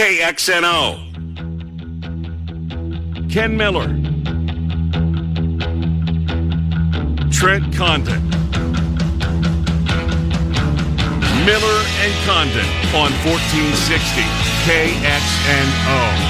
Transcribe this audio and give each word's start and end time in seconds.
KXNO. 0.00 0.96
Ken 3.30 3.54
Miller. 3.54 3.86
Trent 7.30 7.76
Condon. 7.76 8.30
Miller 11.44 11.84
and 12.00 12.14
Condon 12.24 12.64
on 12.94 13.12
1460 13.26 14.22
KXNO. 14.64 16.29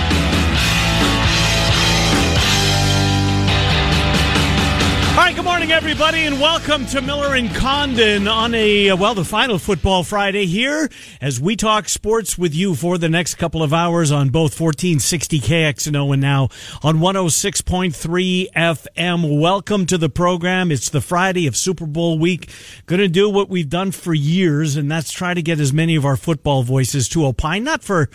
Right, 5.26 5.36
good 5.36 5.44
morning, 5.44 5.70
everybody, 5.70 6.20
and 6.20 6.40
welcome 6.40 6.86
to 6.86 7.02
Miller 7.02 7.34
and 7.34 7.54
Condon 7.54 8.26
on 8.26 8.54
a, 8.54 8.94
well, 8.94 9.14
the 9.14 9.22
final 9.24 9.58
football 9.58 10.02
Friday 10.02 10.46
here 10.46 10.88
as 11.20 11.38
we 11.38 11.56
talk 11.56 11.90
sports 11.90 12.38
with 12.38 12.54
you 12.54 12.74
for 12.74 12.96
the 12.96 13.08
next 13.08 13.34
couple 13.34 13.62
of 13.62 13.74
hours 13.74 14.10
on 14.10 14.30
both 14.30 14.58
1460 14.58 15.40
KXNO 15.40 16.14
and 16.14 16.22
now 16.22 16.44
on 16.82 17.00
106.3 17.00 18.50
FM. 18.52 19.40
Welcome 19.40 19.84
to 19.86 19.98
the 19.98 20.08
program. 20.08 20.72
It's 20.72 20.88
the 20.88 21.02
Friday 21.02 21.46
of 21.46 21.54
Super 21.54 21.84
Bowl 21.84 22.18
week. 22.18 22.50
Going 22.86 23.00
to 23.00 23.08
do 23.08 23.28
what 23.28 23.50
we've 23.50 23.68
done 23.68 23.90
for 23.92 24.14
years, 24.14 24.76
and 24.76 24.90
that's 24.90 25.12
try 25.12 25.34
to 25.34 25.42
get 25.42 25.60
as 25.60 25.70
many 25.70 25.96
of 25.96 26.06
our 26.06 26.16
football 26.16 26.62
voices 26.62 27.10
to 27.10 27.26
opine, 27.26 27.64
not 27.64 27.84
for, 27.84 28.08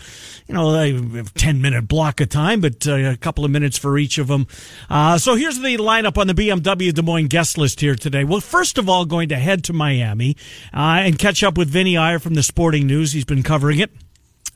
you 0.48 0.54
know, 0.54 0.74
a 0.74 1.22
10 1.22 1.62
minute 1.62 1.86
block 1.86 2.20
of 2.20 2.30
time, 2.30 2.60
but 2.60 2.84
uh, 2.88 2.94
a 2.94 3.16
couple 3.16 3.44
of 3.44 3.52
minutes 3.52 3.78
for 3.78 3.96
each 3.96 4.18
of 4.18 4.26
them. 4.26 4.48
Uh, 4.90 5.16
so 5.18 5.36
here's 5.36 5.60
the 5.60 5.76
lineup 5.76 6.18
on 6.18 6.26
the 6.26 6.34
BMW 6.34 6.95
Des 6.96 7.02
Moines 7.02 7.28
guest 7.28 7.58
list 7.58 7.80
here 7.80 7.94
today. 7.94 8.24
Well, 8.24 8.40
first 8.40 8.78
of 8.78 8.88
all, 8.88 9.04
going 9.04 9.28
to 9.28 9.36
head 9.36 9.62
to 9.64 9.72
Miami 9.72 10.36
uh, 10.74 11.04
and 11.04 11.18
catch 11.18 11.44
up 11.44 11.56
with 11.56 11.68
Vinny 11.68 11.96
Iyer 11.96 12.18
from 12.18 12.34
the 12.34 12.42
Sporting 12.42 12.86
News. 12.86 13.12
He's 13.12 13.24
been 13.24 13.42
covering 13.42 13.78
it 13.78 13.90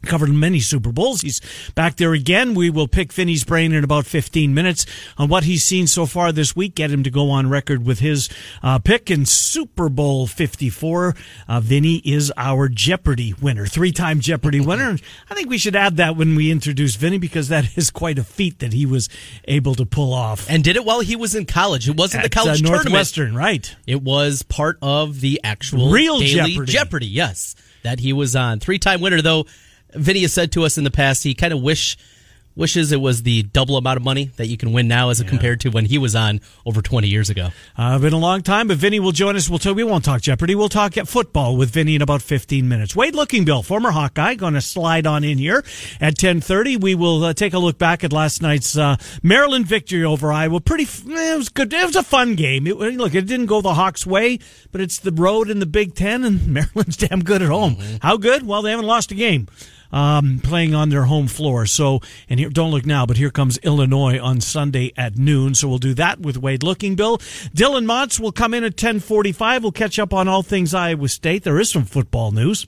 covered 0.02 0.30
many 0.30 0.60
Super 0.60 0.92
Bowls. 0.92 1.20
He's 1.20 1.40
back 1.74 1.96
there 1.96 2.12
again. 2.12 2.54
We 2.54 2.70
will 2.70 2.88
pick 2.88 3.12
Vinny's 3.12 3.44
brain 3.44 3.72
in 3.72 3.84
about 3.84 4.06
15 4.06 4.54
minutes 4.54 4.86
on 5.18 5.28
what 5.28 5.44
he's 5.44 5.64
seen 5.64 5.86
so 5.86 6.06
far 6.06 6.32
this 6.32 6.56
week, 6.56 6.74
get 6.74 6.90
him 6.90 7.02
to 7.02 7.10
go 7.10 7.30
on 7.30 7.48
record 7.50 7.84
with 7.84 8.00
his 8.00 8.28
uh, 8.62 8.78
pick 8.78 9.10
in 9.10 9.26
Super 9.26 9.88
Bowl 9.88 10.26
54. 10.26 11.14
Uh, 11.48 11.60
Vinny 11.60 11.96
is 12.04 12.32
our 12.36 12.68
Jeopardy 12.68 13.34
winner, 13.40 13.66
three-time 13.66 14.20
Jeopardy 14.20 14.60
winner. 14.66 14.96
I 15.30 15.34
think 15.34 15.50
we 15.50 15.58
should 15.58 15.76
add 15.76 15.96
that 15.98 16.16
when 16.16 16.34
we 16.34 16.50
introduce 16.50 16.96
Vinny 16.96 17.18
because 17.18 17.48
that 17.48 17.76
is 17.76 17.90
quite 17.90 18.18
a 18.18 18.24
feat 18.24 18.58
that 18.60 18.72
he 18.72 18.86
was 18.86 19.08
able 19.44 19.74
to 19.74 19.86
pull 19.86 20.14
off. 20.14 20.48
And 20.48 20.64
did 20.64 20.76
it 20.76 20.84
while 20.84 21.00
he 21.00 21.16
was 21.16 21.34
in 21.34 21.46
college. 21.46 21.88
It 21.88 21.96
wasn't 21.96 22.24
At, 22.24 22.30
the 22.30 22.34
college 22.34 22.62
uh, 22.62 22.66
tournament. 22.66 22.84
Northwestern, 22.86 23.34
right. 23.34 23.76
It 23.86 24.02
was 24.02 24.42
part 24.42 24.78
of 24.82 25.20
the 25.20 25.40
actual 25.44 25.90
Real 25.90 26.20
Jeopardy. 26.20 26.72
Jeopardy, 26.72 27.06
yes, 27.06 27.54
that 27.82 28.00
he 28.00 28.12
was 28.12 28.36
on. 28.36 28.60
Three-time 28.60 29.00
winner, 29.00 29.22
though. 29.22 29.46
Vinny 29.94 30.22
has 30.22 30.32
said 30.32 30.52
to 30.52 30.64
us 30.64 30.78
in 30.78 30.84
the 30.84 30.90
past 30.90 31.22
he 31.22 31.34
kind 31.34 31.52
of 31.52 31.60
wish 31.60 31.96
wishes 32.56 32.92
it 32.92 33.00
was 33.00 33.22
the 33.22 33.42
double 33.42 33.76
amount 33.76 33.96
of 33.96 34.02
money 34.02 34.24
that 34.36 34.46
you 34.46 34.56
can 34.56 34.72
win 34.72 34.88
now 34.88 35.08
as 35.10 35.22
compared 35.22 35.60
to 35.60 35.70
when 35.70 35.84
he 35.84 35.98
was 35.98 36.14
on 36.14 36.40
over 36.66 36.82
20 36.82 37.08
years 37.08 37.30
ago. 37.30 37.48
Uh, 37.76 37.98
been 37.98 38.12
a 38.12 38.18
long 38.18 38.42
time, 38.42 38.68
but 38.68 38.76
Vinny 38.76 39.00
will 39.00 39.12
join 39.12 39.36
us. 39.36 39.48
We'll 39.48 39.58
tell, 39.58 39.74
we 39.74 39.84
won't 39.84 40.04
talk 40.04 40.20
Jeopardy. 40.20 40.54
We'll 40.54 40.68
talk 40.68 40.96
at 40.96 41.08
football 41.08 41.56
with 41.56 41.70
Vinny 41.70 41.94
in 41.94 42.02
about 42.02 42.22
15 42.22 42.68
minutes. 42.68 42.94
Wade 42.96 43.14
Lookingbill, 43.14 43.64
former 43.64 43.90
Hawkeye, 43.90 44.34
going 44.34 44.54
to 44.54 44.60
slide 44.60 45.06
on 45.06 45.24
in 45.24 45.38
here 45.38 45.64
at 46.00 46.16
10:30. 46.16 46.80
We 46.80 46.94
will 46.94 47.24
uh, 47.24 47.34
take 47.34 47.54
a 47.54 47.58
look 47.58 47.78
back 47.78 48.04
at 48.04 48.12
last 48.12 48.42
night's 48.42 48.76
uh, 48.76 48.96
Maryland 49.22 49.66
victory 49.66 50.04
over 50.04 50.32
Iowa. 50.32 50.60
Pretty, 50.60 50.84
eh, 50.84 51.34
it 51.34 51.36
was 51.36 51.48
good. 51.48 51.72
It 51.72 51.86
was 51.86 51.96
a 51.96 52.02
fun 52.02 52.34
game. 52.34 52.66
It, 52.66 52.76
look, 52.76 53.14
it 53.14 53.26
didn't 53.26 53.46
go 53.46 53.60
the 53.60 53.74
Hawks' 53.74 54.06
way, 54.06 54.38
but 54.72 54.80
it's 54.80 54.98
the 54.98 55.12
road 55.12 55.48
in 55.50 55.60
the 55.60 55.66
Big 55.66 55.94
Ten, 55.94 56.24
and 56.24 56.46
Maryland's 56.54 56.96
damn 56.96 57.22
good 57.22 57.42
at 57.42 57.48
home. 57.48 57.76
How 58.02 58.16
good? 58.16 58.46
Well, 58.46 58.62
they 58.62 58.70
haven't 58.70 58.86
lost 58.86 59.12
a 59.12 59.14
game 59.14 59.48
um, 59.92 60.40
playing 60.42 60.74
on 60.74 60.88
their 60.88 61.04
home 61.04 61.26
floor. 61.26 61.66
So, 61.66 62.00
and 62.28 62.40
here, 62.40 62.50
don't 62.50 62.70
look 62.70 62.86
now, 62.86 63.06
but 63.06 63.16
here 63.16 63.30
comes 63.30 63.58
Illinois 63.58 64.18
on 64.18 64.40
Sunday 64.40 64.92
at 64.96 65.16
noon. 65.16 65.54
So 65.54 65.68
we'll 65.68 65.78
do 65.78 65.94
that 65.94 66.20
with 66.20 66.36
Wade 66.36 66.60
Lookingbill. 66.60 67.18
Dylan 67.50 67.84
Montz 67.86 68.18
will 68.20 68.32
come 68.32 68.54
in 68.54 68.64
at 68.64 68.72
1045. 68.72 69.62
We'll 69.62 69.72
catch 69.72 69.98
up 69.98 70.12
on 70.12 70.28
all 70.28 70.42
things 70.42 70.74
Iowa 70.74 71.08
State. 71.08 71.44
There 71.44 71.58
is 71.58 71.70
some 71.70 71.84
football 71.84 72.30
news 72.32 72.66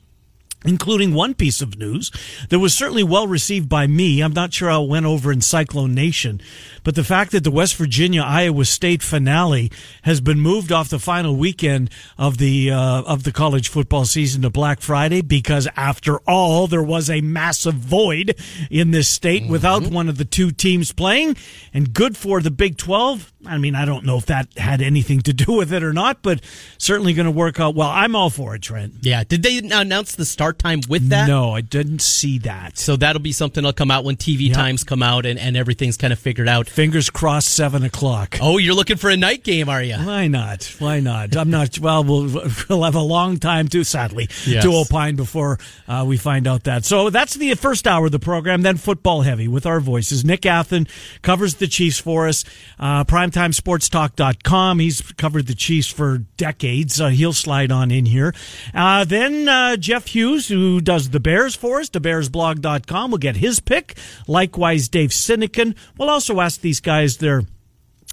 including 0.64 1.14
one 1.14 1.34
piece 1.34 1.60
of 1.60 1.78
news 1.78 2.10
that 2.48 2.58
was 2.58 2.74
certainly 2.74 3.02
well 3.02 3.26
received 3.26 3.68
by 3.68 3.86
me. 3.86 4.20
I'm 4.20 4.32
not 4.32 4.52
sure 4.52 4.70
how 4.70 4.84
it 4.84 4.88
went 4.88 5.06
over 5.06 5.32
in 5.32 5.40
Cyclone 5.40 5.94
Nation, 5.94 6.40
but 6.84 6.94
the 6.94 7.04
fact 7.04 7.32
that 7.32 7.44
the 7.44 7.50
West 7.50 7.76
Virginia 7.76 8.22
Iowa 8.22 8.64
State 8.64 9.02
finale 9.02 9.70
has 10.02 10.20
been 10.20 10.40
moved 10.40 10.72
off 10.72 10.88
the 10.88 10.98
final 10.98 11.36
weekend 11.36 11.90
of 12.18 12.38
the 12.38 12.70
uh, 12.70 13.02
of 13.02 13.24
the 13.24 13.32
college 13.32 13.68
football 13.68 14.04
season 14.04 14.42
to 14.42 14.50
Black 14.50 14.80
Friday 14.80 15.20
because 15.20 15.68
after 15.76 16.18
all 16.20 16.66
there 16.66 16.82
was 16.82 17.10
a 17.10 17.20
massive 17.20 17.74
void 17.74 18.36
in 18.70 18.90
this 18.90 19.08
state 19.08 19.48
without 19.48 19.82
one 19.84 20.08
of 20.08 20.18
the 20.18 20.24
two 20.24 20.50
teams 20.50 20.92
playing 20.92 21.36
and 21.72 21.92
good 21.92 22.16
for 22.16 22.40
the 22.40 22.50
Big 22.50 22.76
12. 22.76 23.32
I 23.46 23.58
mean, 23.58 23.74
I 23.74 23.84
don't 23.84 24.04
know 24.04 24.16
if 24.18 24.26
that 24.26 24.48
had 24.56 24.80
anything 24.80 25.20
to 25.22 25.32
do 25.32 25.52
with 25.52 25.72
it 25.72 25.82
or 25.82 25.92
not, 25.92 26.22
but 26.22 26.40
certainly 26.78 27.12
going 27.12 27.26
to 27.26 27.30
work 27.32 27.58
out 27.60 27.74
well. 27.74 27.88
I'm 27.90 28.14
all 28.14 28.30
for 28.30 28.54
it, 28.54 28.62
Trent. 28.62 28.94
Yeah. 29.00 29.24
Did 29.24 29.42
they 29.42 29.58
announce 29.58 30.14
the 30.14 30.24
start 30.24 30.58
time 30.58 30.80
with 30.88 31.08
that? 31.08 31.26
No, 31.28 31.52
I 31.52 31.60
didn't 31.60 32.02
see 32.02 32.38
that. 32.40 32.78
So 32.78 32.96
that'll 32.96 33.20
be 33.22 33.32
something 33.32 33.62
that'll 33.62 33.72
come 33.74 33.90
out 33.90 34.04
when 34.04 34.16
TV 34.16 34.48
Yep. 34.48 34.56
times 34.56 34.84
come 34.84 35.02
out 35.02 35.26
and, 35.26 35.38
and 35.38 35.56
everything's 35.56 35.96
kind 35.96 36.12
of 36.12 36.18
figured 36.18 36.48
out. 36.48 36.68
Fingers 36.68 37.10
crossed, 37.10 37.48
seven 37.52 37.82
o'clock. 37.84 38.38
Oh, 38.40 38.58
you're 38.58 38.74
looking 38.74 38.96
for 38.96 39.10
a 39.10 39.16
night 39.16 39.42
game, 39.44 39.68
are 39.68 39.82
you? 39.82 39.94
Why 39.96 40.28
not? 40.28 40.64
Why 40.78 41.00
not? 41.00 41.36
I'm 41.36 41.50
not. 41.50 41.78
Well, 41.78 42.04
we'll, 42.04 42.28
we'll 42.68 42.82
have 42.84 42.94
a 42.94 43.00
long 43.00 43.38
time 43.38 43.68
to, 43.68 43.84
sadly, 43.84 44.28
Yes. 44.46 44.62
to 44.64 44.72
opine 44.74 45.16
before 45.16 45.58
uh, 45.88 46.04
we 46.06 46.16
find 46.16 46.46
out 46.46 46.64
that. 46.64 46.84
So 46.84 47.10
that's 47.10 47.34
the 47.34 47.54
first 47.54 47.86
hour 47.86 48.06
of 48.06 48.12
the 48.12 48.18
program. 48.18 48.62
Then 48.62 48.76
football 48.76 49.22
heavy 49.22 49.48
with 49.48 49.66
our 49.66 49.80
voices. 49.80 50.24
Nick 50.24 50.42
Athan 50.42 50.88
covers 51.22 51.56
the 51.56 51.66
Chiefs 51.66 51.98
for 51.98 52.28
us. 52.28 52.44
Uh, 52.78 53.04
PrimetimeSportsTalk.com. 53.32 54.78
He's 54.78 55.00
covered 55.12 55.46
the 55.46 55.54
Chiefs 55.54 55.88
for 55.88 56.18
decades. 56.36 57.00
Uh, 57.00 57.08
he'll 57.08 57.32
slide 57.32 57.72
on 57.72 57.90
in 57.90 58.06
here. 58.06 58.34
Uh, 58.74 59.04
then 59.04 59.48
uh, 59.48 59.76
Jeff 59.76 60.08
Hughes, 60.08 60.48
who 60.48 60.80
does 60.80 61.10
the 61.10 61.20
Bears 61.20 61.54
for 61.54 61.80
us, 61.80 61.90
thebearsblog.com, 61.90 63.10
will 63.10 63.18
get 63.18 63.36
his 63.36 63.60
pick. 63.60 63.96
Likewise, 64.26 64.88
Dave 64.88 65.10
Sinekin. 65.10 65.76
We'll 65.98 66.10
also 66.10 66.40
ask 66.40 66.60
these 66.60 66.80
guys 66.80 67.18
their 67.18 67.42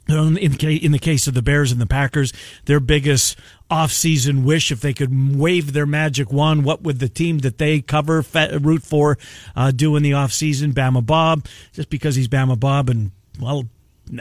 in 0.08 0.34
the, 0.34 0.58
ca- 0.58 0.80
in 0.84 0.92
the 0.92 0.98
case 0.98 1.28
of 1.28 1.36
the 1.36 1.42
Bears 1.44 1.72
and 1.72 1.80
the 1.80 1.86
Packers, 1.86 2.34
their 2.66 2.80
biggest 2.80 3.38
off-season 3.70 4.44
wish, 4.44 4.72
if 4.72 4.82
they 4.82 4.92
could 4.92 5.38
wave 5.38 5.74
their 5.74 5.86
magic 5.86 6.32
wand, 6.32 6.66
what 6.66 6.82
would 6.82 6.98
the 6.98 7.08
team 7.08 7.40
that 7.40 7.60
they 7.60 7.80
cover, 7.80 8.26
root 8.60 8.82
for, 8.82 9.20
uh, 9.56 9.70
do 9.70 9.96
in 9.96 10.02
the 10.02 10.14
off-season? 10.14 10.74
Bama 10.74 11.06
Bob, 11.06 11.46
just 11.74 11.92
because 11.92 12.16
he's 12.16 12.28
Bama 12.28 12.60
Bob 12.60 12.90
and, 12.90 13.12
well, 13.40 13.70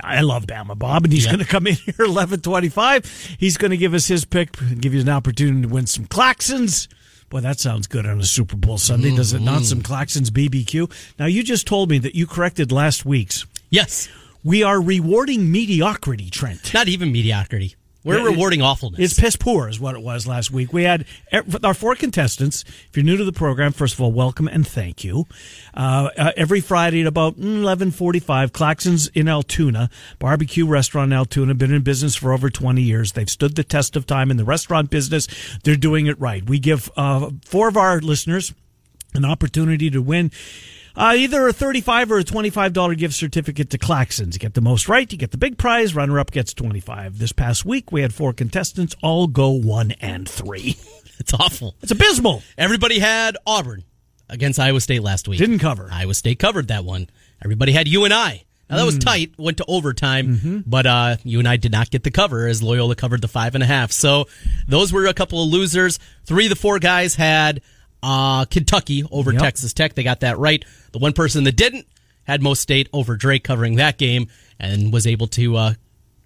I 0.03 0.21
love 0.21 0.47
Bama 0.47 0.79
Bob, 0.79 1.05
and 1.05 1.13
he's 1.13 1.25
Yeah. 1.25 1.33
going 1.33 1.45
to 1.45 1.51
come 1.51 1.67
in 1.67 1.75
here 1.85 1.95
eleven 2.01 2.41
twenty-five. 2.41 3.37
He's 3.39 3.57
going 3.57 3.71
to 3.71 3.77
give 3.77 3.95
us 3.95 4.07
his 4.07 4.25
pick, 4.25 4.61
and 4.61 4.81
give 4.81 4.95
you 4.95 5.01
an 5.01 5.09
opportunity 5.09 5.63
to 5.63 5.69
win 5.69 5.87
some 5.87 6.07
Claxons. 6.07 6.89
Boy, 7.31 7.41
that 7.41 7.61
sounds 7.61 7.87
good 7.87 8.07
on 8.07 8.19
a 8.21 8.25
Super 8.25 8.57
Bowl 8.57 8.79
Sunday, 8.79 9.15
does 9.15 9.35
it 9.35 9.41
not? 9.43 9.63
Some 9.63 9.83
mm-hmm. 9.83 9.93
Claxons 9.93 10.31
BBQ. 10.31 10.91
Now, 11.19 11.27
you 11.27 11.43
just 11.43 11.67
told 11.67 11.91
me 11.91 11.99
that 11.99 12.15
you 12.15 12.27
corrected 12.27 12.73
last 12.73 13.05
week's. 13.05 13.45
Yes. 13.69 14.09
We 14.43 14.63
are 14.63 14.81
rewarding 14.81 15.51
mediocrity, 15.53 16.31
Trent. 16.31 16.73
Not 16.73 16.89
even 16.89 17.13
mediocrity. 17.13 17.75
We're 18.05 18.21
it- 18.21 18.31
rewarding 18.31 18.63
awfulness. 18.63 19.01
It's 19.01 19.21
piss 19.21 19.37
poor, 19.37 19.69
is 19.69 19.81
what 19.81 19.95
it 19.95 20.03
was 20.03 20.27
last 20.27 20.51
week. 20.51 20.73
We 20.73 20.85
had 20.85 21.05
our 21.63 21.75
four 21.75 21.95
contestants. 21.95 22.65
If 22.89 22.97
you're 22.97 23.05
new 23.05 23.17
to 23.17 23.25
the 23.25 23.33
program, 23.33 23.73
first 23.73 23.95
of 23.95 24.01
all, 24.01 24.13
welcome 24.13 24.47
and 24.49 24.67
thank 24.67 25.03
you. 25.05 25.27
Uh, 25.75 26.09
uh, 26.17 26.33
every 26.37 26.61
Friday 26.61 27.01
at 27.03 27.07
about 27.07 27.37
mm, 27.39 27.61
eleven 27.61 27.91
forty-five, 27.91 28.53
Claxons 28.53 29.11
in 29.15 29.29
Altoona, 29.29 29.91
barbecue 30.19 30.67
restaurant 30.67 31.13
in 31.13 31.19
Altoona, 31.19 31.55
been 31.55 31.73
in 31.73 31.83
business 31.83 32.15
for 32.15 32.33
over 32.33 32.49
twenty 32.51 32.83
years. 32.83 33.13
They've 33.13 33.29
stood 33.29 33.57
the 33.57 33.65
test 33.65 33.97
of 33.97 34.07
time 34.07 34.31
in 34.31 34.37
the 34.37 34.45
restaurant 34.45 34.91
business. 34.91 35.27
They're 35.65 35.77
doing 35.77 36.07
it 36.07 36.19
right. 36.21 36.49
We 36.49 36.59
give 36.61 36.91
uh, 36.97 37.31
four 37.45 37.69
of 37.69 37.77
our 37.77 38.01
listeners 38.01 38.55
an 39.15 39.25
opportunity 39.25 39.91
to 39.91 40.01
win 40.01 40.31
uh, 40.99 41.15
either 41.17 41.47
a 41.49 41.53
35 41.53 42.13
or 42.13 42.19
a 42.19 42.25
$25 42.25 42.99
gift 42.99 43.15
certificate 43.15 43.71
to 43.71 43.79
Claxons. 43.79 44.35
You 44.35 44.41
get 44.41 44.55
the 44.55 44.61
most 44.61 44.89
right, 44.89 45.11
you 45.11 45.17
get 45.17 45.31
the 45.31 45.39
big 45.39 45.57
prize. 45.57 45.95
Runner 45.95 46.19
up 46.19 46.31
gets 46.33 46.53
25 46.53 47.19
This 47.19 47.33
past 47.33 47.65
week, 47.65 47.93
we 47.93 48.03
had 48.03 48.13
four 48.13 48.33
contestants, 48.33 48.95
all 49.03 49.27
go 49.29 49.51
one 49.51 49.93
and 50.01 50.29
three. 50.29 50.77
It's 51.21 51.35
awful. 51.35 51.75
It's 51.83 51.91
abysmal. 51.91 52.45
Everybody 52.57 53.01
had 53.01 53.37
Auburn 53.45 53.83
against 54.29 54.61
Iowa 54.61 54.81
State 54.81 55.03
last 55.03 55.27
week. 55.27 55.41
Didn't 55.41 55.59
cover. 55.59 55.89
Iowa 55.91 56.15
State 56.15 56.39
covered 56.39 56.69
that 56.69 56.85
one. 56.85 57.11
Everybody 57.43 57.73
had 57.73 57.89
UNI. 57.89 58.45
Now 58.71 58.77
that 58.77 58.85
was 58.85 58.99
tight, 58.99 59.33
went 59.37 59.57
to 59.57 59.65
overtime, 59.67 60.63
but 60.67 60.87
uh, 60.87 61.17
UNI 61.25 61.57
did 61.57 61.73
not 61.73 61.91
get 61.91 62.05
the 62.05 62.13
cover 62.13 62.47
as 62.47 62.63
Loyola 62.63 62.95
covered 62.95 63.21
the 63.21 63.27
five 63.29 63.55
and 63.57 63.65
a 63.65 63.67
half. 63.67 63.91
So 63.91 64.27
those 64.69 64.93
were 64.93 65.07
a 65.07 65.13
couple 65.13 65.43
of 65.43 65.49
losers. 65.49 65.99
Three 66.25 66.47
of 66.47 66.51
the 66.51 66.57
four 66.57 66.79
guys 66.79 67.17
had 67.17 67.63
uh, 68.03 68.45
Kentucky 68.47 69.05
over 69.11 69.33
Yep. 69.33 69.43
Texas 69.43 69.73
Tech. 69.73 69.95
They 69.95 70.03
got 70.03 70.21
that 70.21 70.39
right. 70.39 70.65
The 70.93 70.99
one 70.99 71.13
person 71.13 71.45
that 71.45 71.57
didn't 71.57 71.87
had 72.25 72.43
Most 72.43 72.61
State 72.61 72.89
over 72.93 73.17
Drake 73.17 73.45
covering 73.45 73.77
that 73.77 73.99
game 73.99 74.29
and 74.61 74.93
was 74.93 75.07
able 75.07 75.27
to 75.29 75.57
uh, 75.57 75.75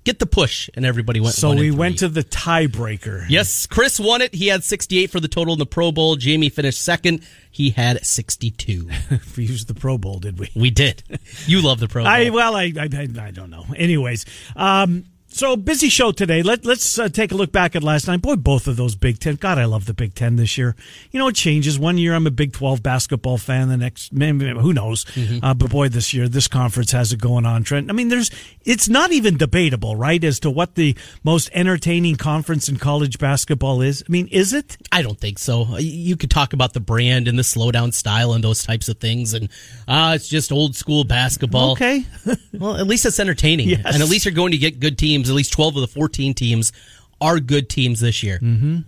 get 0.04 0.18
the 0.18 0.26
push, 0.26 0.68
and 0.74 0.84
everybody 0.84 1.20
went. 1.20 1.34
So 1.34 1.54
we 1.54 1.70
went 1.70 1.98
to 2.00 2.08
the 2.08 2.24
tiebreaker. 2.24 3.24
Yes, 3.28 3.66
Chris 3.66 4.00
won 4.00 4.20
it. 4.22 4.34
He 4.34 4.48
had 4.48 4.64
68 4.64 5.10
for 5.10 5.20
the 5.20 5.28
total 5.28 5.52
in 5.54 5.58
the 5.58 5.66
Pro 5.66 5.92
Bowl. 5.92 6.16
Jamie 6.16 6.48
finished 6.48 6.82
second. 6.82 7.24
He 7.50 7.70
had 7.70 8.04
62. 8.04 8.88
We 9.36 9.44
used 9.44 9.68
the 9.68 9.74
Pro 9.74 9.98
Bowl, 9.98 10.18
did 10.18 10.38
we? 10.38 10.50
we 10.56 10.70
did. 10.70 11.02
You 11.46 11.62
love 11.62 11.78
the 11.80 11.88
Pro 11.88 12.02
Bowl. 12.02 12.10
I 12.12 12.30
well, 12.30 12.54
I 12.56 12.72
I, 12.78 12.88
I 13.20 13.30
don't 13.30 13.50
know. 13.50 13.64
Anyways, 13.76 14.24
um, 14.56 15.04
so 15.32 15.56
busy 15.56 15.88
show 15.88 16.12
today. 16.12 16.42
Let 16.42 16.64
let's 16.64 16.98
uh, 16.98 17.08
take 17.08 17.32
a 17.32 17.34
look 17.34 17.52
back 17.52 17.74
at 17.74 17.82
last 17.82 18.06
night. 18.06 18.22
Boy, 18.22 18.36
both 18.36 18.66
of 18.66 18.76
those 18.76 18.94
Big 18.94 19.18
Ten. 19.18 19.36
God, 19.36 19.58
I 19.58 19.64
love 19.64 19.86
the 19.86 19.94
Big 19.94 20.14
Ten 20.14 20.36
this 20.36 20.56
year. 20.58 20.76
You 21.10 21.18
know, 21.18 21.28
it 21.28 21.34
changes. 21.34 21.78
One 21.78 21.98
year 21.98 22.14
I'm 22.14 22.26
a 22.26 22.30
Big 22.30 22.52
Twelve 22.52 22.82
basketball 22.82 23.38
fan. 23.38 23.68
The 23.68 23.76
next, 23.76 24.12
maybe, 24.12 24.48
who 24.50 24.72
knows? 24.72 25.04
Uh, 25.42 25.54
but 25.54 25.70
boy, 25.70 25.88
this 25.88 26.12
year 26.14 26.28
this 26.28 26.48
conference 26.48 26.92
has 26.92 27.12
it 27.12 27.20
going 27.20 27.46
on. 27.46 27.62
Trent. 27.64 27.90
I 27.90 27.92
mean, 27.94 28.08
there's 28.08 28.30
it's 28.64 28.88
not 28.88 29.12
even 29.12 29.36
debatable, 29.36 29.96
right, 29.96 30.22
as 30.22 30.38
to 30.40 30.50
what 30.50 30.74
the 30.74 30.96
most 31.24 31.50
entertaining 31.52 32.16
conference 32.16 32.68
in 32.68 32.76
college 32.76 33.18
basketball 33.18 33.80
is. 33.80 34.02
I 34.06 34.10
mean, 34.12 34.28
is 34.28 34.52
it? 34.52 34.76
I 34.92 35.02
don't 35.02 35.18
think 35.18 35.38
so. 35.38 35.78
You 35.78 36.16
could 36.16 36.30
talk 36.30 36.52
about 36.52 36.72
the 36.72 36.80
brand 36.80 37.28
and 37.28 37.38
the 37.38 37.42
slowdown 37.42 37.92
style 37.94 38.32
and 38.32 38.44
those 38.44 38.62
types 38.62 38.88
of 38.88 38.98
things, 38.98 39.32
and 39.34 39.48
uh, 39.88 40.12
it's 40.14 40.28
just 40.28 40.52
old 40.52 40.76
school 40.76 41.04
basketball. 41.04 41.72
Okay. 41.72 42.04
Well, 42.52 42.76
at 42.76 42.86
least 42.86 43.06
it's 43.06 43.18
entertaining, 43.18 43.70
Yes. 43.70 43.80
and 43.84 44.02
at 44.02 44.08
least 44.10 44.26
you're 44.26 44.34
going 44.34 44.52
to 44.52 44.58
get 44.58 44.78
good 44.78 44.96
teams. 44.98 45.21
At 45.30 45.34
least 45.36 45.52
12 45.52 45.76
of 45.76 45.80
the 45.82 45.88
14 45.88 46.34
teams 46.34 46.72
are 47.20 47.38
good 47.40 47.68
teams 47.68 48.00
this 48.00 48.22
year. 48.22 48.38
Mm-hmm. 48.40 48.78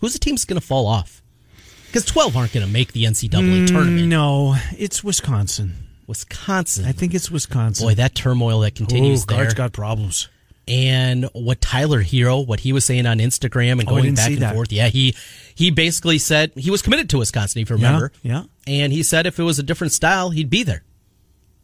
Who's 0.00 0.12
the 0.12 0.18
team's 0.18 0.44
going 0.44 0.60
to 0.60 0.66
fall 0.66 0.86
off? 0.86 1.22
Because 1.86 2.04
12 2.06 2.36
aren't 2.36 2.52
going 2.52 2.66
to 2.66 2.72
make 2.72 2.92
the 2.92 3.04
NCAA 3.04 3.66
tournament. 3.68 4.08
no, 4.08 4.56
it's 4.72 5.04
Wisconsin. 5.04 5.74
Wisconsin. 6.06 6.84
I 6.84 6.92
think 6.92 7.14
it's 7.14 7.30
Wisconsin. 7.30 7.86
Boy, 7.86 7.94
that 7.94 8.14
turmoil 8.14 8.60
that 8.60 8.74
continues 8.74 9.22
Ooh, 9.22 9.26
there. 9.26 9.38
Gard's 9.38 9.54
got 9.54 9.72
problems. 9.72 10.28
and 10.66 11.28
what 11.34 11.60
Tyler 11.60 12.02
Herro, 12.02 12.46
what 12.46 12.60
he 12.60 12.72
was 12.72 12.84
saying 12.84 13.06
on 13.06 13.18
Instagram 13.18 13.72
and 13.80 13.82
Oh, 13.82 13.92
going 13.92 14.04
didn't 14.04 14.16
back 14.16 14.30
and 14.32 14.42
that. 14.42 14.54
forth. 14.54 14.72
Yeah, 14.72 14.88
he 14.88 15.14
he 15.54 15.70
basically 15.70 16.18
said 16.18 16.52
he 16.56 16.70
was 16.70 16.82
committed 16.82 17.08
to 17.10 17.18
Wisconsin, 17.18 17.62
if 17.62 17.70
you 17.70 17.76
remember. 17.76 18.12
Yeah, 18.22 18.44
And 18.66 18.92
he 18.92 19.02
said 19.02 19.26
if 19.26 19.38
it 19.38 19.42
was 19.44 19.58
a 19.58 19.62
different 19.62 19.92
style, 19.92 20.30
he'd 20.30 20.50
be 20.50 20.62
there. 20.62 20.82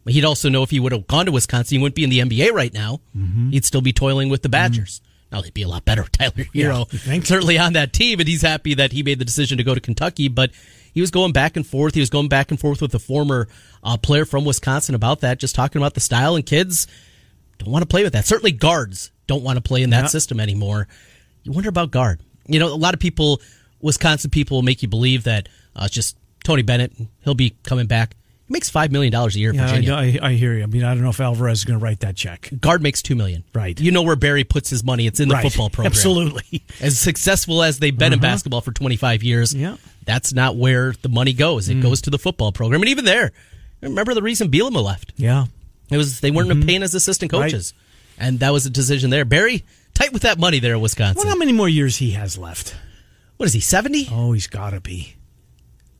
He'd 0.07 0.25
also 0.25 0.49
know 0.49 0.63
if 0.63 0.71
he 0.71 0.79
would 0.79 0.91
have 0.91 1.05
gone 1.07 1.27
to 1.27 1.31
Wisconsin, 1.31 1.77
he 1.77 1.81
wouldn't 1.81 1.95
be 1.95 2.03
in 2.03 2.09
the 2.09 2.19
NBA 2.19 2.51
right 2.53 2.73
now. 2.73 3.01
Mm-hmm. 3.15 3.51
He'd 3.51 3.65
still 3.65 3.81
be 3.81 3.93
toiling 3.93 4.29
with 4.29 4.41
the 4.41 4.49
Badgers. 4.49 4.99
Now 5.31 5.41
they'd 5.41 5.53
be 5.53 5.61
a 5.61 5.67
lot 5.67 5.85
better 5.85 6.03
Tyler 6.11 6.31
Herro. 6.55 6.91
you 6.91 6.97
think? 6.99 7.25
Certainly 7.25 7.57
on 7.59 7.73
that 7.73 7.93
team, 7.93 8.19
and 8.19 8.27
he's 8.27 8.41
happy 8.41 8.73
that 8.73 8.91
he 8.91 9.03
made 9.03 9.19
the 9.19 9.25
decision 9.25 9.57
to 9.59 9.63
go 9.63 9.73
to 9.75 9.79
Kentucky. 9.79 10.27
But 10.27 10.51
he 10.93 10.99
was 11.01 11.11
going 11.11 11.31
back 11.31 11.55
and 11.55 11.65
forth. 11.65 11.93
He 11.93 11.99
was 11.99 12.09
going 12.09 12.27
back 12.29 12.51
and 12.51 12.59
forth 12.59 12.81
with 12.81 12.93
a 12.95 12.99
former 12.99 13.47
uh, 13.83 13.95
player 13.97 14.25
from 14.25 14.43
Wisconsin 14.43 14.95
about 14.95 15.21
that, 15.21 15.37
just 15.39 15.55
talking 15.55 15.81
about 15.81 15.93
the 15.93 15.99
style 16.01 16.35
and 16.35 16.45
kids 16.45 16.87
don't 17.59 17.71
want 17.71 17.83
to 17.83 17.87
play 17.87 18.03
with 18.03 18.13
that. 18.13 18.25
Certainly 18.25 18.53
guards 18.53 19.11
don't 19.27 19.43
want 19.43 19.55
to 19.57 19.61
play 19.61 19.83
in 19.83 19.91
that 19.91 20.01
Yeah. 20.01 20.07
system 20.07 20.39
anymore. 20.39 20.87
You 21.43 21.51
wonder 21.53 21.69
about 21.69 21.91
Gard. 21.91 22.19
You 22.47 22.59
know, 22.59 22.67
a 22.67 22.75
lot 22.75 22.93
of 22.95 22.99
people, 22.99 23.39
Wisconsin 23.81 24.31
people, 24.31 24.57
will 24.57 24.63
make 24.63 24.81
you 24.81 24.87
believe 24.89 25.23
that 25.25 25.47
uh, 25.75 25.83
it's 25.85 25.93
just 25.93 26.17
Tony 26.43 26.63
Bennett. 26.63 26.91
He'll 27.21 27.35
be 27.35 27.55
coming 27.63 27.85
back. 27.85 28.15
Makes 28.51 28.69
five 28.69 28.91
million 28.91 29.13
dollars 29.13 29.37
a 29.37 29.39
year 29.39 29.53
Yeah, 29.53 29.63
I, 29.63 29.67
Virginia. 29.67 29.93
I, 29.93 30.19
I 30.21 30.33
hear 30.33 30.53
you. 30.53 30.63
I 30.63 30.65
mean, 30.65 30.83
I 30.83 30.93
don't 30.93 31.03
know 31.03 31.09
if 31.09 31.21
Alvarez 31.21 31.59
is 31.59 31.65
going 31.65 31.79
to 31.79 31.83
write 31.83 32.01
that 32.01 32.17
check. 32.17 32.49
Gard 32.59 32.83
makes 32.83 33.01
two 33.01 33.15
million. 33.15 33.45
Right. 33.55 33.79
You 33.79 33.91
know 33.91 34.01
where 34.01 34.17
Barry 34.17 34.43
puts 34.43 34.69
his 34.69 34.83
money. 34.83 35.07
It's 35.07 35.21
in 35.21 35.29
the 35.29 35.35
right. 35.35 35.43
football 35.43 35.69
program. 35.71 35.91
Absolutely. 35.91 36.61
As 36.81 36.99
successful 36.99 37.63
as 37.63 37.79
they've 37.79 37.97
been 37.97 38.11
in 38.11 38.19
uh-huh. 38.19 38.27
basketball 38.27 38.59
for 38.59 38.73
25 38.73 39.23
years, 39.23 39.53
Yeah. 39.53 39.77
that's 40.05 40.33
not 40.33 40.57
where 40.57 40.93
the 41.01 41.07
money 41.07 41.31
goes. 41.31 41.69
It 41.69 41.77
mm. 41.77 41.81
goes 41.81 42.01
to 42.01 42.09
the 42.09 42.19
football 42.19 42.51
program. 42.51 42.81
And 42.81 42.89
even 42.89 43.05
there, 43.05 43.31
remember 43.79 44.13
the 44.13 44.21
reason 44.21 44.51
Bielema 44.51 44.83
left? 44.83 45.13
Yeah. 45.15 45.45
It 45.89 45.95
was 45.95 46.19
they 46.19 46.31
weren't 46.31 46.49
mm-hmm. 46.49 46.67
paying 46.67 46.83
as 46.83 46.93
assistant 46.93 47.31
Right. 47.31 47.43
coaches, 47.43 47.73
and 48.17 48.39
that 48.39 48.51
was 48.51 48.65
a 48.65 48.69
decision 48.69 49.11
there. 49.11 49.23
Barry 49.23 49.63
tight 49.93 50.11
with 50.11 50.23
that 50.23 50.39
money 50.39 50.59
there 50.59 50.75
at 50.75 50.81
Wisconsin. 50.81 51.17
Wonder 51.17 51.31
how 51.31 51.37
many 51.37 51.53
more 51.53 51.69
years 51.69 51.97
he 51.97 52.11
has 52.11 52.37
left. 52.37 52.75
what 53.37 53.45
is 53.45 53.53
he? 53.53 53.59
Seventy? 53.59 54.07
Oh, 54.11 54.31
he's 54.31 54.47
got 54.47 54.71
to 54.71 54.79
be. 54.81 55.15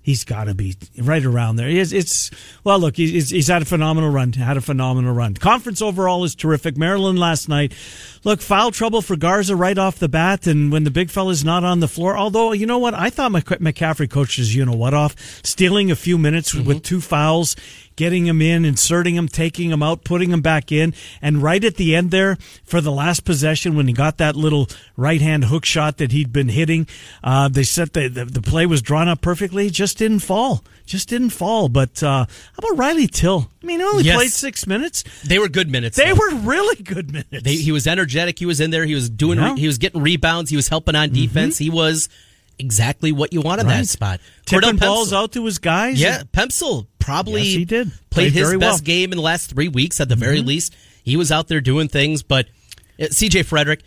He's 0.02 0.24
got 0.24 0.46
to 0.46 0.56
be 0.56 0.76
right 0.98 1.24
around 1.24 1.58
there. 1.58 1.70
It's, 1.70 1.92
it's 1.92 2.32
well, 2.64 2.80
look, 2.80 2.98
he's, 2.98 3.30
he's 3.30 3.48
had 3.48 3.62
a 3.62 3.66
phenomenal 3.66 4.10
run. 4.10 4.34
Had 4.34 4.58
a 4.58 4.62
phenomenal 4.62 5.14
run. 5.14 5.36
Conference 5.36 5.82
overall 5.82 6.24
is 6.24 6.34
terrific. 6.34 6.76
Maryland 6.76 7.20
last 7.20 7.48
night, 7.48 7.74
look, 8.24 8.42
foul 8.42 8.72
trouble 8.72 9.02
for 9.02 9.16
Garza 9.16 9.56
right 9.56 9.78
off 9.78 10.00
the 10.00 10.10
bat, 10.10 10.48
and 10.48 10.72
when 10.72 10.84
the 10.84 10.92
big 10.92 11.10
fella's 11.10 11.44
not 11.44 11.64
on 11.64 11.80
the 11.80 11.88
floor. 11.88 12.18
Although 12.18 12.52
you 12.52 12.66
know 12.66 12.78
what, 12.78 12.94
I 12.94 13.10
thought 13.10 13.32
McCaffrey 13.32 14.10
coached 14.10 14.38
his 14.38 14.56
you 14.56 14.66
know 14.66 14.76
what 14.76 14.94
off, 14.94 15.16
stealing 15.44 15.92
a 15.92 15.96
few 15.96 16.18
minutes 16.18 16.54
with 16.54 16.84
two 16.84 17.02
fouls, 17.02 17.56
getting 17.96 18.26
him 18.26 18.42
in, 18.42 18.66
inserting 18.66 19.16
him, 19.16 19.28
taking 19.28 19.72
him 19.72 19.84
out, 19.84 20.04
putting 20.04 20.32
him 20.32 20.42
back 20.42 20.72
in, 20.72 20.94
and 21.22 21.44
right 21.44 21.64
at 21.64 21.76
the 21.76 21.96
end 21.96 22.12
there 22.12 22.38
for 22.64 22.82
the 22.82 22.92
last 22.92 23.26
possession 23.26 23.76
when 23.76 23.88
he 23.88 23.94
got 23.94 24.18
that 24.18 24.36
little 24.36 24.68
right 24.96 25.22
hand 25.22 25.46
hook 25.46 25.66
shot 25.66 25.98
that 25.98 26.12
he'd 26.12 26.34
been 26.34 26.50
hitting, 26.50 26.88
uh, 27.24 27.48
they 27.48 27.64
said 27.64 27.94
the, 27.94 28.08
the 28.08 28.26
the 28.26 28.42
play 28.42 28.66
was 28.66 28.82
drawn 28.82 29.08
up 29.08 29.22
perfectly, 29.22 29.70
just 29.70 29.98
didn't 29.98 30.20
fall, 30.20 30.64
just 30.86 31.10
didn't 31.10 31.30
fall. 31.32 31.70
But 31.70 32.02
uh, 32.04 32.26
how 32.26 32.58
about 32.58 32.78
Riley 32.78 33.08
Till? 33.08 33.50
I 33.62 33.66
mean, 33.66 33.80
he 33.80 33.86
only 33.86 34.04
Yes. 34.04 34.16
played 34.16 34.32
six 34.32 34.68
minutes. 34.68 35.04
They 35.26 35.40
were 35.40 35.50
good 35.50 35.70
minutes. 35.70 35.98
They 35.98 36.06
though. 36.12 36.16
were 36.16 36.36
really 36.36 36.82
good 36.84 37.12
minutes. 37.12 37.44
They, 37.44 37.56
he 37.56 37.72
was 37.72 37.88
energetic. 37.88 38.40
He 38.40 38.46
was 38.46 38.60
in 38.60 38.72
there. 38.72 38.86
He 38.86 38.96
was 38.96 39.10
doing. 39.10 39.40
Yeah. 39.40 39.50
Mm-hmm. 39.50 39.56
He 39.58 39.68
was 39.68 39.78
getting 39.78 40.02
rebounds. 40.02 40.50
He 40.50 40.56
was 40.56 40.68
helping 40.68 40.96
on 40.96 41.12
defense. 41.12 41.58
He 41.58 41.70
was 41.70 42.10
exactly 42.60 43.12
what 43.12 43.34
you 43.34 43.42
wanted 43.42 43.66
Right. 43.66 43.78
that 43.78 43.88
spot. 43.88 44.20
tipping 44.46 44.72
Cordell 44.72 44.80
balls 44.80 45.12
Pemsel. 45.12 45.24
out 45.24 45.32
to 45.34 45.46
his 45.46 45.58
guys. 45.58 46.00
Yeah, 46.00 46.24
Pemsel 46.32 46.86
probably 47.00 47.42
Yes, 47.42 47.56
he 47.58 47.66
did. 47.66 47.88
played, 48.12 48.32
Played 48.32 48.34
his 48.34 48.50
best 48.52 48.60
well. 48.60 48.76
Mm-hmm. 48.76 48.84
game 48.86 49.12
in 49.14 49.18
the 49.18 49.24
last 49.24 49.50
three 49.50 49.68
weeks. 49.68 50.00
At 50.00 50.10
the 50.10 50.16
very 50.16 50.42
least, 50.42 50.76
he 51.04 51.16
was 51.18 51.32
out 51.32 51.48
there 51.48 51.62
doing 51.62 51.88
things. 51.88 52.22
But 52.24 52.48
uh, 53.02 53.08
C.J. 53.08 53.44
Frederick 53.44 53.82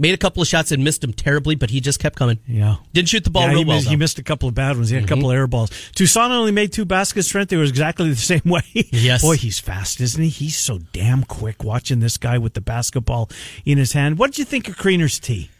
made 0.00 0.14
a 0.14 0.16
couple 0.16 0.40
of 0.42 0.48
shots 0.48 0.72
and 0.72 0.82
missed 0.82 1.02
them 1.02 1.12
terribly, 1.12 1.54
but 1.54 1.70
he 1.70 1.80
just 1.80 2.00
kept 2.00 2.16
coming. 2.16 2.38
Yeah. 2.48 2.76
Didn't 2.92 3.08
shoot 3.10 3.22
the 3.22 3.30
ball 3.30 3.42
Yeah, 3.42 3.48
real 3.50 3.58
he, 3.58 3.64
well. 3.66 3.76
missed, 3.76 3.86
he. 3.88 3.94
Mm-hmm. 3.94 4.00
missed 4.00 4.18
a 4.18 4.22
couple 4.24 4.48
of 4.48 4.54
bad 4.54 4.76
ones. 4.76 4.88
He 4.88 4.96
had 4.96 5.04
a 5.04 5.06
couple 5.06 5.30
of 5.30 5.36
air 5.36 5.46
balls. 5.46 5.70
Toussaint 5.94 6.32
only 6.32 6.52
made 6.52 6.72
two 6.72 6.84
baskets. 6.84 7.28
Trent, 7.28 7.50
they 7.50 7.56
were 7.56 7.62
exactly 7.64 8.08
the 8.08 8.16
same 8.16 8.42
way. 8.44 8.62
Yes. 8.74 9.22
Boy, 9.22 9.36
he's 9.36 9.60
fast, 9.60 10.00
isn't 10.00 10.22
he? 10.22 10.28
He's 10.30 10.56
so 10.56 10.78
damn 10.92 11.22
quick 11.24 11.62
watching 11.62 12.00
this 12.00 12.16
guy 12.16 12.38
with 12.38 12.54
the 12.54 12.60
basketball 12.60 13.28
in 13.64 13.78
his 13.78 13.92
hand. 13.92 14.18
What 14.18 14.30
did 14.32 14.38
you 14.38 14.44
think 14.46 14.68
of 14.68 14.76
Kriener's 14.76 15.20
tee? 15.20 15.50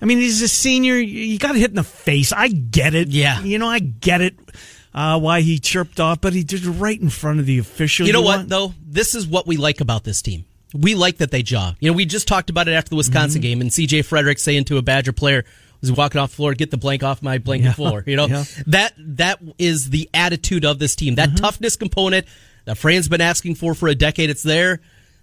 I 0.00 0.04
mean, 0.06 0.18
he's 0.18 0.40
a 0.42 0.48
senior. 0.48 0.94
You 0.94 1.38
got 1.38 1.56
hit 1.56 1.70
in 1.70 1.76
the 1.76 1.82
face. 1.84 2.32
I 2.32 2.48
get 2.48 2.94
it. 2.94 3.08
Yeah. 3.08 3.40
You 3.42 3.58
know, 3.58 3.68
I 3.68 3.80
get 3.80 4.20
it. 4.20 4.36
Uh, 4.94 5.18
why 5.20 5.42
he 5.42 5.58
chirped 5.58 6.00
off, 6.00 6.20
but 6.20 6.32
he 6.32 6.42
did 6.42 6.64
it 6.64 6.70
right 6.70 6.98
in 7.00 7.10
front 7.10 7.38
of 7.40 7.46
the 7.46 7.58
official. 7.58 8.06
You 8.06 8.12
know 8.12 8.22
what 8.22 8.38
want- 8.38 8.48
though? 8.48 8.74
This 8.84 9.14
is 9.14 9.26
what 9.26 9.46
we 9.46 9.56
like 9.56 9.80
about 9.80 10.02
this 10.02 10.22
team. 10.22 10.44
We 10.74 10.94
like 10.94 11.18
that 11.18 11.30
they 11.30 11.42
jaw. 11.42 11.74
You 11.80 11.90
know, 11.90 11.96
we 11.96 12.04
just 12.04 12.28
talked 12.28 12.50
about 12.50 12.68
it 12.68 12.72
after 12.72 12.90
the 12.90 12.96
Wisconsin 12.96 13.40
Mm-hmm. 13.40 13.48
game, 13.48 13.60
and 13.62 13.72
C.J. 13.72 14.02
Frederick 14.02 14.38
saying 14.38 14.64
to 14.64 14.76
a 14.76 14.82
Badger 14.82 15.12
player 15.12 15.44
was 15.80 15.92
walking 15.92 16.20
off 16.20 16.30
the 16.30 16.36
floor, 16.36 16.54
"Get 16.54 16.70
the 16.70 16.76
blank 16.76 17.02
off 17.02 17.22
my 17.22 17.38
blanket 17.38 17.66
Yeah. 17.66 17.72
floor." 17.72 18.04
You 18.06 18.16
know 18.16 18.26
Yeah. 18.26 18.44
that 18.66 18.92
that 18.98 19.40
is 19.58 19.90
the 19.90 20.10
attitude 20.12 20.64
of 20.64 20.78
this 20.78 20.94
team. 20.96 21.16
Mm-hmm. 21.16 21.34
That 21.34 21.40
toughness 21.40 21.76
component 21.76 22.26
that 22.64 22.76
Fran's 22.76 23.08
been 23.08 23.20
asking 23.20 23.54
for 23.54 23.74
for 23.74 23.88
a 23.88 23.94
decade. 23.94 24.28
It's 24.30 24.42
there. 24.42 24.80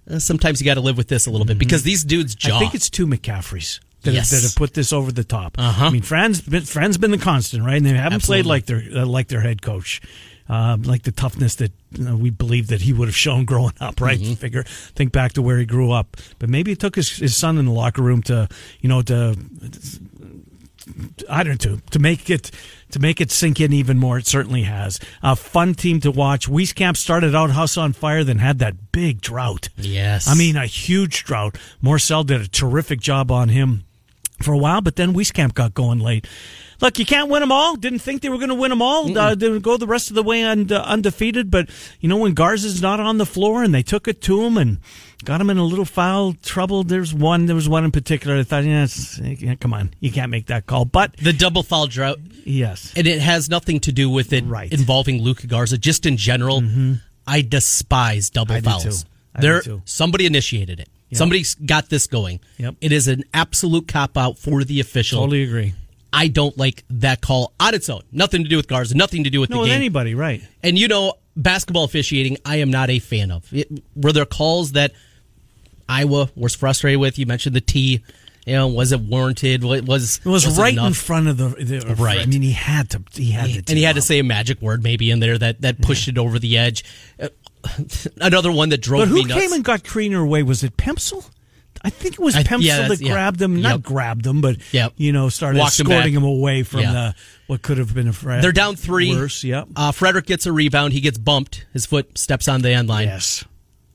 Uh, 0.09 0.19
sometimes 0.19 0.61
you 0.61 0.65
got 0.65 0.75
to 0.75 0.81
live 0.81 0.97
with 0.97 1.07
this 1.07 1.25
a 1.27 1.31
little 1.31 1.45
bit 1.45 1.57
because 1.57 1.83
these 1.83 2.03
dudes 2.03 2.35
jaw. 2.35 2.49
Mm-hmm. 2.49 2.55
I 2.57 2.59
think 2.59 2.75
it's 2.75 2.89
two 2.89 3.05
McCaffreys 3.07 3.79
that, 4.03 4.13
Yes. 4.13 4.31
have, 4.31 4.41
that 4.41 4.47
have 4.49 4.55
put 4.55 4.73
this 4.75 4.93
over 4.93 5.11
the 5.11 5.23
top. 5.23 5.55
Uh-huh. 5.57 5.85
I 5.85 5.89
mean, 5.89 6.03
Fran's 6.03 6.41
been, 6.41 6.63
Fran's 6.63 6.97
been 6.99 7.09
the 7.11 7.17
constant, 7.17 7.63
right? 7.65 7.77
And 7.77 7.85
they 7.85 7.93
haven't 7.93 8.21
played 8.23 8.45
like 8.45 8.65
their 8.67 8.81
uh, 8.95 9.05
like 9.05 9.27
their 9.29 9.41
head 9.41 9.61
coach, 9.63 10.01
uh, 10.49 10.77
like 10.83 11.03
the 11.03 11.11
toughness 11.11 11.55
that 11.55 11.71
you 11.91 12.03
know, 12.03 12.15
we 12.15 12.29
believe 12.29 12.67
that 12.67 12.81
he 12.81 12.93
would 12.93 13.07
have 13.07 13.15
shown 13.15 13.45
growing 13.45 13.73
up, 13.79 13.99
right? 14.01 14.19
Mm-hmm. 14.19 14.33
Figure, 14.33 14.63
think 14.63 15.11
back 15.11 15.33
to 15.33 15.41
where 15.41 15.57
he 15.57 15.65
grew 15.65 15.91
up, 15.91 16.17
but 16.39 16.49
maybe 16.49 16.71
it 16.71 16.79
took 16.79 16.95
his, 16.95 17.17
his 17.17 17.35
son 17.35 17.57
in 17.57 17.65
the 17.65 17.71
locker 17.71 18.01
room 18.01 18.21
to, 18.23 18.47
you 18.81 18.89
know, 18.89 19.01
to 19.03 19.35
I 21.29 21.43
don't 21.43 21.65
know 21.65 21.77
to 21.77 21.81
to 21.91 21.99
make 21.99 22.29
it 22.29 22.51
to 22.91 22.99
make 22.99 23.19
it 23.19 23.31
sink 23.31 23.59
in 23.59 23.73
even 23.73 23.97
more. 23.97 24.17
It 24.17 24.27
certainly 24.27 24.63
has. 24.63 24.99
A 25.23 25.35
fun 25.35 25.73
team 25.73 25.99
to 26.01 26.11
watch. 26.11 26.47
Wieskamp 26.47 26.97
started 26.97 27.35
out 27.35 27.51
house 27.51 27.77
on 27.77 27.93
fire, 27.93 28.23
then 28.23 28.37
had 28.37 28.59
that 28.59 28.91
big 28.91 29.21
drought. 29.21 29.69
Yes. 29.77 30.27
I 30.27 30.35
mean 30.35 30.55
a 30.55 30.67
huge 30.67 31.23
drought. 31.23 31.57
Morsell 31.83 32.25
did 32.25 32.41
a 32.41 32.47
terrific 32.47 32.99
job 32.99 33.31
on 33.31 33.49
him 33.49 33.83
for 34.41 34.53
a 34.53 34.57
while, 34.57 34.81
but 34.81 34.95
then 34.95 35.13
Wieskamp 35.13 35.53
got 35.53 35.73
going 35.73 35.99
late. 35.99 36.27
Look, 36.81 36.99
you 36.99 37.05
can't 37.05 37.29
win 37.29 37.39
them 37.41 37.51
all. 37.51 37.75
Didn't 37.75 37.99
think 37.99 38.21
they 38.21 38.29
were 38.29 38.37
going 38.37 38.49
to 38.49 38.55
win 38.55 38.69
them 38.69 38.81
all. 38.81 39.17
Uh, 39.17 39.33
they 39.35 39.49
would 39.49 39.61
go 39.63 39.77
the 39.77 39.87
rest 39.87 40.09
of 40.09 40.15
the 40.15 40.23
way 40.23 40.43
un- 40.43 40.71
uh, 40.71 40.81
undefeated. 40.81 41.49
But 41.49 41.69
you 41.99 42.09
know 42.09 42.17
when 42.17 42.33
Garza's 42.33 42.81
not 42.81 42.99
on 42.99 43.17
the 43.17 43.25
floor, 43.25 43.63
and 43.63 43.73
they 43.73 43.83
took 43.83 44.07
it 44.07 44.21
to 44.23 44.41
him 44.43 44.57
and 44.57 44.79
got 45.23 45.39
him 45.41 45.49
in 45.49 45.57
a 45.57 45.63
little 45.63 45.85
foul 45.85 46.33
trouble. 46.43 46.83
There's 46.83 47.13
one. 47.13 47.45
There 47.45 47.55
was 47.55 47.69
one 47.69 47.85
in 47.85 47.91
particular. 47.91 48.37
I 48.37 48.43
thought, 48.43 48.63
yeah, 48.65 48.83
it's- 48.83 49.19
yeah, 49.23 49.55
come 49.55 49.73
on, 49.73 49.91
you 49.99 50.11
can't 50.11 50.29
make 50.31 50.47
that 50.47 50.65
call. 50.65 50.85
But 50.85 51.15
the 51.17 51.33
double 51.33 51.63
foul 51.63 51.87
drought. 51.87 52.19
yes, 52.43 52.93
and 52.95 53.07
it 53.07 53.19
has 53.21 53.49
nothing 53.49 53.79
to 53.81 53.91
do 53.91 54.09
with 54.09 54.33
it 54.33 54.43
Right. 54.45 54.69
Mm-hmm. 54.69 54.81
involving 54.81 55.21
Luca 55.21 55.47
Garza. 55.47 55.77
Just 55.77 56.05
in 56.05 56.17
general, 56.17 56.61
I 57.27 57.41
despise 57.41 58.29
double 58.29 58.53
I 58.55 58.59
do 58.59 58.69
fouls. 58.69 59.03
too. 59.03 59.09
I 59.33 59.41
do 59.41 59.47
there, 59.47 59.81
somebody 59.85 60.25
initiated 60.25 60.79
it. 60.79 60.89
Somebody's 61.13 61.55
got 61.55 61.89
this 61.89 62.07
going. 62.07 62.41
Yep. 62.57 62.75
It 62.81 62.91
is 62.91 63.07
an 63.07 63.23
absolute 63.33 63.87
cop 63.87 64.17
out 64.17 64.37
for 64.37 64.65
the 64.65 64.81
official. 64.81 65.21
totally 65.21 65.43
agree. 65.43 65.73
I 66.15 66.27
don't 66.29 66.57
like 66.57 66.83
that 66.89 67.21
call 67.21 67.53
on 67.59 67.73
its 67.75 67.89
own. 67.89 68.01
Nothing 68.11 68.43
to 68.43 68.49
do 68.49 68.55
with 68.57 68.67
Garza. 68.67 68.95
Nothing 68.95 69.25
to 69.25 69.29
do 69.29 69.41
with 69.41 69.49
No, 69.49 69.57
the 69.57 69.61
with 69.61 69.69
game. 69.69 69.75
anybody, 69.75 70.15
right? 70.15 70.41
and 70.63 70.79
you 70.79 70.87
know, 70.87 71.15
basketball 71.35 71.83
officiating, 71.83 72.37
I 72.45 72.57
am 72.57 72.71
not 72.71 72.89
a 72.89 72.99
fan 72.99 73.31
of. 73.31 73.51
It, 73.53 73.67
were 73.95 74.13
there 74.13 74.25
calls 74.25 74.71
that 74.71 74.93
Iowa 75.89 76.29
was 76.35 76.55
frustrated 76.55 76.99
with. 76.99 77.19
You 77.19 77.25
mentioned 77.25 77.55
the 77.55 77.61
T. 77.61 78.01
You 78.45 78.53
know, 78.53 78.67
was 78.67 78.91
it 78.91 78.99
warranted? 79.01 79.63
Was 79.63 80.19
It 80.23 80.25
was, 80.29 80.45
was 80.45 80.57
right 80.59 80.77
in 80.77 80.93
front 80.93 81.27
of 81.27 81.37
the, 81.37 81.49
the 81.49 81.95
Right. 81.95 82.19
I 82.19 82.25
mean, 82.27 82.43
he 82.43 82.51
had 82.51 82.91
to. 82.91 83.01
He 83.13 83.31
had 83.31 83.49
to. 83.49 83.57
and 83.57 83.77
he 83.77 83.83
had 83.83 83.95
to 83.95 84.01
say 84.03 84.19
a 84.19 84.23
magic 84.23 84.61
word 84.61 84.83
maybe 84.83 85.09
in 85.11 85.19
there 85.19 85.37
that 85.37 85.61
that 85.61 85.81
pushed 85.81 86.07
it 86.07 86.17
over 86.17 86.37
the 86.39 86.57
edge. 86.57 86.83
Uh, 87.19 87.29
another 88.21 88.51
one 88.51 88.69
that 88.69 88.81
drove 88.81 89.09
But 89.09 89.13
me 89.15 89.23
who 89.23 89.27
came 89.29 89.51
and 89.51 89.63
got 89.63 89.83
Kriener 89.83 90.21
away? 90.21 90.43
Was 90.43 90.63
it 90.63 90.77
Pemsel? 90.77 91.27
I 91.85 91.89
think 91.91 92.15
it 92.15 92.19
was 92.19 92.35
Pemsel 92.35 92.61
yeah, 92.63 92.87
that 92.87 92.99
yeah. 92.99 93.11
grabbed 93.11 93.41
him. 93.41 93.61
Not 93.61 93.71
Yep. 93.73 93.81
grabbed 93.83 94.25
him, 94.25 94.41
but 94.41 94.57
Yep. 94.73 94.93
you 94.97 95.11
know, 95.11 95.29
started 95.29 95.59
Walked 95.59 95.79
escorting 95.79 96.01
back. 96.01 96.09
him, 96.11 96.23
away 96.23 96.63
from 96.63 96.79
Yeah. 96.81 96.91
the 96.91 97.15
what 97.47 97.61
could 97.61 97.77
have 97.77 97.93
been 97.93 98.07
a 98.07 98.13
threat. 98.13 98.41
They're 98.41 98.51
down 98.51 98.75
three. 98.75 99.15
Worse, 99.15 99.43
yep. 99.43 99.67
Uh, 99.75 99.91
Frederick 99.91 100.25
gets 100.25 100.45
a 100.47 100.51
rebound. 100.51 100.93
He 100.93 100.99
gets 100.99 101.17
bumped. 101.19 101.65
His 101.73 101.85
foot 101.85 102.17
steps 102.17 102.47
on 102.47 102.61
the 102.63 102.71
end 102.71 102.89
line, 102.89 103.07
yes, 103.07 103.45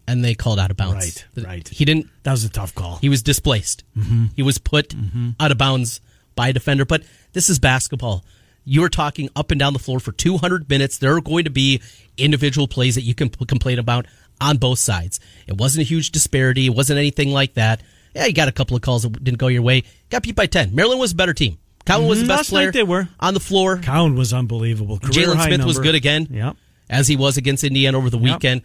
and 0.06 0.24
they 0.24 0.34
called 0.34 0.58
out 0.60 0.70
of 0.70 0.76
bounds. 0.76 1.24
Right, 1.36 1.44
right. 1.44 1.68
He 1.68 1.84
didn't. 1.84 2.06
that 2.22 2.30
was 2.30 2.44
a 2.44 2.48
tough 2.48 2.74
call. 2.74 2.98
He 3.00 3.08
was 3.08 3.22
displaced. 3.22 3.82
Mm-hmm. 3.98 4.26
He 4.36 4.42
was 4.42 4.58
put 4.58 4.94
out 5.40 5.50
of 5.50 5.58
bounds 5.58 6.00
by 6.36 6.48
a 6.48 6.52
defender. 6.52 6.84
But 6.84 7.02
this 7.32 7.50
is 7.50 7.58
basketball. 7.58 8.24
You 8.64 8.84
are 8.84 8.88
talking 8.90 9.28
up 9.34 9.50
and 9.50 9.58
down 9.58 9.72
the 9.72 9.78
floor 9.80 9.98
for 10.00 10.12
200 10.12 10.68
minutes. 10.68 10.98
There 10.98 11.16
are 11.16 11.20
going 11.20 11.44
to 11.44 11.50
be 11.50 11.80
individual 12.16 12.68
plays 12.68 12.94
that 12.94 13.02
you 13.02 13.14
can 13.14 13.30
p- 13.30 13.44
complain 13.46 13.78
about 13.78 14.06
on 14.40 14.56
both 14.58 14.78
sides. 14.78 15.20
It 15.46 15.56
wasn't 15.56 15.82
a 15.82 15.88
huge 15.88 16.10
disparity. 16.10 16.66
It 16.66 16.74
wasn't 16.74 16.98
anything 16.98 17.30
like 17.30 17.54
that. 17.54 17.82
Yeah, 18.14 18.26
you 18.26 18.32
got 18.32 18.48
a 18.48 18.52
couple 18.52 18.76
of 18.76 18.82
calls 18.82 19.02
that 19.02 19.22
didn't 19.22 19.38
go 19.38 19.46
your 19.48 19.62
way. 19.62 19.84
Got 20.10 20.22
beat 20.24 20.34
by 20.34 20.46
10. 20.46 20.74
Maryland 20.74 21.00
was 21.00 21.12
a 21.12 21.14
better 21.14 21.34
team. 21.34 21.58
Cowan 21.86 22.08
was 22.08 22.18
the 22.18 22.24
Mhm, 22.24 22.28
best 22.28 22.52
last 22.52 22.64
night 22.66 22.72
they 22.72 22.82
were. 22.82 23.08
on 23.20 23.34
the 23.34 23.40
floor. 23.40 23.78
Cowan 23.78 24.14
was 24.16 24.32
unbelievable. 24.32 24.98
Jalen 24.98 25.42
Smith 25.44 25.64
was 25.64 25.78
good 25.78 25.94
again. 25.94 26.26
Yep. 26.30 26.56
As 26.88 27.08
he 27.08 27.16
was 27.16 27.36
against 27.36 27.62
Indiana 27.64 27.96
over 27.96 28.10
the 28.10 28.18
Yep. 28.18 28.34
weekend. 28.36 28.62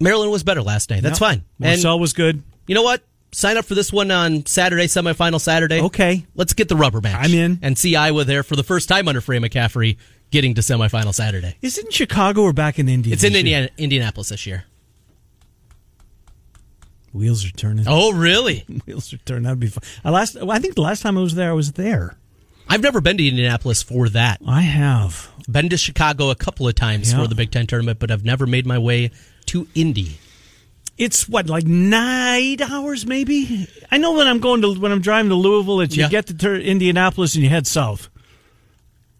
Maryland 0.00 0.30
was 0.30 0.42
better 0.42 0.62
last 0.62 0.90
night. 0.90 1.02
That's 1.02 1.20
Yep. 1.20 1.28
fine. 1.30 1.42
And 1.60 1.80
Morsell 1.80 1.98
was 1.98 2.12
good. 2.12 2.42
you 2.66 2.74
know 2.74 2.82
what? 2.82 3.02
Sign 3.32 3.56
up 3.58 3.64
for 3.66 3.74
this 3.74 3.92
one 3.92 4.10
on 4.10 4.46
Saturday, 4.46 4.86
semifinal 4.86 5.40
Saturday. 5.40 5.80
Okay. 5.80 6.24
Let's 6.34 6.52
get 6.52 6.68
the 6.68 6.76
rubber 6.76 7.00
match. 7.00 7.24
I'm 7.24 7.34
in. 7.34 7.58
And 7.60 7.76
see 7.76 7.94
Iowa 7.96 8.24
there 8.24 8.42
for 8.42 8.56
the 8.56 8.62
first 8.62 8.88
time 8.88 9.08
under 9.08 9.20
Fran 9.20 9.42
McCaffrey 9.42 9.96
getting 10.30 10.54
to 10.54 10.60
semifinal 10.62 11.12
Saturday. 11.14 11.56
Is 11.60 11.76
it 11.76 11.86
in 11.86 11.90
Chicago 11.90 12.42
or 12.42 12.52
back 12.52 12.78
in 12.78 12.88
Indiana? 12.88 13.14
It's 13.14 13.24
in? 13.24 13.34
Indiana, 13.34 13.68
Indianapolis 13.76 14.28
this 14.30 14.46
year. 14.46 14.64
Wheels 17.16 17.44
are 17.44 17.50
turning. 17.50 17.84
Oh, 17.88 18.12
really? 18.12 18.64
Wheels 18.86 19.12
are 19.12 19.18
turning. 19.18 19.44
That'd 19.44 19.60
be 19.60 19.68
fun. 19.68 19.82
I 20.04 20.10
last. 20.10 20.36
I 20.36 20.58
think 20.58 20.74
the 20.74 20.82
last 20.82 21.02
time 21.02 21.16
I 21.18 21.20
was 21.22 21.34
there, 21.34 21.50
I 21.50 21.54
was 21.54 21.72
there. 21.72 22.16
I've 22.68 22.82
never 22.82 23.00
been 23.00 23.16
to 23.18 23.26
Indianapolis 23.26 23.82
for 23.82 24.08
that. 24.08 24.40
I 24.46 24.62
have. 24.62 25.30
Been 25.48 25.68
to 25.68 25.76
Chicago 25.76 26.30
a 26.30 26.34
couple 26.34 26.66
of 26.66 26.74
times 26.74 27.12
Yeah. 27.12 27.22
for 27.22 27.28
the 27.28 27.34
Big 27.36 27.50
Ten 27.52 27.66
tournament, 27.66 27.98
but 28.00 28.10
I've 28.10 28.24
never 28.24 28.44
made 28.46 28.66
my 28.66 28.78
way 28.78 29.12
to 29.46 29.68
Indy. 29.74 30.18
It's 30.98 31.28
what 31.28 31.46
like 31.48 31.64
nine 31.64 32.60
hours, 32.62 33.06
maybe. 33.06 33.68
I 33.92 33.98
know 33.98 34.14
when 34.14 34.26
I'm 34.26 34.40
going 34.40 34.62
to 34.62 34.74
when 34.74 34.90
I'm 34.92 35.00
driving 35.00 35.28
to 35.28 35.34
Louisville, 35.36 35.76
that 35.78 35.96
you 35.96 36.02
Yeah. 36.04 36.08
get 36.08 36.26
to 36.28 36.34
Tur- 36.34 36.56
Indianapolis 36.56 37.34
and 37.34 37.44
you 37.44 37.50
head 37.50 37.66
south, 37.66 38.08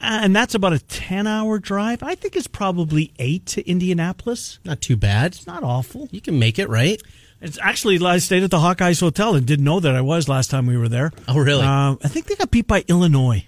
Uh, 0.00 0.20
and 0.24 0.34
that's 0.34 0.54
about 0.54 0.72
a 0.72 0.78
ten-hour 0.80 1.58
drive. 1.58 2.02
I 2.02 2.14
think 2.16 2.34
it's 2.34 2.46
probably 2.48 3.12
eight 3.18 3.46
to 3.46 3.68
Indianapolis. 3.68 4.58
Not 4.64 4.80
too 4.80 4.96
bad. 4.96 5.34
It's 5.36 5.46
not 5.46 5.62
awful. 5.62 6.08
You 6.10 6.20
can 6.20 6.38
make 6.38 6.58
it, 6.58 6.68
right? 6.68 7.00
It's 7.40 7.58
actually 7.60 8.04
I 8.04 8.18
stayed 8.18 8.42
at 8.42 8.50
the 8.50 8.58
Hawkeyes 8.58 9.00
Hotel 9.00 9.34
and 9.34 9.46
didn't 9.46 9.64
know 9.64 9.80
that 9.80 9.94
I 9.94 10.00
was 10.00 10.28
last 10.28 10.50
time 10.50 10.66
we 10.66 10.76
were 10.76 10.88
there. 10.88 11.12
Oh, 11.28 11.38
really? 11.38 11.64
Um, 11.64 11.98
I 12.02 12.08
think 12.08 12.26
they 12.26 12.34
got 12.34 12.50
beat 12.50 12.66
by 12.66 12.84
Illinois. 12.88 13.44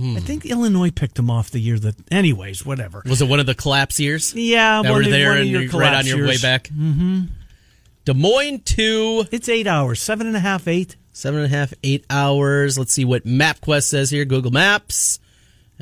I 0.00 0.20
think 0.20 0.46
Illinois 0.46 0.92
picked 0.92 1.16
them 1.16 1.28
off 1.28 1.50
the 1.50 1.58
year 1.58 1.76
that. 1.76 1.96
Anyways, 2.12 2.64
whatever. 2.64 3.02
Was 3.04 3.20
it 3.20 3.28
one 3.28 3.40
of 3.40 3.46
the 3.46 3.54
collapse 3.56 3.98
years? 3.98 4.32
Yeah, 4.32 4.82
that 4.82 4.90
one 4.92 5.02
were 5.02 5.10
there 5.10 5.30
one 5.30 5.38
of 5.38 5.42
and 5.42 5.50
your 5.50 5.62
you're 5.62 5.72
right 5.72 5.94
on 5.94 6.06
your 6.06 6.24
way 6.24 6.38
back. 6.38 6.68
Mm-hmm. 6.68 7.22
Des 8.04 8.14
Moines 8.14 8.60
to 8.60 9.24
It's 9.32 9.48
eight 9.48 9.66
hours, 9.66 10.00
seven 10.00 10.28
and 10.28 10.36
a 10.36 10.40
half, 10.40 10.68
eight. 10.68 10.94
seven 11.12 11.40
and 11.40 11.52
a 11.52 11.56
half, 11.56 11.74
eight 11.82 12.06
hours. 12.08 12.78
Let's 12.78 12.92
see 12.92 13.04
what 13.04 13.24
MapQuest 13.24 13.88
says 13.88 14.10
here. 14.10 14.24
Google 14.24 14.52
Maps. 14.52 15.18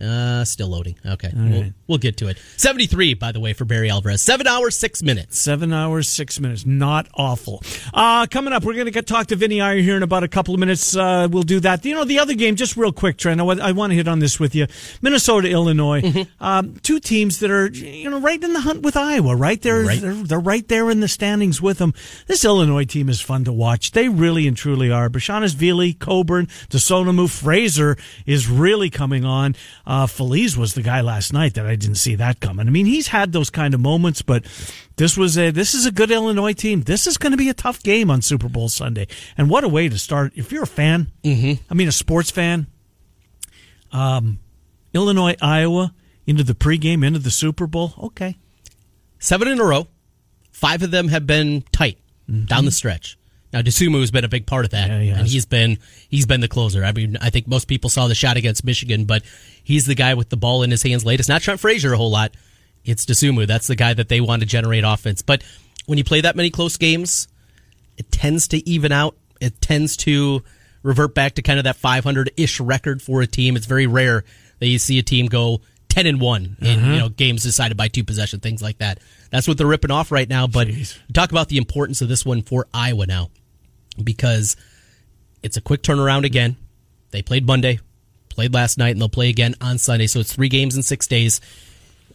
Uh, 0.00 0.44
still 0.44 0.68
loading. 0.68 0.98
Okay, 1.04 1.30
we'll, 1.34 1.50
we'll 1.52 1.85
get 1.98 2.16
to 2.18 2.28
it. 2.28 2.38
Seventy-three, 2.56 3.14
by 3.14 3.32
the 3.32 3.40
way, 3.40 3.52
for 3.52 3.64
Barry 3.64 3.88
Alvarez. 3.90 4.20
Seven 4.22 4.46
hours, 4.46 4.76
six 4.76 5.02
minutes. 5.02 5.38
Seven 5.38 5.72
hours, 5.72 6.08
six 6.08 6.40
minutes. 6.40 6.66
Not 6.66 7.08
awful. 7.14 7.62
Uh, 7.94 8.26
coming 8.30 8.52
up, 8.52 8.64
we're 8.64 8.74
going 8.74 8.86
to 8.86 8.90
get 8.90 9.06
talk 9.06 9.28
to 9.28 9.36
Vinny 9.36 9.60
Iyer 9.60 9.78
here 9.78 9.96
in 9.96 10.02
about 10.02 10.22
a 10.24 10.28
couple 10.28 10.52
of 10.54 10.60
minutes. 10.60 10.96
Uh, 10.96 11.28
we'll 11.30 11.42
do 11.44 11.60
that. 11.60 11.84
You 11.84 11.94
know, 11.94 12.04
the 12.04 12.18
other 12.18 12.34
game, 12.34 12.56
just 12.56 12.76
real 12.76 12.92
quick, 12.92 13.16
Trent, 13.16 13.40
I, 13.40 13.44
want 13.72 13.90
to 13.92 13.94
hit 13.94 14.08
on 14.08 14.18
this 14.18 14.40
with 14.40 14.54
you. 14.54 14.66
Minnesota, 15.00 15.48
Illinois, 15.48 16.02
Mm-hmm. 16.02 16.44
um, 16.44 16.74
two 16.82 16.98
teams 17.00 17.38
that 17.40 17.50
are, 17.50 17.68
you 17.68 18.10
know, 18.10 18.18
right 18.20 18.42
in 18.42 18.52
the 18.52 18.60
hunt 18.60 18.82
with 18.82 18.96
Iowa, 18.96 19.36
right? 19.36 19.60
They're, 19.62 19.84
Right. 19.84 20.00
they're, 20.00 20.14
they're 20.14 20.40
right 20.40 20.66
there 20.68 20.90
in 20.90 21.00
the 21.00 21.08
standings 21.08 21.62
with 21.62 21.78
them. 21.78 21.94
This 22.26 22.44
Illinois 22.44 22.84
team 22.84 23.08
is 23.08 23.20
fun 23.20 23.44
to 23.44 23.52
watch. 23.52 23.92
They 23.92 24.08
really 24.08 24.46
and 24.48 24.56
truly 24.56 24.90
are. 24.90 25.08
Bashanis 25.08 25.54
Vili, 25.54 25.92
Cockburn, 25.92 26.46
Dosunmu, 26.70 27.28
Frazier 27.30 27.96
is 28.24 28.48
really 28.48 28.90
coming 28.90 29.24
on. 29.24 29.54
Uh, 29.86 30.06
Feliz 30.06 30.56
was 30.56 30.74
the 30.74 30.82
guy 30.82 31.00
last 31.00 31.32
night 31.32 31.54
that 31.54 31.66
I 31.66 31.75
didn't 31.76 31.96
see 31.96 32.14
that 32.16 32.40
coming. 32.40 32.66
I 32.66 32.70
mean, 32.70 32.86
he's 32.86 33.08
had 33.08 33.32
those 33.32 33.50
kind 33.50 33.74
of 33.74 33.80
moments, 33.80 34.22
but 34.22 34.44
this 34.96 35.16
was 35.16 35.38
a 35.38 35.50
this 35.50 35.74
is 35.74 35.86
a 35.86 35.92
good 35.92 36.10
Illinois 36.10 36.52
team. 36.52 36.82
This 36.82 37.06
is 37.06 37.16
going 37.16 37.32
to 37.32 37.38
be 37.38 37.48
a 37.48 37.54
tough 37.54 37.82
game 37.82 38.10
on 38.10 38.22
Super 38.22 38.48
Bowl 38.48 38.68
Sunday. 38.68 39.06
And 39.36 39.48
what 39.48 39.64
a 39.64 39.68
way 39.68 39.88
to 39.88 39.98
start! 39.98 40.32
If 40.34 40.52
you're 40.52 40.64
a 40.64 40.66
fan, 40.66 41.12
mm-hmm. 41.22 41.62
I 41.70 41.74
mean 41.74 41.88
a 41.88 41.92
sports 41.92 42.30
fan, 42.30 42.66
um, 43.92 44.38
Illinois, 44.92 45.36
Iowa 45.40 45.94
into 46.26 46.42
the 46.42 46.54
pregame, 46.54 47.04
into 47.04 47.18
the 47.18 47.30
Super 47.30 47.66
Bowl. 47.66 47.94
Okay, 47.98 48.36
Seven 49.18 49.48
in 49.48 49.60
a 49.60 49.64
row. 49.64 49.86
Five 50.52 50.82
of 50.82 50.90
them 50.90 51.08
have 51.08 51.26
been 51.26 51.62
tight 51.72 51.98
down 52.46 52.64
the 52.64 52.70
stretch. 52.70 53.18
Now 53.56 53.62
Dosunmu 53.62 54.00
has 54.00 54.10
been 54.10 54.24
a 54.24 54.28
big 54.28 54.46
part 54.46 54.66
of 54.66 54.72
that. 54.72 54.90
Yeah, 54.90 55.00
he 55.00 55.08
and 55.08 55.26
he's 55.26 55.46
been 55.46 55.78
he's 56.10 56.26
been 56.26 56.42
the 56.42 56.48
closer. 56.48 56.84
I 56.84 56.92
mean, 56.92 57.16
I 57.22 57.30
think 57.30 57.48
most 57.48 57.68
people 57.68 57.88
saw 57.88 58.06
the 58.06 58.14
shot 58.14 58.36
against 58.36 58.64
Michigan, 58.66 59.06
but 59.06 59.22
he's 59.64 59.86
the 59.86 59.94
guy 59.94 60.12
with 60.12 60.28
the 60.28 60.36
ball 60.36 60.62
in 60.62 60.70
his 60.70 60.82
hands 60.82 61.06
late. 61.06 61.20
It's 61.20 61.28
not 61.28 61.40
Trent 61.40 61.58
Frazier 61.58 61.94
a 61.94 61.96
whole 61.96 62.10
lot. 62.10 62.34
It's 62.84 63.06
Dosunmu. 63.06 63.46
That's 63.46 63.66
the 63.66 63.74
guy 63.74 63.94
that 63.94 64.10
they 64.10 64.20
want 64.20 64.40
to 64.42 64.46
generate 64.46 64.84
offense. 64.84 65.22
But 65.22 65.42
when 65.86 65.96
you 65.96 66.04
play 66.04 66.20
that 66.20 66.36
many 66.36 66.50
close 66.50 66.76
games, 66.76 67.28
it 67.96 68.12
tends 68.12 68.48
to 68.48 68.68
even 68.68 68.92
out. 68.92 69.16
It 69.40 69.58
tends 69.62 69.96
to 69.98 70.42
revert 70.82 71.14
back 71.14 71.36
to 71.36 71.42
kind 71.42 71.58
of 71.58 71.64
that 71.64 71.76
500 71.76 72.32
ish 72.36 72.60
record 72.60 73.00
for 73.00 73.22
a 73.22 73.26
team. 73.26 73.56
It's 73.56 73.64
very 73.66 73.86
rare 73.86 74.22
that 74.58 74.66
you 74.66 74.78
see 74.78 74.98
a 74.98 75.02
team 75.02 75.28
go 75.28 75.62
10 75.88 76.06
and 76.06 76.20
one 76.20 76.58
in 76.60 76.78
Mm-hmm. 76.78 76.90
you 76.92 76.98
know 76.98 77.08
games 77.08 77.42
decided 77.42 77.78
by 77.78 77.88
two 77.88 78.04
possession 78.04 78.40
things 78.40 78.60
like 78.60 78.78
that. 78.78 79.00
That's 79.30 79.48
what 79.48 79.56
they're 79.56 79.66
ripping 79.66 79.90
off 79.90 80.12
right 80.12 80.28
now. 80.28 80.46
But 80.46 80.68
talk 81.14 81.30
about 81.30 81.48
the 81.48 81.56
importance 81.56 82.02
of 82.02 82.08
this 82.08 82.26
one 82.26 82.42
for 82.42 82.66
Iowa 82.74 83.06
now 83.06 83.30
because 84.02 84.56
it's 85.42 85.56
a 85.56 85.60
quick 85.60 85.82
turnaround 85.82 86.24
again. 86.24 86.56
They 87.10 87.22
played 87.22 87.46
Monday, 87.46 87.80
played 88.28 88.52
last 88.52 88.78
night, 88.78 88.90
and 88.90 89.00
they'll 89.00 89.08
play 89.08 89.28
again 89.28 89.54
on 89.60 89.78
Sunday. 89.78 90.06
So 90.06 90.20
it's 90.20 90.32
three 90.32 90.48
games 90.48 90.76
in 90.76 90.82
six 90.82 91.06
days 91.06 91.40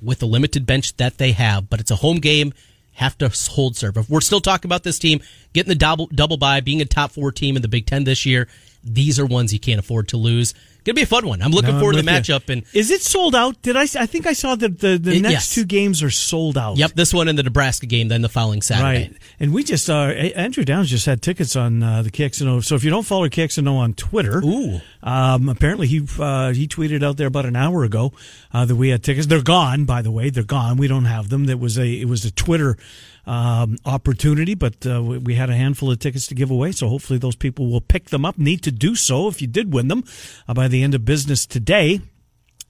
with 0.01 0.19
the 0.19 0.27
limited 0.27 0.65
bench 0.65 0.95
that 0.97 1.17
they 1.17 1.31
have. 1.31 1.69
But 1.69 1.79
it's 1.79 1.91
a 1.91 1.95
home 1.97 2.17
game. 2.17 2.53
Have 2.93 3.17
to 3.19 3.29
hold 3.51 3.77
serve. 3.77 3.97
If 3.97 4.09
we're 4.09 4.21
still 4.21 4.41
talking 4.41 4.67
about 4.67 4.83
this 4.83 4.99
team 4.99 5.21
getting 5.53 5.69
the 5.69 5.75
double 5.75 6.07
double 6.07 6.37
bye, 6.37 6.59
being 6.59 6.81
a 6.81 6.85
top 6.85 7.11
four 7.11 7.31
team 7.31 7.55
in 7.55 7.61
the 7.61 7.67
Big 7.67 7.85
Ten 7.85 8.03
this 8.03 8.25
year, 8.25 8.47
these 8.83 9.19
are 9.19 9.25
ones 9.25 9.53
you 9.53 9.59
can't 9.59 9.79
afford 9.79 10.09
to 10.09 10.17
lose. 10.17 10.53
Gonna 10.83 10.95
be 10.95 11.03
a 11.03 11.05
fun 11.05 11.27
one. 11.27 11.43
I'm 11.43 11.51
looking 11.51 11.69
No, 11.69 11.75
I'm 11.75 11.79
forward 11.79 11.93
to 11.97 12.01
the 12.01 12.11
with 12.11 12.27
you. 12.27 12.33
matchup. 12.35 12.49
And 12.49 12.63
is 12.73 12.89
it 12.89 13.01
sold 13.03 13.35
out? 13.35 13.61
Did 13.61 13.77
I? 13.77 13.83
I 13.83 14.07
think 14.07 14.25
I 14.25 14.33
saw 14.33 14.55
that 14.55 14.79
the 14.79 14.97
the 14.97 15.11
It- 15.17 15.21
next 15.21 15.31
yes. 15.33 15.53
two 15.53 15.63
games 15.65 16.01
are 16.01 16.09
sold 16.09 16.57
out. 16.57 16.77
yep, 16.77 16.93
this 16.95 17.13
one 17.13 17.27
and 17.27 17.37
the 17.37 17.43
Nebraska 17.43 17.85
game, 17.85 18.07
then 18.07 18.21
the 18.23 18.29
following 18.29 18.63
Saturday. 18.63 19.09
Right. 19.09 19.13
And 19.39 19.53
we 19.53 19.63
just, 19.63 19.89
uh, 19.91 19.93
Andrew 20.35 20.63
Downs 20.65 20.89
just 20.89 21.05
had 21.05 21.21
tickets 21.21 21.55
on 21.55 21.83
uh, 21.83 22.01
the 22.01 22.09
KXNO. 22.09 22.63
So 22.63 22.73
if 22.75 22.83
you 22.83 22.89
don't 22.89 23.05
follow 23.05 23.27
KXNO 23.29 23.75
on 23.75 23.93
Twitter, 23.93 24.41
Ooh. 24.43 24.81
um, 25.03 25.49
apparently 25.49 25.85
he 25.85 26.01
uh, 26.19 26.51
he 26.53 26.67
tweeted 26.67 27.03
out 27.03 27.17
there 27.17 27.27
about 27.27 27.45
an 27.45 27.55
hour 27.55 27.83
ago 27.83 28.11
uh, 28.51 28.65
that 28.65 28.75
we 28.75 28.89
had 28.89 29.03
tickets. 29.03 29.27
They're 29.27 29.43
gone, 29.43 29.85
by 29.85 30.01
the 30.01 30.11
way. 30.11 30.31
They're 30.31 30.43
gone. 30.43 30.77
We 30.77 30.87
don't 30.87 31.05
have 31.05 31.29
them. 31.29 31.45
That 31.45 31.59
was 31.59 31.77
a 31.77 31.85
it 31.87 32.07
was 32.07 32.25
a 32.25 32.31
Twitter 32.31 32.75
um, 33.25 33.77
opportunity, 33.85 34.55
but 34.55 34.85
uh, 34.85 35.01
we, 35.03 35.17
we 35.17 35.35
had 35.35 35.49
a 35.49 35.55
handful 35.55 35.91
of 35.91 35.99
tickets 35.99 36.27
to 36.27 36.35
give 36.35 36.51
away. 36.51 36.71
So 36.71 36.87
hopefully 36.87 37.19
those 37.19 37.35
people 37.35 37.69
will 37.69 37.81
pick 37.81 38.09
them 38.09 38.25
up. 38.25 38.37
Need 38.37 38.63
to 38.63 38.71
do 38.71 38.95
so 38.95 39.27
if 39.27 39.41
you 39.41 39.47
did 39.47 39.73
win 39.73 39.87
them 39.87 40.03
uh, 40.47 40.53
by 40.53 40.67
the 40.67 40.83
end 40.83 40.95
of 40.95 41.05
business 41.05 41.45
today 41.45 42.01